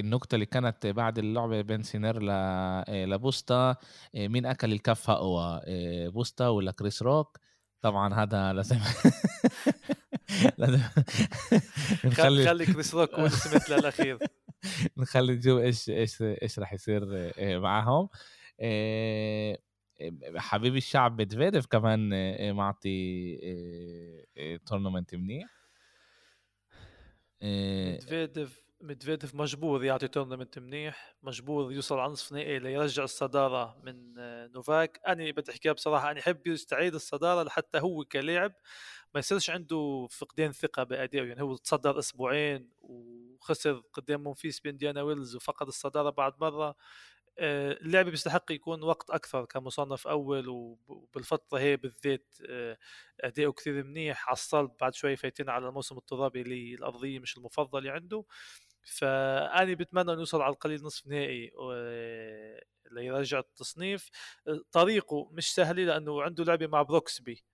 النقطه 0.01 0.35
اللي 0.35 0.47
كانت 0.47 0.87
بعد 0.87 1.19
اللعبة 1.19 1.61
بين 1.61 1.83
سينار 1.83 2.19
لبوستا 2.89 3.77
مين 4.15 4.47
أكل 4.47 4.73
الكف 4.73 5.11
أقوى 5.11 5.61
بوستا 6.11 6.49
ولا 6.49 6.73
كريس 6.73 7.03
روك؟ 7.03 7.39
طبعا 7.81 8.15
هذا 8.15 8.53
لازم 8.53 8.79
لازم 10.59 10.81
نخلي 12.05 12.47
خلي 12.47 12.67
كريس 12.67 12.95
روك 12.95 13.15
هو 13.15 13.29
سمعت 13.29 13.71
للاخير 13.71 14.19
نخلي 14.99 15.33
نشوف 15.35 15.61
إيش 15.61 15.91
إيش 15.91 16.23
إيش 16.23 16.59
راح 16.59 16.73
يصير 16.73 17.33
معهم. 17.61 18.09
حبيب 20.37 20.77
الشعب 20.77 21.21
مدفيديف 21.21 21.67
كمان 21.67 22.11
معطي 22.55 23.39
tournament 24.67 25.15
منيح. 25.15 25.49
مدفيديف 27.43 28.63
مدفيديف 28.81 29.35
مجبور 29.35 29.85
يعطي 29.85 30.09
tournament 30.09 30.59
منيح 30.59 31.17
مجبور 31.23 31.73
يوصل 31.73 31.99
على 31.99 32.13
نصف 32.13 32.33
نهائي 32.33 32.59
ليرجع 32.59 33.05
الصدارة 33.05 33.81
من 33.85 34.15
نوفاك. 34.53 35.01
أنا 35.09 35.31
بدي 35.31 35.53
احكيها 35.53 35.73
بصراحة 35.73 36.11
أنا 36.11 36.21
أحب 36.21 36.47
يستعيد 36.47 36.95
الصدارة 36.95 37.43
لحتى 37.43 37.79
هو 37.79 38.05
كلاعب 38.05 38.53
ما 39.15 39.19
يصيرش 39.19 39.51
عنده 39.51 40.09
فقدان 40.11 40.53
ثقة 40.53 40.83
بأدائه. 40.83 41.25
يعني 41.25 41.43
هو 41.43 41.57
تصدر 41.57 41.99
أسبوعين 41.99 42.71
وخسر 42.81 43.83
قدام 43.93 44.23
مونفيس 44.23 44.61
بإنديانا 44.61 45.03
ويلز 45.03 45.37
وفقد 45.37 45.67
الصدارة 45.67 46.11
بعد 46.11 46.33
مرة. 46.41 46.75
آه، 47.39 47.73
اللعبة 47.73 48.11
بيستحق 48.11 48.53
يكون 48.53 48.83
وقت 48.83 49.11
أكثر 49.11 49.45
كمصنف 49.45 50.07
أول 50.07 50.49
وبالفترة 50.49 51.59
هي 51.59 51.77
بالذات 51.77 52.35
آه، 52.49 52.79
أداؤه 53.21 53.53
كثير 53.53 53.85
منيح 53.85 54.27
على 54.29 54.33
الصلب 54.35 54.71
بعد 54.81 54.95
شوي 54.95 55.17
فايتين 55.17 55.51
على 55.51 55.69
الموسم 55.69 55.99
الترابي 55.99 56.41
اللي 56.43 56.75
الأرضية 56.75 57.19
مش 57.19 57.37
المفضلة 57.37 57.91
عنده. 57.91 58.25
فأنا 58.85 59.75
بتمنى 59.75 60.13
أنه 60.13 60.21
يوصل 60.21 60.43
على 60.43 60.53
القليل 60.53 60.83
نصف 60.83 61.07
نهائي 61.07 61.51
ليرجع 62.91 63.39
التصنيف. 63.39 64.11
طريقه 64.73 65.29
مش 65.33 65.55
سهله 65.55 65.85
لأنه 65.85 66.23
عنده 66.23 66.45
لعبة 66.45 66.67
مع 66.67 66.83
بروكسبي. 66.83 67.45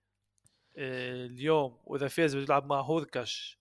اليوم 0.77 1.77
وإذا 1.85 2.07
فاز 2.07 2.35
بده 2.35 2.43
يلعب 2.43 2.65
مع 2.65 2.81
هوركش 2.81 3.59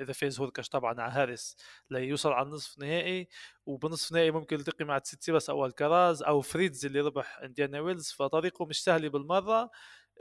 إذا 0.00 0.12
فاز 0.12 0.40
هوركش 0.40 0.68
طبعا 0.68 1.00
على 1.00 1.12
هارس 1.12 1.56
ليوصل 1.90 2.32
على 2.32 2.46
النصف 2.46 2.78
نهائي 2.78 3.28
وبنصف 3.66 4.12
نهائي 4.12 4.30
ممكن 4.30 4.56
يلتقي 4.56 4.84
مع 4.84 4.98
تسيتسيباس 4.98 5.50
أو 5.50 5.66
الكراز 5.66 6.22
أو 6.22 6.40
فريتز 6.40 6.86
اللي 6.86 7.00
ربح 7.00 7.38
إنديانا 7.38 7.80
ويلز 7.80 8.10
فطريقه 8.10 8.64
مش 8.66 8.84
سهله 8.84 9.08
بالمرة. 9.08 9.70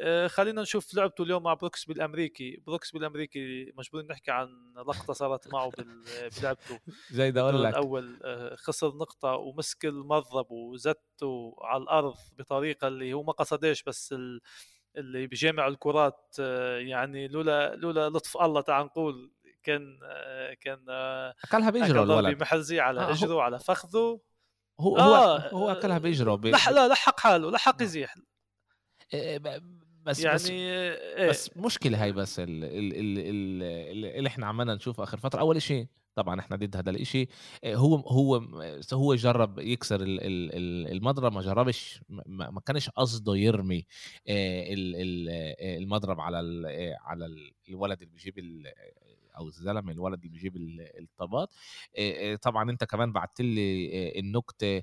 آه، 0.01 0.27
خلينا 0.27 0.61
نشوف 0.61 0.93
لعبته 0.93 1.23
اليوم 1.23 1.43
مع 1.43 1.53
بروكسبي 1.53 1.85
الأمريكي. 1.85 2.63
بروكسبي 2.67 2.91
الأمريكي 2.91 3.71
مجبورين 3.77 4.07
نحكي 4.07 4.31
عن 4.31 4.47
لقطة 4.77 5.13
صارت 5.13 5.47
معه 5.53 5.71
بلعبته. 6.41 6.79
زي 7.11 7.31
ده 7.31 7.41
أقول 7.41 7.63
لك. 7.63 7.69
الأول 7.69 8.19
آه، 8.23 8.55
خسر 8.55 8.87
نقطة 8.87 9.29
ومسك 9.35 9.85
المضرب 9.85 10.51
وزته 10.51 11.55
على 11.61 11.83
الأرض 11.83 12.15
بطريقة 12.37 12.87
اللي 12.87 13.13
هو 13.13 13.23
ما 13.23 13.31
قصدش 13.33 13.83
بس 13.83 14.15
اللي 14.97 15.27
بجامع 15.27 15.67
الكرات 15.67 16.35
آه، 16.39 16.77
يعني 16.77 17.27
لولا 17.27 17.75
لولا 17.75 18.09
لطف 18.09 18.37
الله 18.37 18.61
تعال 18.61 18.85
نقول 18.85 19.31
كان 19.63 19.99
كان 20.61 20.85
أكلها 21.43 21.69
بيجروا 21.69 22.03
الولد. 22.03 22.37
بمحزي 22.37 22.79
على 22.79 23.01
آه 23.01 23.11
أجره 23.11 23.41
على 23.41 23.59
فخذه. 23.59 24.19
هو 24.79 24.97
آه 24.97 25.49
هو 25.49 25.71
أكلها 25.71 25.97
بيجروا 25.97 26.37
لح 26.37 26.69
لا 26.69 26.87
لحق 26.87 27.19
حاله 27.19 27.51
لحق 27.51 27.81
يزيح. 27.81 28.15
بس 30.03 30.19
يعني 30.19 30.35
بس, 30.35 30.49
إيه؟ 30.49 31.29
بس 31.29 31.57
مشكلة 31.57 32.03
هاي 32.03 32.11
بس 32.11 32.35
اللي 32.39 34.27
إحنا 34.27 34.47
عمالنا 34.47 34.75
نشوف 34.75 35.01
آخر 35.01 35.17
فترة. 35.17 35.39
أول 35.39 35.61
شيء 35.61 35.87
طبعا 36.15 36.39
إحنا 36.39 36.55
ضد 36.55 36.77
هذا 36.77 36.89
الإشي. 36.89 37.27
آه، 37.63 37.75
هو 37.75 37.95
هو 37.95 38.35
هو 38.93 39.15
جرب 39.15 39.59
يكسر 39.59 39.99
المضرب 40.01 41.33
ما 41.33 41.41
جربش 41.41 42.01
ما 42.25 42.61
كانش 42.65 42.89
قصده 42.89 43.35
يرمي 43.35 43.85
آه، 44.27 44.61
آه، 44.61 45.77
المضرب 45.77 46.19
على 46.19 46.37
على 47.01 47.49
الولد 47.69 48.01
اللي 48.01 48.13
بيجيب 48.13 48.63
أو 49.37 49.47
الزلمة 49.47 49.91
الولد 49.91 50.19
اللي 50.19 50.29
بيجيب 50.29 50.53
الطابات 50.99 51.49
طبعا 52.41 52.71
أنت 52.71 52.83
كمان 52.83 53.11
بعت 53.11 53.41
لي 53.41 54.19
النكتة 54.19 54.81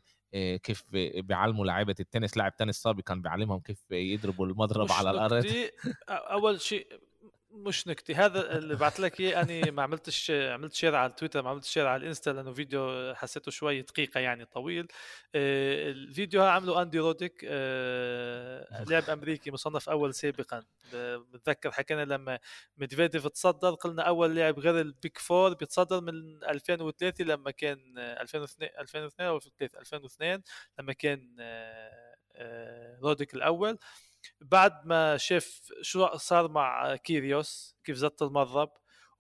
كيف 0.62 0.84
بيعلموا 0.92 1.66
لعيبة 1.66 1.94
التنس. 2.00 2.36
لاعب 2.36 2.56
تنس 2.56 2.76
صابي 2.76 3.02
كان 3.02 3.22
بيعلمهم 3.22 3.60
كيف 3.60 3.90
يضربوا 3.90 4.46
المضرب 4.46 4.92
على 4.92 5.10
الأرض. 5.10 5.46
أول 6.08 6.60
شيء 6.60 6.86
مش 7.56 7.88
نكتي 7.88 8.14
هذا 8.14 8.58
اللي 8.58 8.74
بعت 8.74 9.00
لك 9.00 9.20
إياه 9.20 9.42
أنا 9.42 9.70
ما 9.70 9.82
عملتش 9.82 10.30
عملت 10.30 10.72
share 10.72 10.94
على 10.94 11.10
التويتر 11.10 11.42
ما 11.42 11.50
عملتش 11.50 11.68
share 11.72 11.86
على 11.86 12.02
الانستا 12.02 12.30
لأنه 12.30 12.52
فيديو 12.52 13.14
حسيته 13.14 13.50
شوي 13.50 13.82
دقيقة 13.82 14.20
يعني 14.20 14.44
طويل. 14.44 14.88
آه، 15.34 15.90
الفيديو 15.90 16.42
عمله 16.42 16.82
أندي 16.82 16.98
روديك 16.98 17.44
آه، 17.48 18.84
لاعب 18.84 19.10
أمريكي 19.10 19.50
مصنف 19.50 19.88
أول 19.88 20.14
سابقا. 20.14 20.64
بتذكر 21.32 21.70
حكينا 21.72 22.04
لما 22.04 22.38
ميدفيديف 22.76 23.26
تصدر 23.26 23.74
قلنا 23.74 24.02
أول 24.02 24.34
لاعب 24.34 24.58
غير 24.58 24.80
ال 24.80 24.90
Big 24.90 25.18
Four 25.18 25.54
بيتصدر 25.54 26.00
من 26.00 26.44
2003 26.44 27.24
لما 27.24 27.50
كان 27.50 27.98
2002 27.98 28.70
2002 28.78 29.28
أو 29.28 29.40
2002 29.80 30.42
لما 30.78 30.92
كان 30.92 31.36
آه، 32.36 32.98
روديك 33.02 33.34
الأول. 33.34 33.78
بعد 34.40 34.86
ما 34.86 35.16
شاف 35.16 35.60
شو 35.82 36.16
صار 36.16 36.48
مع 36.48 36.96
كيريوس 36.96 37.76
كيف 37.84 37.96
زت 37.96 38.22
المضرب 38.22 38.70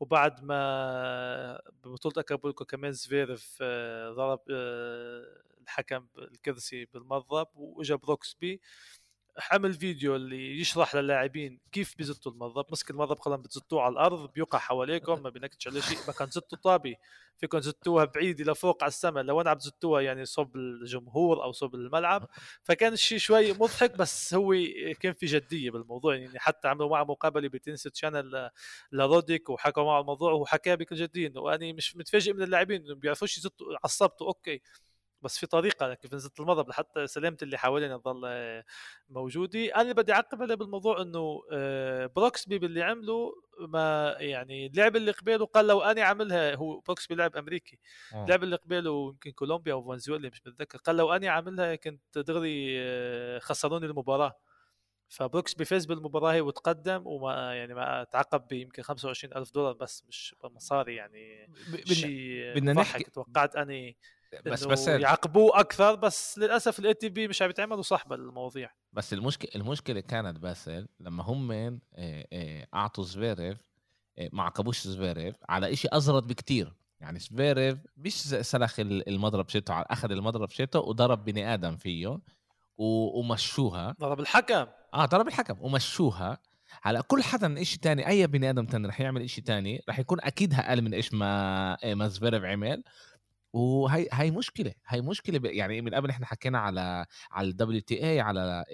وبعد 0.00 0.44
ما 0.44 1.60
ببطولة 1.84 2.14
أكابولكو 2.18 2.64
كمان 2.64 2.92
زفيرف 2.92 3.58
آه، 3.62 4.10
ضرب 4.12 4.40
آه، 4.50 5.42
الحكم 5.62 6.06
الكرسي 6.18 6.84
بالمضرب 6.84 7.48
وإجا 7.54 7.94
بروكسبي. 7.94 8.60
عمل 9.50 9.74
فيديو 9.74 10.16
اللي 10.16 10.60
يشرح 10.60 10.94
للاعبين 10.94 11.60
كيف 11.72 11.96
بيزتوا 11.96 12.32
المضرب. 12.32 12.66
مسك 12.72 12.90
المضرب 12.90 13.18
قال 13.18 13.38
بتزتوه 13.38 13.82
على 13.82 13.92
الأرض 13.92 14.32
بيوقع 14.32 14.58
حواليكم 14.58 15.22
ما 15.22 15.30
بينكتش 15.30 15.68
على 15.68 15.82
شيء. 15.82 15.98
ما 16.06 16.12
كان 16.12 16.30
زتوا 16.30 16.58
طابي. 16.58 16.96
فيكم 17.38 17.60
زتوها 17.60 18.04
بعيد 18.04 18.40
إلى 18.40 18.54
فوق 18.54 18.82
على 18.82 18.88
السماء. 18.88 19.24
لو 19.24 19.40
أنا 19.40 19.50
عم 19.50 19.58
تزتوها 19.58 20.00
يعني 20.00 20.24
صوب 20.24 20.56
الجمهور 20.56 21.42
أو 21.44 21.52
صوب 21.52 21.74
الملعب. 21.74 22.28
فكان 22.66 22.92
الشيء 22.92 23.18
شوي 23.18 23.52
مضحك 23.52 23.96
بس 23.96 24.34
هو 24.34 24.54
كان 25.00 25.12
في 25.12 25.26
جدية 25.26 25.70
بالموضوع. 25.70 26.16
يعني 26.16 26.38
حتى 26.38 26.68
عملوا 26.68 26.90
معه 26.90 27.04
مقابلة 27.04 27.48
ب 27.48 27.54
Tennis 27.54 27.88
Channel 27.94 28.50
لروديك 28.92 29.50
وحكوا 29.50 29.84
معه 29.84 30.00
الموضوع. 30.00 30.32
وهو 30.32 30.46
حكاها 30.46 30.74
بكل 30.74 30.96
جدية 30.96 31.28
إنه 31.28 31.54
أنا 31.54 31.72
مش 31.72 31.96
متفاجئ 31.96 32.32
من 32.32 32.42
اللاعبين 32.42 32.84
انه 32.84 32.94
بيعرفوش 32.94 33.38
يزتوا 33.38 33.66
عصبت 33.84 34.26
okay. 34.26 34.60
بس 35.26 35.38
في 35.38 35.46
طريقة 35.46 35.94
كيف 35.94 36.14
نزلت 36.14 36.40
المضرب 36.40 36.68
لحتى 36.68 37.06
سلامة 37.06 37.36
اللي 37.42 37.58
حوالينا 37.58 37.96
تضل 37.98 38.22
موجودة. 39.08 39.80
أنا 39.80 39.92
بدي 39.92 40.12
اعقب 40.12 40.42
عليه 40.42 40.54
بالموضوع 40.54 41.02
إنه 41.02 41.42
آه، 41.52 42.06
بروكسبي 42.06 42.58
باللي 42.58 42.82
عمله 42.82 43.32
ما 43.60 44.16
يعني 44.20 44.66
اللاعب 44.66 44.96
اللي 44.96 45.10
قباله 45.10 45.46
قال 45.46 45.66
لو 45.66 45.80
أنا 45.80 46.02
عاملها 46.02 46.54
هو 46.54 46.80
بروكسبي 46.80 47.14
لاعب 47.14 47.36
أمريكي. 47.36 47.78
آه. 48.14 48.24
اللاعب 48.24 48.42
اللي 48.42 48.56
قباله 48.56 49.08
يمكن 49.08 49.30
كولومبيا 49.30 49.72
أو 49.72 49.92
فنزويلا 49.92 50.28
مش 50.28 50.42
متذكر 50.46 50.78
قال 50.78 50.96
لو 50.96 51.12
أنا 51.12 51.30
عاملها 51.30 51.74
كنت 51.74 52.18
دغري 52.18 52.76
آه، 52.80 53.38
خسروني 53.38 53.86
المباراة. 53.86 54.38
فبروكسبي 55.08 55.54
فاز 55.54 55.86
بالمباراة 55.86 56.32
هي 56.32 56.40
وتقدم 56.40 57.02
وما 57.06 57.54
يعني 57.54 57.74
ما 57.74 58.04
تعاقب 58.04 58.48
بيمكن 58.48 58.82
25 58.82 59.36
ألف 59.36 59.52
دولار 59.52 59.72
بس 59.72 60.04
مش 60.08 60.34
مصاري 60.44 60.94
يعني 60.94 61.50
شيء 61.84 62.54
بدنا 62.56 62.72
نحكي 62.72 63.04
توقعت 63.04 63.56
أني 63.56 63.96
بس 64.46 64.64
بس 64.64 64.88
يعاقبوه 64.88 65.60
أكثر 65.60 65.94
بس 65.94 66.38
للأسف 66.38 66.78
ال 66.78 66.94
ATP 66.94 67.28
مش 67.28 67.42
عم 67.42 67.50
يتعاملوا 67.50 67.82
صح 67.82 68.08
بالمواضيع 68.08 68.70
بس 68.92 69.12
المشكلة 69.12 69.50
المشكلة 69.56 70.00
كانت 70.00 70.38
باسل 70.38 70.88
لما 71.00 71.22
هم 71.22 71.52
آه، 71.52 71.78
آه، 71.96 72.66
أعطوا 72.74 73.04
زفيريف 73.04 73.58
آه، 74.18 74.28
ما 74.32 74.42
عاقبوش 74.42 74.86
زفيريف 74.86 75.36
على 75.48 75.76
شيء 75.76 75.96
أزود 75.96 76.26
بكتير. 76.26 76.72
يعني 77.00 77.18
زفيريف 77.18 77.78
مش 77.96 78.14
سلخ 78.22 78.80
المضرب 78.80 79.48
شيته 79.48 79.80
أخذ 79.80 80.10
المضرب 80.10 80.50
شيته 80.50 80.80
وضرب 80.80 81.24
بني 81.24 81.54
آدم 81.54 81.76
فيه 81.76 82.18
ومشوها. 82.78 83.96
ضرب 84.00 84.20
الحكم. 84.20 84.66
آه 84.94 85.04
ضرب 85.04 85.28
الحكم 85.28 85.56
ومشوها. 85.60 86.38
على 86.84 87.02
كل 87.02 87.22
حدا 87.22 87.62
شيء 87.64 87.78
تاني 87.80 88.08
أي 88.08 88.26
بني 88.26 88.50
آدم 88.50 88.66
تاني 88.66 88.88
رح 88.88 89.00
يعمل 89.00 89.30
شيء 89.30 89.44
تاني 89.44 89.82
رح 89.88 89.98
يكون 89.98 90.20
أكيد 90.20 90.54
أقل 90.54 90.82
من 90.82 90.94
إيش 90.94 91.14
ما 91.14 91.94
ما 91.94 92.08
زفيريف 92.08 92.44
عمل. 92.44 92.82
وهي 93.56 94.08
هي 94.12 94.30
مشكلة 94.30 94.74
هي 94.86 95.00
مشكلة 95.00 95.40
يعني 95.50 95.80
من 95.82 95.94
قبل 95.94 96.10
إحنا 96.10 96.26
حكينا 96.26 96.58
على 96.58 97.06
على 97.30 97.48
ال 97.48 97.80
WTA 97.80 98.20
على 98.20 98.64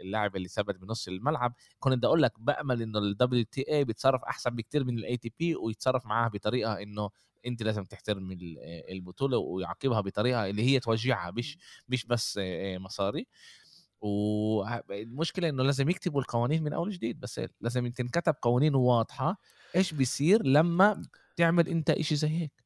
اللاعب 0.00 0.36
اللي 0.36 0.48
ثبت 0.48 0.76
بنص 0.76 1.08
الملعب 1.08 1.54
كنت 1.78 1.94
بدي 1.94 2.06
أقول 2.06 2.22
لك 2.22 2.32
بأمل 2.40 2.82
إنه 2.82 2.98
ال 2.98 3.44
WTA 3.44 3.84
بيتصرف 3.84 4.24
أحسن 4.24 4.50
بكتير 4.50 4.84
من 4.84 4.98
ال 4.98 5.16
ATP 5.16 5.54
ويتصرف 5.56 6.06
معاها 6.06 6.28
بطريقة 6.28 6.82
إنه 6.82 7.10
أنت 7.46 7.62
لازم 7.62 7.84
تحترم 7.84 8.38
البطولة 8.90 9.38
ويعاقبها 9.38 10.00
بطريقة 10.00 10.46
اللي 10.46 10.62
هي 10.62 10.80
توجعها 10.80 11.30
مش 11.30 11.58
مش 11.88 12.06
بس 12.06 12.40
مصاري. 12.78 13.26
والمشكلة 14.00 15.48
إنه 15.48 15.62
لازم 15.62 15.90
يكتبوا 15.90 16.20
القوانين 16.20 16.62
من 16.62 16.72
أول 16.72 16.90
جديد 16.90 17.20
بس 17.20 17.40
لازم 17.60 17.86
تنكتب 17.88 18.34
قوانين 18.42 18.74
واضحة 18.74 19.40
إيش 19.76 19.94
بيصير 19.94 20.42
لما 20.46 21.02
تعمل 21.36 21.68
أنت 21.68 21.90
إشي 21.90 22.16
زي 22.16 22.28
هيك. 22.28 22.65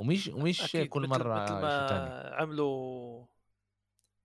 ومش 0.00 0.28
ومش 0.28 0.72
كل 0.72 1.06
مرة 1.06 1.42
مثل 1.42 1.52
ما 1.52 2.34
عملوا 2.34 3.26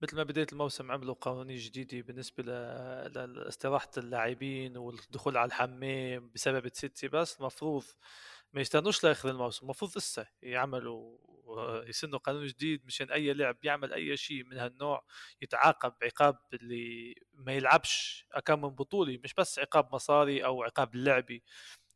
مثل 0.02 0.16
ما 0.16 0.24
بداية 0.24 0.48
الموسم 0.52 0.92
عملوا 0.92 1.16
قوانين 1.22 1.58
جديدة 1.58 2.02
بالنسبة 2.02 2.44
لاستراحة 3.26 3.90
اللاعبين 3.98 4.78
والدخول 4.78 5.38
على 5.38 5.48
الحمام 5.48 6.32
بسبب 6.36 6.68
تسيتي 6.68 7.08
بس 7.08 7.40
المفروض 7.40 7.84
ما 8.54 8.62
يستنوش 8.62 9.04
لآخر 9.04 9.30
الموسم 9.30 9.66
المفروض 9.66 9.98
لسه 9.98 10.28
يعملوا 10.42 11.18
يسنوا 11.90 12.20
قانون 12.20 12.48
جديد 12.48 12.86
مشان 12.86 13.12
أي 13.12 13.34
لاعب 13.34 13.58
يعمل 13.64 13.94
أي 13.94 14.18
شيء 14.18 14.44
من 14.44 14.58
هالنوع 14.58 15.04
يتعاقب 15.42 15.94
عقاب 16.04 16.38
اللي 16.54 17.16
ما 17.34 17.54
يلعبش 17.54 18.26
كم 18.46 18.62
من 18.62 18.70
بطولة 18.70 19.20
مش 19.24 19.34
بس 19.34 19.60
عقاب 19.60 19.96
مصاري 19.96 20.46
أو 20.46 20.64
عقاب 20.64 20.96
لعبي 20.96 21.44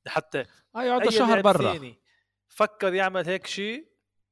حتى 0.07 0.45
آه 0.75 0.83
يقعد 0.83 1.09
شهر 1.09 1.41
برا. 1.41 1.99
فكر 2.49 2.93
يعمل 2.93 3.25
هيك 3.25 3.47
شيء. 3.47 3.89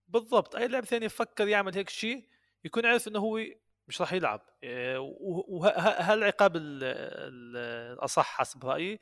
بالضبط 0.08 0.56
أي 0.56 0.68
لاعب 0.68 0.86
ثاني 0.86 1.10
فكر 1.10 1.48
يعمل 1.48 1.76
هيك 1.76 1.90
شيء 1.90 2.28
يكون 2.66 2.86
عارف 2.86 3.08
إنه 3.08 3.20
هو 3.20 3.42
مش 3.88 4.02
راح 4.02 4.14
يلعب. 4.14 4.42
آه، 4.64 5.00
وهالعقاب 5.48 6.52
الأصح 6.56 8.26
حسب 8.26 8.66
رأيي. 8.66 9.00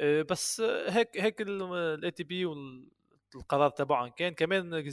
آه، 0.00 0.22
بس 0.22 0.60
هيك 0.88 1.20
هيك 1.20 1.40
ال 1.40 2.10
ATP 2.10 2.44
والقرار 2.44 3.70
تبعهم. 3.70 4.08
كان 4.08 4.34
كمان 4.34 4.90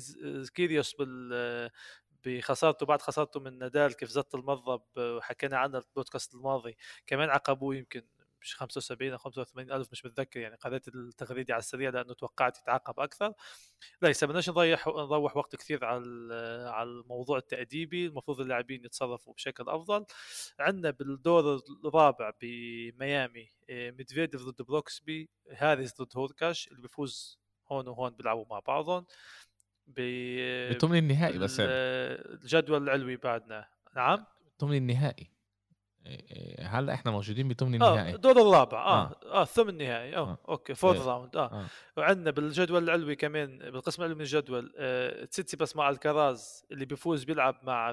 كيريوس 0.55 0.93
بال 0.93 1.69
بخسارته 2.25 2.85
بعد 2.85 3.01
خسارته 3.01 3.39
من 3.39 3.57
نادال 3.57 3.95
كيف 3.95 4.09
زت 4.09 4.35
المضرب 4.35 4.83
وحكينا 4.97 5.57
عنها 5.57 5.79
البودكاست 5.79 6.35
الماضي 6.35 6.77
كمان 7.07 7.29
عاقبوه 7.29 7.75
يمكن. 7.75 8.03
مش 8.43 8.55
75 8.55 9.11
أو 9.11 9.17
85 9.17 9.71
ألف 9.71 9.87
مش 9.91 10.05
متذكر 10.05 10.39
يعني 10.39 10.55
قريت 10.55 10.87
التغريده 10.87 11.53
على 11.53 11.59
السريع 11.59 11.89
لأنه 11.89 12.13
توقعت 12.13 12.57
يتعاقب 12.57 12.99
أكثر. 12.99 13.33
ليس 14.01 14.23
بدناش 14.23 14.49
نضيع 14.49 14.77
نروح 14.87 15.37
وقت 15.37 15.55
كثير 15.55 15.85
على 15.85 16.03
على 16.69 16.89
الموضوع 16.89 17.37
التأديبي 17.37 18.05
المفروض 18.05 18.41
اللاعبين 18.41 18.85
يتصرفوا 18.85 19.33
بشكل 19.33 19.69
أفضل. 19.69 20.05
عندنا 20.59 20.91
بالدور 20.91 21.61
الرابع 21.85 22.31
بميامي 22.41 23.49
آه، 23.69 23.91
ميدفيديف 23.91 24.41
ضد 24.41 24.61
بروكسبي 24.61 25.29
هاريس 25.51 26.01
ضد 26.01 26.17
هوركاش 26.17 26.67
اللي 26.67 26.81
بيفوز 26.81 27.39
هون 27.71 27.87
وهون 27.87 28.09
بيلعبوا 28.15 28.45
مع 28.49 28.59
بعضهم. 28.59 29.05
ب 29.87 30.01
بثمن 30.71 30.97
النهائي 30.97 31.37
بس 31.37 31.57
الجدول 31.59 32.83
العلوي 32.83 33.15
بعدنا. 33.15 33.67
نعم؟ 33.95 34.25
ثمن 34.59 34.77
النهائي. 34.77 35.32
هلا 36.59 36.93
إحنا 36.93 37.11
موجودين 37.11 37.47
بثمن 37.47 37.81
آه، 37.81 37.89
النهائي؟ 37.89 38.11
آه 38.11 38.15
الدور 38.15 38.41
الرابع. 38.41 38.77
آه. 38.85 39.03
آه, 39.03 39.41
آه 39.41 39.45
ثمن 39.45 39.69
النهائي. 39.69 40.15
آه, 40.15 40.19
آه. 40.19 40.37
okay 40.49 40.75
fourth 40.75 41.01
إيه. 41.01 41.07
round. 41.07 41.35
آه. 41.35 41.45
آه. 41.45 41.65
وعندنا 41.97 42.31
بالجدول 42.31 42.83
العلوي 42.83 43.15
كمان 43.15 43.57
بالقسم 43.71 44.01
العلوي 44.01 44.15
من 44.15 44.21
الجدول 44.21 44.73
آه 44.77 45.25
تسيتسيباس 45.25 45.75
مع 45.75 45.89
الكراز 45.89 46.65
اللي 46.71 46.85
بيفوز 46.85 47.23
بيلعب 47.23 47.59
مع 47.63 47.91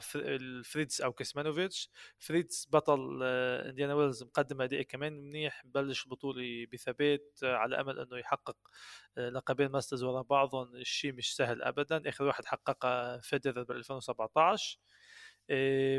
فريتز 0.65 1.03
أو 1.03 1.13
كيسمانوفيتش. 1.13 1.91
فريتز 2.19 2.69
بطل 2.73 3.21
آه 3.23 3.69
إنديانا 3.71 3.95
ويلز 3.95 4.23
مقدم 4.23 4.61
أداء 4.63 4.83
كمان 4.83 5.13
منيح 5.13 5.63
بلش 5.65 6.05
البطوله 6.05 6.67
بثبات 6.73 7.39
آه 7.45 7.57
على 7.57 7.81
أمل 7.81 7.99
إنه 7.99 8.19
يحقق 8.19 8.57
آه 9.19 9.29
لقبين 9.29 9.69
Masters 9.69 10.03
ورا 10.03 10.23
بعضهم 10.23 10.77
الشيء 10.77 11.13
مش 11.13 11.37
سهل 11.37 11.63
ابدا. 11.63 12.03
آخر 12.09 12.25
واحد 12.25 12.45
حققها 12.45 13.19
فيدرر 13.21 13.63
بال 13.63 13.77
2017 13.77 14.79
آه، 14.79 14.91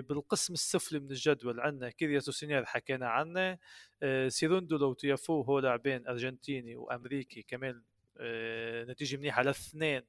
بالقسم 0.02 0.54
السفلي 0.54 0.99
من 0.99 1.12
الجدول 1.12 1.60
عندنا 1.60 1.89
كيريوس 1.89 2.30
وسينر 2.30 2.66
حكينا 2.66 3.10
عنه. 3.10 3.58
آه، 4.04 4.28
سيروندولو 4.28 4.89
وتيافو 4.89 5.41
هو 5.41 5.60
لاعبين 5.60 6.08
أرجنتيني 6.08 6.76
وأمريكي 6.76 7.41
كمان 7.43 7.84
آه، 8.18 8.84
نتيجة 8.84 9.18
منيحة 9.18 9.41
للاثنين 9.43 10.02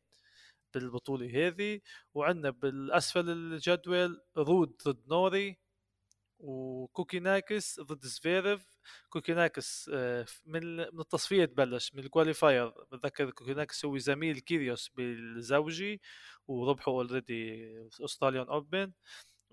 بالبطولة 0.74 1.48
هذه. 1.48 1.80
وعندنا 2.14 2.50
بالأسفل 2.50 3.30
الجدول 3.30 4.20
رود 4.36 4.76
ضد 4.88 5.08
نوري 5.08 5.58
وكوكيناكس 6.38 7.80
ضد 7.80 8.04
زفيرف. 8.04 8.78
كوكيناكس 9.08 9.88
من 10.46 10.76
من 10.76 11.00
التصفيه 11.00 11.44
تبلش 11.44 11.94
من 11.94 12.00
ال 12.04 12.11
qualifier 12.11 12.68
بتذكر 12.68 13.30
كوكيناكس 13.30 13.84
هو 13.84 13.98
زميل 13.98 14.38
كيريوس 14.40 14.88
بالزوجي 14.88 16.00
وربحوا 16.48 16.94
already 16.94 17.68
Australian 18.00 18.46
Open. 18.48 18.92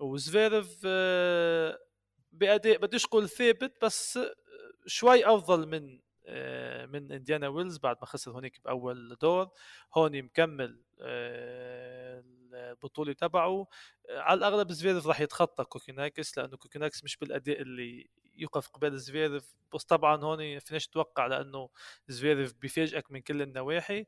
وزفيرف 0.00 0.80
آه، 0.86 1.78
باداء 2.32 2.78
بديش 2.78 3.04
أقول 3.06 3.28
ثابت 3.28 3.72
بس 3.82 4.18
شوي 4.86 5.26
أفضل 5.26 5.66
من 5.68 6.00
آه، 6.26 6.86
من 6.86 7.12
إنديانا 7.12 7.48
ويلز 7.48 7.78
بعد 7.78 7.96
ما 8.00 8.06
خسر 8.06 8.30
هونيك 8.30 8.60
بأول 8.64 9.16
دور. 9.22 9.48
هون 9.96 10.22
مكمل 10.22 10.80
آه، 11.00 12.24
البطولة 12.52 13.12
تبعه. 13.12 13.66
على 14.10 14.38
الأغلب 14.38 14.72
زفيرف 14.72 15.06
راح 15.06 15.20
يتخطى 15.20 15.64
كوكيناكس 15.64 16.38
لأنه 16.38 16.56
كوكيناكس 16.56 17.04
مش 17.04 17.16
بالأداء 17.16 17.60
اللي 17.62 18.10
يوقف 18.34 18.68
قبال 18.68 18.98
زفيرف 19.00 19.54
بس 19.74 19.84
طبعا 19.84 20.24
هون 20.24 20.58
فيناش 20.58 20.86
تتوقع 20.86 21.26
لأنه 21.26 21.68
زفيرف 22.08 22.54
بيفاجئك 22.54 23.12
من 23.12 23.20
كل 23.20 23.42
النواحي. 23.42 24.06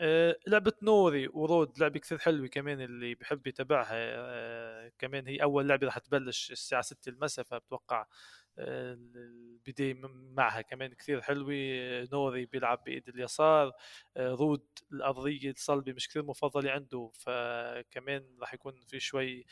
آه، 0.00 0.36
لعبة 0.46 0.72
نوري 0.82 1.28
ورود 1.32 1.78
لعبة 1.78 1.98
كثير 2.00 2.18
حلوة 2.18 2.46
كمان 2.46 2.80
اللي 2.80 3.14
بحب 3.14 3.46
يتابعها 3.46 3.88
آه، 3.94 4.92
كمان 4.98 5.26
هي 5.28 5.36
أول 5.42 5.68
لعبة 5.68 5.86
راح 5.86 5.98
تبلش 5.98 6.52
الساعة 6.52 6.82
6 6.82 7.08
المساء 7.08 7.44
فبتوقع 7.44 8.06
البداية 8.58 9.94
معها 10.36 10.60
كمان 10.60 10.94
كثير 10.94 11.20
حلوة. 11.20 12.08
نوري 12.12 12.46
بيلعب 12.46 12.82
بإيد 12.86 13.08
اليسار. 13.08 13.72
رود 14.18 14.66
الأرضية 14.92 15.50
الصلبة 15.50 15.92
مش 15.92 16.08
كثير 16.08 16.22
مفضلة 16.24 16.70
عنده 16.70 17.10
فكمان 17.14 18.24
راح 18.40 18.54
يكون 18.54 18.80
في 18.80 19.00
شوي 19.00 19.46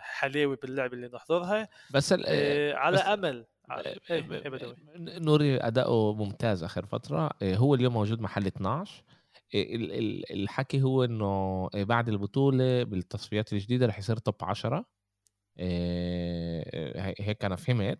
حلاوة 0.00 0.58
باللعبة 0.62 0.94
اللي 0.94 1.08
نحضرها. 1.08 1.68
بس 1.94 2.12
على 2.12 2.92
بس 2.92 3.00
أمل. 3.00 3.46
إيه، 3.70 4.00
إيه 4.10 5.18
نوري 5.18 5.56
أداؤه 5.56 6.14
ممتاز 6.14 6.64
آخر 6.64 6.86
فترة. 6.86 7.30
إيه، 7.42 7.56
هو 7.56 7.74
اليوم 7.74 7.92
موجود 7.92 8.20
محل 8.20 8.46
12 8.46 9.04
الحكي 10.30 10.82
هو 10.82 11.04
إنه 11.04 11.68
بعد 11.74 12.08
البطولة 12.08 12.82
بالتصفيات 12.82 13.52
الجديدة 13.52 13.86
رح 13.86 13.98
يصير 13.98 14.16
توب 14.16 14.34
10 14.42 14.84
هيك 15.56 17.44
أنا 17.44 17.56
فهمت. 17.56 17.98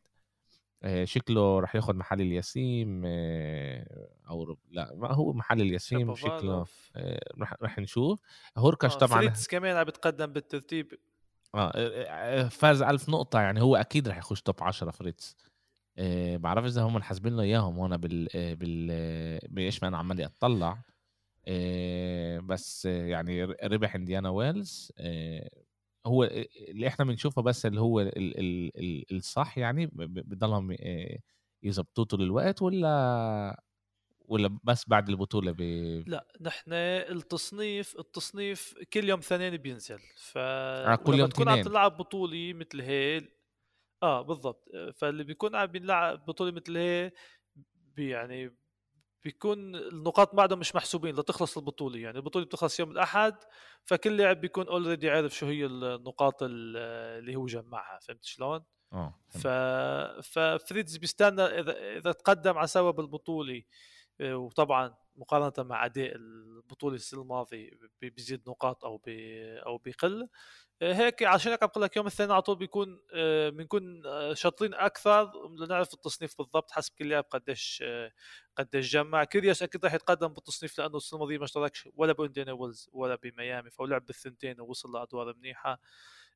شكله 1.04 1.60
رح 1.60 1.76
ياخذ 1.76 1.94
محل 1.96 2.20
الياسيم 2.20 3.02
أو 4.28 4.56
لا 4.70 4.94
ما 4.94 5.12
هو 5.12 5.32
محل 5.32 5.60
الياسيم 5.60 6.14
شكله 6.14 6.66
رح 7.38 7.54
رح 7.62 7.78
نشوف. 7.78 8.20
هوركاش 8.56 8.94
آه 8.94 8.98
طبعا 8.98 9.20
فريتز 9.20 9.46
كمان 9.46 9.76
عم 9.76 9.84
بتقدم 9.84 10.26
بالترتيب. 10.26 10.94
آه 11.54 12.48
فاز 12.48 12.82
ألف 12.82 13.08
نقطة 13.08 13.40
يعني 13.40 13.60
هو 13.62 13.76
أكيد 13.76 14.08
رح 14.08 14.18
يخش 14.18 14.42
top 14.42 14.62
10 14.62 14.90
فريتز. 14.90 15.36
آه 15.98 16.36
بعرفش 16.36 16.68
إذا 16.68 16.82
هم 16.82 17.02
حاسبين 17.02 17.36
له 17.36 17.42
إياهم 17.42 17.78
هون 17.78 17.96
بال 17.96 18.28
بال 18.56 19.38
بإيش 19.48 19.82
ما 19.82 19.88
أنا 19.88 19.98
عمالي 19.98 20.24
أطلع. 20.24 20.82
آه 21.48 22.38
بس 22.38 22.84
يعني 22.84 23.44
ربح 23.44 23.94
إنديانا 23.94 24.28
ويلز. 24.28 24.92
آه 24.98 25.50
هو 26.06 26.24
اللي 26.24 26.88
إحنا 26.88 27.04
بنشوفه 27.04 27.42
بس 27.42 27.66
اللي 27.66 27.80
هو 27.80 28.00
ال 28.00 28.38
ال 28.40 28.70
ال 28.78 29.16
الصح 29.16 29.58
يعني 29.58 29.86
بضلهم 29.94 30.76
يظبطوه 31.62 32.04
طول 32.04 32.22
الوقت 32.22 32.62
ولا 32.62 33.62
ولا 34.28 34.58
بس 34.64 34.88
بعد 34.88 35.08
البطولة 35.08 35.52
ب... 35.52 35.60
لا 36.06 36.26
نحن 36.40 36.72
التصنيف 36.72 37.98
التصنيف 37.98 38.74
كل 38.92 39.08
يوم 39.08 39.20
اثنين 39.20 39.56
بينزل 39.56 39.98
ف 40.16 40.38
آه 40.84 40.96
كل 40.96 41.18
يوم 41.18 41.28
تكون 41.28 41.48
عم 41.48 41.58
تلعب 41.58 41.96
بطولة 41.96 42.52
مثل 42.54 42.80
هي 42.80 43.28
آه 44.02 44.22
بالضبط 44.22 44.68
فاللي 44.96 45.24
بيكون 45.24 45.56
عم 45.56 45.66
بيلعب 45.66 46.26
بطولة 46.26 46.52
مثل 46.52 46.76
هي 46.76 47.12
بي 47.74 48.10
يعني 48.10 48.56
بيكون 49.24 49.76
النقاط 49.76 50.34
بعدهم 50.34 50.58
مش 50.58 50.74
محسوبين 50.74 51.14
لتخلص 51.16 51.58
البطولة. 51.58 51.98
يعني 51.98 52.16
البطولة 52.16 52.44
بتخلص 52.44 52.80
يوم 52.80 52.90
الأحد 52.90 53.34
فكل 53.84 54.16
لاعب 54.16 54.40
بيكون 54.40 54.68
already 54.68 55.10
عارف 55.10 55.34
شو 55.34 55.46
هي 55.46 55.66
النقاط 55.66 56.42
اللي 56.42 57.36
هو 57.36 57.46
جمعها. 57.46 57.98
فهمت 58.02 58.24
شلون؟ 58.24 58.64
آه 58.92 59.14
ف 59.28 59.46
ففريتز 60.32 60.96
بيستنى 60.96 61.42
اذا 61.42 61.96
إذا 61.96 62.12
تقدم 62.12 62.58
على 62.58 62.66
سوا 62.66 62.90
بالبطوله 62.90 63.62
آه، 64.20 64.36
وطبعا 64.36 64.94
مقارنة 65.20 65.68
مع 65.68 65.84
أداء 65.84 66.16
البطولة 66.16 66.94
السنة 66.94 67.22
الماضية 67.22 67.70
بيزيد 68.02 68.42
نقاط 68.48 68.84
أو 68.84 68.96
بي 68.96 69.58
أو 69.58 69.78
بيقل 69.78 70.28
هيك 70.82 71.22
عشان 71.22 71.52
هيك 71.52 71.62
عم 71.62 71.68
بقول 71.68 71.84
لك 71.84 71.96
يوم 71.96 72.06
الاثنين 72.06 72.30
على 72.30 72.42
طول 72.42 72.56
بيكون 72.56 73.00
آه، 73.14 73.48
بنكون 73.48 74.06
آه، 74.06 74.34
شاطرين 74.34 74.74
أكثر. 74.74 75.32
لنعرف 75.58 75.94
التصنيف 75.94 76.38
بالضبط 76.38 76.70
حسب 76.70 76.94
كل 76.98 77.08
لاعب 77.08 77.24
قديش 77.24 77.82
آه، 77.86 78.12
قديش 78.56 78.92
جمع. 78.92 79.24
كيريوس 79.24 79.62
أكيد 79.62 79.84
راح 79.84 79.94
يتقدم 79.94 80.28
بالتصنيف 80.28 80.78
لأنه 80.78 80.96
السنة 80.96 81.16
الماضية 81.16 81.38
ما 81.38 81.44
اشتركش 81.44 81.88
ولا 81.94 82.12
بانديانا 82.12 82.52
ويلز 82.52 82.88
ولا 82.92 83.18
بميامي 83.22 83.70
فهو 83.70 83.86
لعب 83.86 84.06
بالثنتين 84.06 84.60
ووصل 84.60 84.92
لأدوار 84.92 85.34
منيحة. 85.36 85.80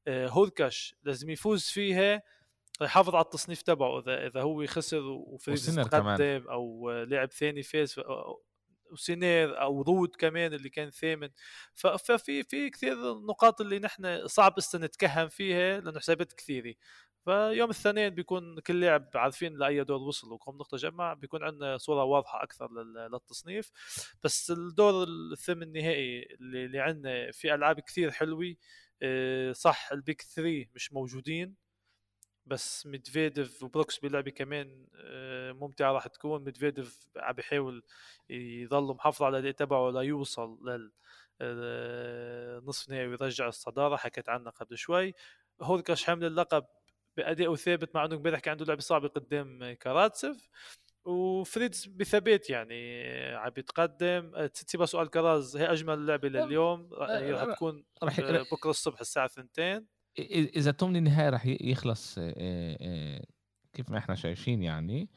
هوركاش 0.08 0.94
لازم 1.04 1.30
يفوز 1.30 1.64
فيها 1.64 2.22
يحافظ 2.80 3.14
على 3.14 3.24
التصنيف 3.24 3.62
تبعه. 3.62 3.98
إذا 3.98 4.26
إذا 4.26 4.42
هو 4.42 4.66
خسر 4.66 5.02
وفريتز 5.02 5.74
تقدم 5.74 6.48
أو 6.48 6.90
لاعب 6.90 7.32
ثاني 7.32 7.62
فاز 7.62 8.00
وسينير 8.90 9.60
أو 9.60 9.82
رود 9.82 10.16
كمان 10.18 10.54
اللي 10.54 10.68
كان 10.70 10.90
ثامن. 10.90 11.28
ففي 11.74 12.44
في 12.44 12.70
كثير 12.70 13.14
نقاط 13.14 13.60
اللي 13.60 13.78
نحن 13.78 14.26
صعب 14.26 14.54
هسه 14.58 14.78
نتكهن 14.78 15.28
فيها 15.28 15.80
لأنه 15.80 16.00
حسابات 16.00 16.32
كثيرة. 16.32 16.74
فيوم 17.24 17.70
الاثنين 17.70 18.08
بيكون 18.10 18.60
كل 18.60 18.80
لاعب 18.80 19.10
عارفين 19.14 19.56
لأي 19.58 19.84
دور 19.84 20.00
وصل 20.02 20.32
وكم 20.32 20.56
نقطة 20.56 20.76
جمع 20.76 21.14
بيكون 21.14 21.44
عندنا 21.44 21.78
صورة 21.78 22.04
واضحة 22.04 22.42
أكثر 22.42 22.70
للتصنيف. 23.12 23.70
بس 24.24 24.50
الدور 24.50 25.04
الثامن 25.32 25.62
النهائي 25.62 26.22
اللي, 26.40 26.64
اللي 26.64 26.80
عندنا 26.80 27.30
في 27.32 27.54
ألعاب 27.54 27.80
كثير 27.80 28.10
حلوة 28.10 28.54
آه، 29.02 29.52
صح 29.52 29.92
ال 29.92 30.00
Big 30.00 30.22
3 30.22 30.66
مش 30.74 30.92
موجودين. 30.92 31.63
بس 32.46 32.86
ميدفيديف 32.86 33.62
وبروكسبي 33.62 33.98
لعبة 33.98 34.30
كمان 34.30 34.86
آه، 34.94 35.52
ممتعة 35.52 35.92
راح 35.92 36.06
تكون. 36.06 36.44
ميدفيديف 36.44 37.08
عم 37.16 37.32
بيحاول 37.32 37.82
يضل 38.30 38.94
محافظ 38.94 39.22
على 39.22 39.38
الأداء 39.38 39.52
تبعه 39.52 39.90
ليوصل 39.90 40.58
لل 40.68 40.92
آه، 41.40 42.58
نصف 42.64 42.90
نهائي 42.90 43.06
ويرجع 43.06 43.48
الصدارة. 43.48 43.96
حكيت 43.96 44.28
عنها 44.28 44.50
قبل 44.50 44.78
شوي. 44.78 45.14
هوركاش 45.62 46.04
حامل 46.04 46.24
اللقب 46.24 46.64
بادائه 47.16 47.54
ثابت 47.54 47.94
مع 47.94 48.04
إنه 48.04 48.16
امبارح 48.16 48.40
كان 48.40 48.52
عنده 48.52 48.64
لعبه 48.64 48.80
صعبه 48.80 49.08
قدام 49.08 49.72
كاراتسف 49.72 50.48
وفريدز 51.04 51.86
بثبات 51.86 52.50
يعني 52.50 53.02
عم 53.34 53.50
بيتقدم 53.50 54.46
تسيبها 54.46 54.86
سؤال 54.86 55.10
كراز 55.10 55.56
هي 55.56 55.72
أجمل 55.72 56.06
لعبة 56.06 56.28
لليوم. 56.28 56.90
هي 56.94 57.32
راح 57.32 57.54
تكون 57.54 57.84
بكرة 58.52 58.70
الصبح 58.70 59.00
الساعة 59.00 59.26
2 59.26 59.86
إذا 60.18 60.72
ثمن 60.72 60.96
النهائي 60.96 61.28
راح 61.28 61.46
يخلص 61.46 62.14
كيف 63.72 63.90
ما 63.90 63.98
إحنا 63.98 64.14
شايفين 64.14 64.62
يعني 64.62 65.08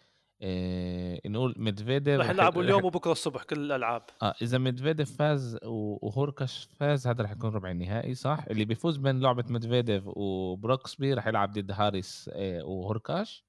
نقول 1.25 1.55
ميدفيديف 1.57 2.19
رح 2.19 2.29
يلعبوا 2.29 2.63
اليوم 2.63 2.85
وبكرة 2.85 3.11
الصبح 3.11 3.43
كل 3.43 3.59
الألعاب. 3.59 4.03
آه 4.21 4.35
إذا 4.41 4.57
ميدفيديف 4.57 5.17
فاز 5.17 5.57
وهوركش 5.63 6.69
فاز 6.79 7.07
هذا 7.07 7.23
رح 7.23 7.31
يكون 7.31 7.49
ربع 7.49 7.71
النهائي 7.71 8.15
صح؟ 8.15 8.45
اللي 8.49 8.65
بيفوز 8.65 8.97
بين 8.97 9.19
لعبة 9.19 9.43
ميدفيديف 9.49 10.03
وبروكسبي 10.07 11.13
رح 11.13 11.27
يلعب 11.27 11.51
ضد 11.51 11.71
هاريس 11.71 12.29
وهوركاش 12.35 13.45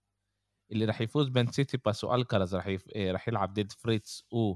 اللي 0.73 0.85
رح 0.85 1.01
يفوز 1.01 1.29
بين 1.29 1.47
تسيتسيباس 1.47 2.05
والكاراز 2.05 2.55
رح 2.55 2.67
يف... 2.67 2.85
رح 2.97 3.29
يلعب 3.29 3.53
ضد 3.55 3.73
فريتز 3.73 4.25
و 4.33 4.55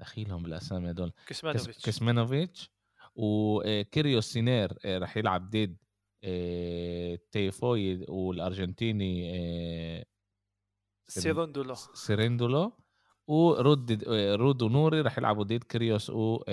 دخيلهم 0.00 0.42
بالأسامي 0.42 0.90
هدول. 0.90 1.12
كسمانوفيتش 1.26 1.84
كسمانوفيتش 1.86 2.70
وكيريوس 3.14 4.32
سينير 4.32 4.78
إيه 4.84 4.98
رح 4.98 5.16
يلعب 5.16 5.50
ضد 5.50 5.76
إيه 6.24 7.22
تيافوي 7.30 8.04
والأرجنتيني 8.08 9.34
إيه 9.34 10.04
سيرندولو 11.08 11.74
سيرندولو 11.74 12.72
ورود 13.26 14.04
رود 14.10 14.62
ونوري 14.62 15.00
رح 15.00 15.18
يلعبوا 15.18 15.44
ضد 15.44 15.64
كريوس 15.64 16.10
و 16.10 16.44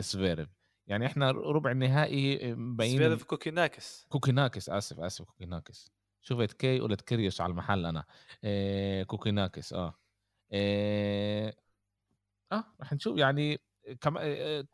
سفيرف 0.00 0.48
يعني 0.86 1.06
إحنا 1.06 1.30
ربع 1.30 1.70
النهائي 1.70 2.54
مبين 2.54 2.96
سفيرف 2.96 3.24
كوكيناكس. 3.24 4.06
كوكيناكس 4.08 4.70
آسف 4.70 5.00
آسف 5.00 5.24
كوكيناكس. 5.24 5.92
شفت 6.20 6.52
كي 6.52 6.80
قلت 6.80 7.00
كريوس 7.00 7.40
على 7.40 7.50
المحل 7.50 7.86
أنا. 7.86 8.04
كوكيناكس 9.04 9.72
آه 9.72 9.94
آه 10.52 11.54
رح 12.80 12.92
نشوف 12.92 13.18
يعني 13.18 13.58
كم 14.00 14.18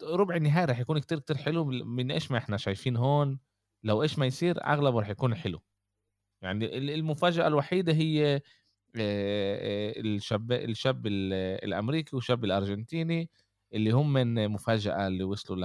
ربع 0.03 0.37
النهائي 0.37 0.65
رح 0.65 0.79
يكون 0.79 0.99
كتير 0.99 1.19
كتير 1.19 1.37
حلو 1.37 1.65
من 1.65 2.11
إيش 2.11 2.31
ما 2.31 2.39
إحنا 2.39 2.57
شايفين 2.57 2.97
هون 2.97 3.39
لو 3.83 4.03
إيش 4.03 4.19
ما 4.19 4.27
يصير 4.27 4.65
أغلبه 4.65 5.01
رح 5.01 5.09
يكون 5.09 5.35
حلو. 5.35 5.63
يعني 6.43 6.79
المفاجأة 6.95 7.47
الوحيدة 7.47 7.93
هي 7.93 8.41
الشاب 8.97 10.53
الشاب 10.53 11.07
الأمريكي 11.07 12.17
والشاب 12.17 12.45
الأرجنتيني 12.45 13.31
اللي 13.75 13.91
هم 13.91 14.13
من 14.13 14.49
مفاجأة 14.49 15.07
اللي 15.07 15.25
وصلوا 15.25 15.59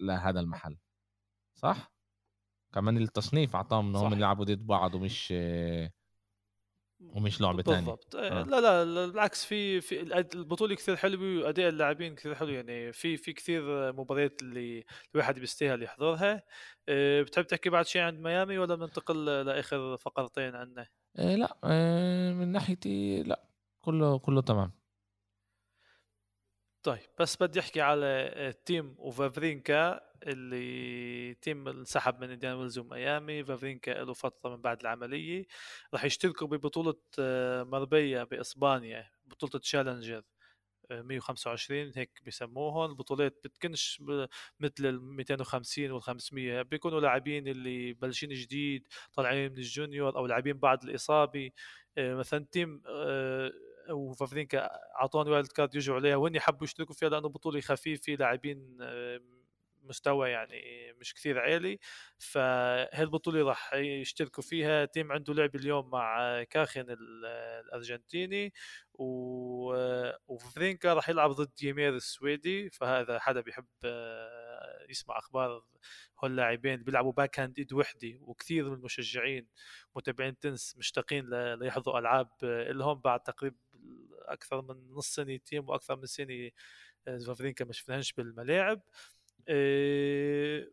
لهذا 0.00 0.40
المحل. 0.40 0.76
صح؟ 1.54 1.92
كمان 2.74 2.98
التصنيف 2.98 3.56
أعطاهم 3.56 3.88
إنهم 3.88 4.12
يلعبوا 4.12 4.44
ضد 4.44 4.66
بعض 4.66 4.94
ومش 4.94 5.34
ومش 7.00 7.40
لعبة 7.40 7.62
ثانية 7.62 7.76
بالضبط. 7.76 8.16
آه. 8.16 8.42
لا 8.42 8.84
لا 8.84 9.06
بالعكس 9.06 9.44
في 9.44 9.80
في 9.80 10.00
البطولة 10.34 10.74
كثير 10.74 10.96
حلوة 10.96 11.44
وأداء 11.44 11.68
اللاعبين 11.68 12.14
كثير 12.14 12.34
حلو. 12.34 12.48
يعني 12.48 12.92
في 12.92 13.16
في 13.16 13.32
كثير 13.32 13.92
مباريات 13.92 14.42
اللي 14.42 14.84
الواحد 15.14 15.38
بيستاهل 15.38 15.82
يحضرها. 15.82 16.42
آه، 16.88 17.22
بتحب 17.22 17.46
تحكي 17.46 17.70
بعد 17.70 17.86
شيء 17.86 18.02
عن 18.02 18.22
ميامي 18.22 18.58
ولا 18.58 18.74
بننتقل 18.74 19.24
لآخر 19.24 19.96
فقرتين 19.96 20.54
عنا؟ 20.54 20.86
آه 21.16 21.36
لا 21.36 21.58
آه 21.64 22.32
من 22.32 22.52
ناحيتي 22.52 23.22
لا 23.22 23.48
كله 23.80 24.18
كله 24.18 24.40
تمام. 24.42 24.72
طيب 26.82 27.00
بس 27.20 27.36
بدي 27.42 27.60
أحكي 27.60 27.80
على 27.80 28.54
تيم 28.64 28.94
وفافرينكا 28.98 30.00
اللي 30.22 31.34
تيم 31.34 31.68
انسحب 31.68 32.20
من 32.20 32.30
إنديانا 32.30 32.56
ويلز 32.56 32.78
وميامي. 32.78 33.44
فافرينكا 33.44 33.90
له 33.90 34.12
فترة 34.12 34.50
من 34.56 34.62
بعد 34.62 34.80
العملية. 34.80 35.46
راح 35.94 36.04
يشتركوا 36.04 36.46
ببطولة 36.46 36.94
آه، 37.18 37.62
مربيا 37.62 38.24
بإسبانيا 38.24 39.10
بطولة 39.26 39.60
Challenger 39.62 40.22
125 40.90 41.92
هيك 41.96 42.10
بيسموهم 42.24 42.90
البطولات 42.90 43.40
بتكونش 43.44 44.02
مثل 44.60 44.86
ال 44.86 45.02
250 45.02 45.90
وال 45.90 46.02
500 46.02 46.62
بيكونوا 46.62 47.00
لاعبين 47.00 47.48
اللي 47.48 47.92
بلشين 47.92 48.30
جديد 48.30 48.86
طالعين 49.14 49.52
من 49.52 49.58
ال 49.58 49.66
junior 49.66 50.16
أو 50.16 50.26
لاعبين 50.26 50.58
بعد 50.58 50.84
الإصابة. 50.84 51.50
آه، 51.98 52.14
مثلا 52.14 52.46
تيم 52.52 52.82
آه، 52.86 53.52
وفافرينكا 53.90 54.68
أعطوهن 55.00 55.30
wild 55.30 55.46
card 55.46 55.74
يجوا 55.74 55.96
عليها. 55.96 56.16
وهن 56.16 56.40
حبوا 56.40 56.64
يشتركوا 56.64 56.94
فيها 56.94 57.08
لأنه 57.08 57.28
بطولة 57.28 57.60
خفيفة 57.60 58.12
لاعبين 58.12 58.76
مستوى 59.88 60.30
يعني 60.30 60.92
مش 61.00 61.14
كثير 61.14 61.38
عالي 61.38 61.78
فهالبطوله 62.18 63.42
راح 63.42 63.74
يشتركوا 63.74 64.42
فيها. 64.42 64.84
تيم 64.84 65.12
عنده 65.12 65.34
لعب 65.34 65.56
اليوم 65.56 65.90
مع 65.90 66.42
كاخن 66.42 66.86
الأرجنتيني 66.88 68.52
وفرينكا 70.28 70.94
راح 70.94 71.08
يلعب 71.08 71.30
ضد 71.30 71.62
يمير 71.62 71.94
السويدي. 71.94 72.70
فهذا 72.70 73.18
حدا 73.18 73.40
بيحب 73.40 73.66
يسمع 74.88 75.18
أخبار 75.18 75.64
هول 76.24 76.30
اللاعبين 76.30 76.82
بيلعبوا 76.82 77.12
backhand 77.12 77.58
إيد 77.58 77.72
وحدة 77.72 78.18
وكثير 78.20 78.70
من 78.70 78.76
المشجعين 78.76 79.46
متابعين 79.96 80.38
تنس 80.38 80.76
مشتاقين 80.78 81.54
ليحظوا 81.54 81.98
ألعاب 81.98 82.28
لهم 82.42 83.00
بعد 83.00 83.20
تقريبا 83.20 83.56
أكثر 84.22 84.62
من 84.62 84.92
نص 84.92 85.14
سنة 85.14 85.36
تيم 85.36 85.68
وأكثر 85.68 85.96
من 85.96 86.06
سنة 86.06 86.50
فافرينكا 87.26 87.64
ما 87.64 87.72
شفناهش 87.72 88.12
بالملاعب. 88.12 88.80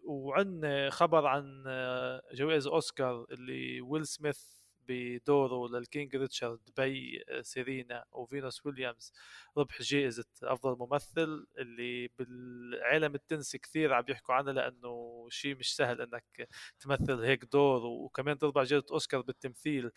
وعندنا 0.06 0.90
خبر 0.90 1.26
عن 1.26 1.64
آه، 1.68 2.22
جوائز 2.34 2.68
أوسكار 2.68 3.26
اللي 3.32 3.82
ويل 3.82 4.08
سميث 4.08 4.40
بدوره 4.88 5.78
لل 5.78 5.91
King 5.91 6.16
Richard 6.16 6.60
أبو 6.78 7.24
سيرينا 7.42 8.06
وفينوس 8.12 8.66
ويليامز 8.66 9.14
ربح 9.58 9.82
جائزة 9.82 10.26
أفضل 10.44 10.78
ممثل 10.80 11.48
اللي 11.58 12.10
بالعالم 12.20 13.16
التنسي 13.16 13.58
كثير 13.58 13.94
عم 13.94 14.04
يحكوا 14.10 14.36
عنها 14.36 14.54
لأنه 14.54 15.26
شيء 15.30 15.56
مش 15.56 15.76
سهل 15.76 16.02
إنك 16.02 16.50
تمثل 16.80 17.20
هيك 17.24 17.46
دور. 17.46 17.86
وكمان 17.86 18.38
تربح 18.38 18.64
جائزة 18.64 18.86
أوسكار 18.92 19.22
بالتمثيل 19.22 19.92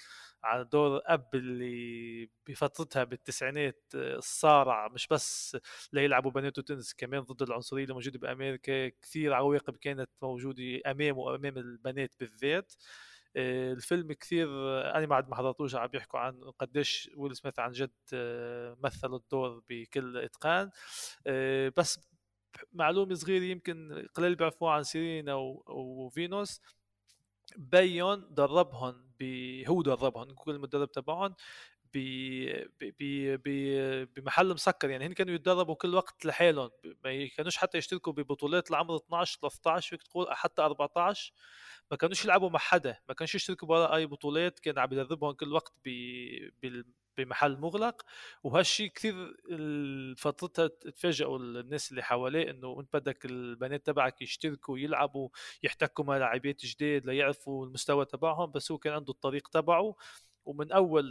على 0.45 0.65
دور 0.65 1.01
أب 1.05 1.35
اللي 1.35 2.31
بفترتها 2.49 3.05
بالتسعينات 3.05 3.83
صارع 4.19 4.89
مش 4.89 5.07
بس 5.09 5.57
ليلعبوا 5.93 6.31
بناته 6.31 6.63
تنس 6.63 6.95
كمان 6.95 7.21
ضد 7.21 7.43
العنصرية 7.43 7.83
اللي 7.83 7.95
موجودة 7.95 8.19
بأمريكا 8.19 8.89
كثير 8.89 9.33
عواقب 9.33 9.77
كانت 9.77 10.11
موجودة 10.23 10.81
أمامه 10.87 11.19
وأمام 11.19 11.59
البنات 11.59 12.15
بالذات. 12.21 12.73
الفيلم 13.37 14.13
كثير 14.13 14.49
أنا 14.97 15.07
بعد 15.07 15.29
ما 15.29 15.37
حضرتوش 15.37 15.75
عم 15.75 15.87
بيحكوا 15.87 16.21
عن 16.21 16.41
قديش 16.59 17.11
ويل 17.17 17.37
سميث 17.37 17.59
عن 17.59 17.71
جد 17.71 17.91
آه، 18.15 18.77
مثل 18.85 19.15
الدور 19.15 19.63
بكل 19.69 20.19
إتقان. 20.19 20.71
آه، 21.27 21.73
بس 21.77 22.01
معلومة 22.73 23.15
صغيرة 23.15 23.45
يمكن 23.45 24.07
قليل 24.15 24.35
بيعرفوها 24.37 24.73
عن 24.73 24.83
سيرينا 24.83 25.35
وفينوس. 25.69 26.61
بيون 27.57 28.35
دربهم 28.35 29.07
هو 29.69 29.83
دربهم 29.83 30.35
كل 30.35 30.51
المدرب 30.51 30.93
تبعهم 30.93 31.35
بمحل 34.17 34.55
مسكر 34.55 34.91
يعني 34.91 35.07
هن 35.07 35.13
كانوا 35.13 35.35
يتدربوا 35.35 35.75
كل 35.75 35.95
وقت 35.95 36.25
لحالهم 36.25 36.71
ما 37.05 37.27
كانوش 37.37 37.57
حتى 37.57 37.79
يشتركوا 37.79 38.13
ببطولات 38.13 38.71
لعمر 38.71 38.97
12 38.97 39.39
13 39.41 39.91
فيك 39.91 40.03
تقول 40.03 40.27
حتى 40.31 40.63
14 40.63 41.33
ما 41.91 41.97
كانوش 41.97 42.25
يلعبوا 42.25 42.51
مع 42.51 42.59
حدا 42.59 42.99
ما 43.09 43.15
كانش 43.15 43.35
يشتركوا 43.35 43.69
برا 43.69 43.97
أي 43.97 44.07
بطولات 44.07 44.59
كان 44.59 44.79
عم 44.79 44.93
يدربهم 44.93 45.33
كل 45.33 45.53
وقت 45.53 45.73
بمحل 47.19 47.57
مغلق. 47.61 48.03
وهالشيء 48.45 48.91
كثير 48.91 49.37
فترتها 50.19 50.67
تفاجئوا 50.67 51.39
الناس 51.39 51.91
اللي 51.91 52.03
حواليه 52.03 52.51
إنه 52.51 52.81
انت 52.81 52.97
بدك 52.97 53.25
البنات 53.27 53.87
تبعك 53.87 54.23
يشتركوا 54.23 54.79
يلعبوا 54.79 55.29
يحتكوا 55.63 56.05
مع 56.05 56.17
لاعبات 56.17 56.67
جداد 56.67 57.07
ليعرفوا 57.07 57.67
المستوى 57.67 58.05
تبعهم 58.05 58.51
بس 58.53 58.73
هو 58.73 58.79
كان 58.79 58.93
عنده 58.93 59.13
الطريق 59.13 59.49
تبعه. 59.49 59.95
ومن 60.47 60.73
أول 60.73 61.07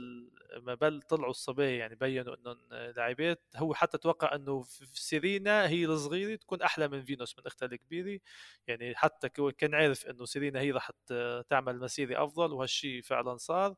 ما 0.58 0.74
بل 0.76 1.02
طلعوا 1.02 1.30
الصبايا 1.30 1.78
يعني 1.80 1.96
بينوا 1.96 2.36
انهم 2.36 2.58
لاعبات 2.72 3.44
هو 3.56 3.74
حتى 3.74 3.98
توقع 3.98 4.36
إنه 4.36 4.62
في 4.64 5.02
سيرينا 5.02 5.68
هي 5.70 5.86
الصغيرة 5.86 6.36
تكون 6.36 6.62
أحلى 6.62 6.88
من 6.88 7.06
فينوس 7.06 7.38
من 7.40 7.48
أختها 7.48 7.66
الكبيرة. 7.66 8.20
يعني 8.68 8.96
حتى 8.96 9.30
كان 9.30 9.76
عارف 9.76 10.06
إنه 10.08 10.26
سيرينا 10.26 10.60
هي 10.60 10.72
راح 10.72 10.92
تعمل 11.50 11.80
مسيرة 11.80 12.24
أفضل 12.24 12.54
وهالشيء 12.54 13.02
فعلا 13.02 13.38
صار. 13.38 13.76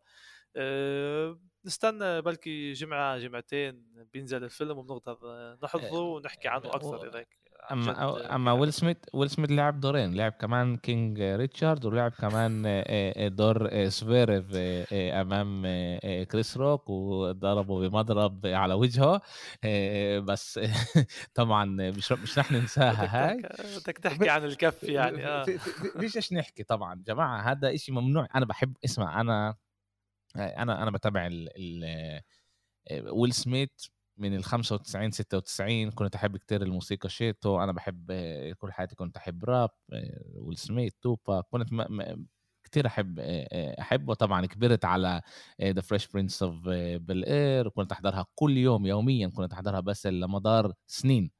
أه 0.56 1.40
نستنى 1.66 2.22
بلكي 2.22 2.74
جمعة 2.74 3.18
جمعتين 3.20 3.86
بينزل 4.14 4.44
الفيلم 4.44 4.78
وبنقدر 4.78 5.18
نحضره 5.64 6.00
ونحكي 6.02 6.48
عنه 6.48 6.76
أكثر 6.76 7.08
اذا 7.08 7.26
أما 7.72 8.36
أما 8.36 8.52
ويل 8.52 8.74
سميث 8.74 8.98
ويل 9.14 9.30
سميث 9.30 9.52
لعب 9.52 9.80
دورين 9.80 10.14
لعب 10.16 10.32
كمان 10.32 10.78
King 10.78 11.22
Richard 11.22 11.86
ولعب 11.86 12.12
كمان 12.12 12.84
دور 13.36 13.88
سفيرف 13.90 14.46
أمام 14.94 15.64
كريس 16.24 16.58
روك 16.58 16.90
وضربه 16.90 17.90
بمضرب 17.90 18.46
على 18.46 18.74
وجهه. 18.74 19.22
بس 20.20 20.60
طبعا 21.36 21.66
مش 21.66 22.12
مش 22.12 22.40
رح 22.40 22.52
ننساها 22.52 23.30
هاي. 23.30 23.38
بدك 23.78 23.98
تحكي 23.98 24.30
عن 24.30 24.44
الكف 24.44 24.84
يعني 24.84 25.28
آه. 25.28 25.44
فيش 26.00 26.16
إيش 26.16 26.34
نحكي 26.34 26.64
طبعا. 26.64 27.04
جماعة 27.08 27.52
هذا 27.52 27.74
إشي 27.74 27.92
ممنوع. 27.92 28.28
أنا 28.36 28.46
بحب 28.46 28.78
اسمع 28.86 29.22
أنا 29.22 29.56
أنا 30.36 30.84
أنا 30.84 30.92
بتابع 30.92 31.28
ال 31.32 32.22
ويل 33.12 33.34
سميث 33.34 33.70
من 34.18 34.36
ال 34.36 34.44
95 34.44 35.12
96 35.12 35.92
كنت 35.92 36.16
أحب 36.16 36.38
كتير 36.38 36.62
الموسيقى 36.62 37.10
شيتو. 37.10 37.64
أنا 37.64 37.72
بحب 37.72 38.12
كل 38.58 38.72
حياتي 38.72 38.96
كنت 38.96 39.18
أحب 39.18 39.46
راب 39.46 39.70
ويل 40.36 40.58
سميث 40.58 40.94
توباك 41.02 41.42
كنت 41.42 41.74
م... 41.74 41.78
م... 41.90 42.26
كتير 42.64 42.88
أحب 42.88 43.20
أحبه. 43.80 44.14
طبعا 44.14 44.46
كبرت 44.46 44.86
على 44.86 45.22
The 45.62 45.82
Fresh 45.82 46.08
Prince 46.08 46.44
of 46.44 46.56
Bel-Air 46.98 47.68
وكنت 47.68 47.92
أحضرها 47.92 48.26
كل 48.36 48.58
يوم 48.58 48.86
يوميا. 48.86 49.28
كنت 49.28 49.54
أحضرها 49.54 49.80
بس 49.80 50.08
لمدار 50.08 50.74
سنين. 50.88 51.32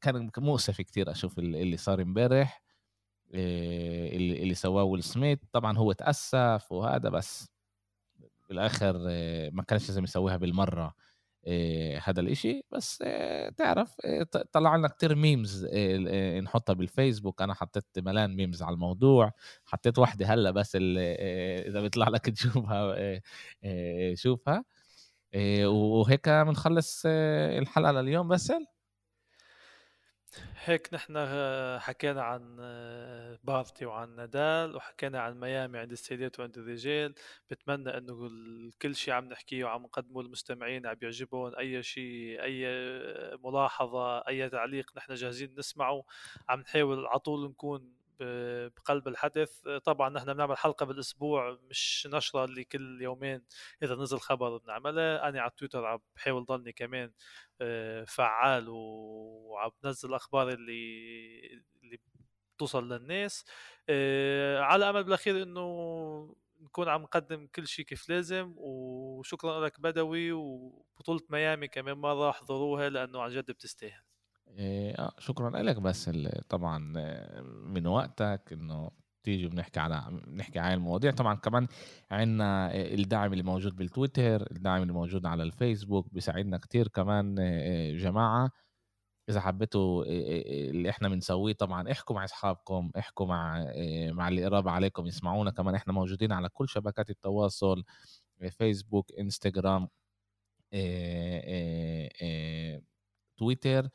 كان 0.00 0.30
مؤسف 0.38 0.80
كتير 0.80 1.10
أشوف 1.10 1.38
اللي 1.38 1.76
صار 1.76 2.02
امبارح. 2.02 2.62
اللي, 3.34 4.42
اللي 4.42 4.54
سواه 4.54 4.84
ويل 4.84 5.02
سميث. 5.02 5.38
طبعا 5.52 5.78
هو 5.78 5.92
تاسف 5.92 6.72
وهذا 6.72 7.08
بس. 7.08 7.50
بالاخر 8.50 8.98
ما 9.52 9.62
كانش 9.68 9.88
لازم 9.88 10.04
يسويها 10.04 10.36
بالمرة 10.36 10.94
هذا 12.04 12.20
الإشي. 12.20 12.62
بس 12.72 13.04
تعرف 13.56 13.96
طلع 14.52 14.76
لنا 14.76 14.88
كتير 14.88 15.14
memes 15.14 15.66
نحطها 16.44 16.72
بالفيسبوك. 16.72 17.42
أنا 17.42 17.54
حطيت 17.54 17.84
ملان 17.98 18.36
memes 18.36 18.62
على 18.62 18.74
الموضوع. 18.74 19.32
حطيت 19.66 19.98
واحدة 19.98 20.26
هلأ 20.26 20.50
بس 20.50 20.76
إذا 20.80 21.80
بيطلع 21.80 22.08
لك 22.08 22.26
تشوفها 22.30 22.96
شوفها. 24.14 24.64
وهيك 25.66 26.28
بنخلص 26.28 27.02
الحلقة 27.06 27.92
لليوم. 27.92 28.28
باسل 28.28 28.66
هيك 30.64 30.94
نحن 30.94 31.28
حكينا 31.78 32.22
عن 32.22 32.56
بارتي 33.44 33.86
وعن 33.86 34.16
نادال 34.16 34.76
وحكينا 34.76 35.20
عن 35.20 35.40
ميامي 35.40 35.78
عند 35.78 35.92
السيدات 35.92 36.40
وعند 36.40 36.58
الرجال. 36.58 37.14
بتمنى 37.50 37.98
إنه 37.98 38.30
كل 38.82 38.94
شيء 38.94 39.14
عم 39.14 39.24
نحكيه 39.24 39.64
وعم 39.64 39.82
نقدمه 39.82 40.22
للمستمعين 40.22 40.86
عم 40.86 40.96
يعجبهم. 41.02 41.54
أي 41.58 41.82
شيء 41.82 42.42
أي 42.42 42.66
ملاحظة 43.44 44.18
أي 44.18 44.48
تعليق 44.48 44.90
نحن 44.96 45.14
جاهزين 45.14 45.54
نسمعه 45.58 46.04
عم 46.48 46.60
نحاول 46.60 47.06
على 47.06 47.18
طول 47.18 47.50
نكون 47.50 47.99
بقلب 48.76 49.08
الحدث. 49.08 49.60
طبعا 49.84 50.08
نحن 50.08 50.34
بنعمل 50.34 50.56
حلقة 50.56 50.86
بالأسبوع 50.86 51.58
مش 51.70 52.08
نشرة 52.12 52.44
اللي 52.44 52.64
كل 52.64 53.02
يومين. 53.02 53.42
إذا 53.82 53.94
نزل 53.94 54.18
خبر 54.18 54.56
بنعملها 54.56 55.28
أنا 55.28 55.40
على 55.40 55.50
تويتر 55.56 55.84
عم 55.86 55.98
بحاول 56.16 56.44
ضلني 56.44 56.72
كمان 56.72 57.12
آه، 57.60 58.04
فعال 58.04 58.66
وعم 58.68 59.70
بنزل 59.82 60.08
الاخبار 60.08 60.48
اللي 60.48 61.60
اللي 61.82 61.98
بتوصل 62.56 62.92
للناس. 62.92 63.44
آه، 63.88 64.60
على 64.60 64.90
أمل 64.90 65.04
بالأخير 65.04 65.42
إنه 65.42 66.36
نكون 66.60 66.88
عم 66.88 67.02
نقدم 67.02 67.46
كل 67.54 67.66
شيء 67.66 67.84
كيف 67.84 68.08
لازم. 68.08 68.54
وشكرا 68.56 69.64
لك 69.66 69.80
بدوي 69.80 70.32
وبطولة 70.32 71.20
ميامي 71.30 71.68
كمان 71.68 71.96
مرة 71.98 72.30
احضروها 72.30 72.88
لأنه 72.88 73.22
عن 73.22 73.30
جد 73.30 73.50
بتستاهل. 73.50 74.09
آه 74.58 75.12
شكرا 75.18 75.62
لك. 75.62 75.76
بس 75.80 76.10
طبعا 76.48 76.92
آه، 76.96 77.40
من 77.42 77.86
وقتك 77.86 78.42
إنه 78.52 78.90
تيجي 79.22 79.48
بنحكي 79.48 79.80
على 79.80 80.20
بنحكي 80.26 80.58
عن 80.58 80.72
المواضيع. 80.72 81.10
طبعا 81.10 81.34
كمان 81.34 81.66
عندنا 82.10 82.74
الدعم 82.74 83.32
اللي 83.32 83.42
موجود 83.44 83.76
بالتويتر 83.76 84.50
الدعم 84.50 84.82
اللي 84.82 84.92
موجود 84.92 85.26
على 85.26 85.42
الفيسبوك 85.42 86.14
بيساعدنا 86.14 86.58
كتير 86.58 86.88
كمان 86.88 87.36
آه، 87.40 87.92
جماعة. 87.92 88.50
إذا 89.30 89.40
حبيتوا 89.40 90.04
آه، 90.04 90.70
اللي 90.70 90.90
إحنا 90.90 91.08
بنسويه 91.08 91.52
طبعا 91.54 91.92
احكوا 91.92 92.16
مع 92.16 92.24
أصحابكم 92.24 92.90
احكوا 92.98 93.26
مع 93.26 93.64
مع 94.12 94.28
اللي 94.28 94.44
قراب 94.44 94.68
عليكم 94.68 95.06
يسمعونا. 95.06 95.50
كمان 95.50 95.74
إحنا 95.74 95.92
موجودين 95.92 96.32
على 96.32 96.48
كل 96.48 96.68
شبكات 96.68 97.10
التواصل 97.10 97.84
فيسبوك 98.50 99.12
إنستغرام 99.20 99.88
تويتر 103.36 103.84
آه، 103.84 103.90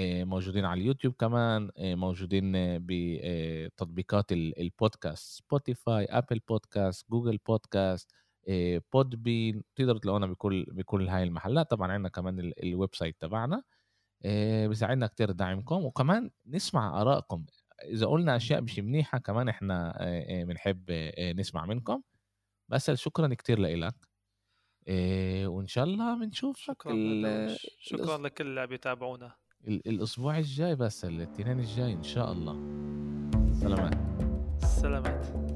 موجودين 0.00 0.64
على 0.64 0.80
اليوتيوب 0.80 1.14
كمان 1.14 1.70
آه، 1.76 1.94
موجودين 1.94 2.52
بتطبيقات 2.86 4.32
البودكاست 4.32 5.38
سبوتيفاي 5.38 6.04
Apple 6.04 6.40
Podcast 6.48 7.10
Google 7.10 7.38
Podcast 7.46 8.10
Podbean 8.92 9.62
تقدروا 9.76 9.98
تلاقونا 9.98 10.26
بكل 10.26 10.64
بكل 10.64 11.08
هاي 11.08 11.22
المحلات. 11.22 11.70
طبعا 11.70 11.92
عندنا 11.92 12.08
كمان 12.08 12.52
ال 12.62 12.94
website 12.94 13.16
تبعنا 13.20 13.62
آه، 14.24 14.66
بيساعدنا 14.66 15.06
كتير 15.06 15.30
دعمكم. 15.30 15.84
وكمان 15.84 16.30
نسمع 16.46 17.00
آرائكم. 17.00 17.46
إذا 17.84 18.06
قلنا 18.06 18.36
أشياء 18.36 18.60
مش 18.62 18.78
منيحة 18.78 19.18
كمان 19.18 19.48
إحنا 19.48 19.98
بنحب 20.44 20.90
نسمع 21.20 21.66
منكم. 21.66 22.02
بس 22.68 22.90
شكرا 22.90 23.34
كتير 23.34 23.58
لك 23.60 23.94
وإن 25.46 25.66
شاء 25.66 25.84
الله 25.84 26.20
بنشوفك 26.20 26.62
شكرا 26.62 27.56
شكرا 27.78 28.18
لكل 28.18 28.46
اللي 28.46 28.66
بيتابعونا 28.66 29.34
الأسبوع 29.66 30.38
الجاي 30.38 30.76
بس 30.76 31.04
الاثنين 31.04 31.58
الجاي 31.58 31.92
إن 31.92 32.02
شاء 32.02 32.32
الله. 32.32 32.56
سلامات. 33.52 33.94
سلامات. 34.64 35.47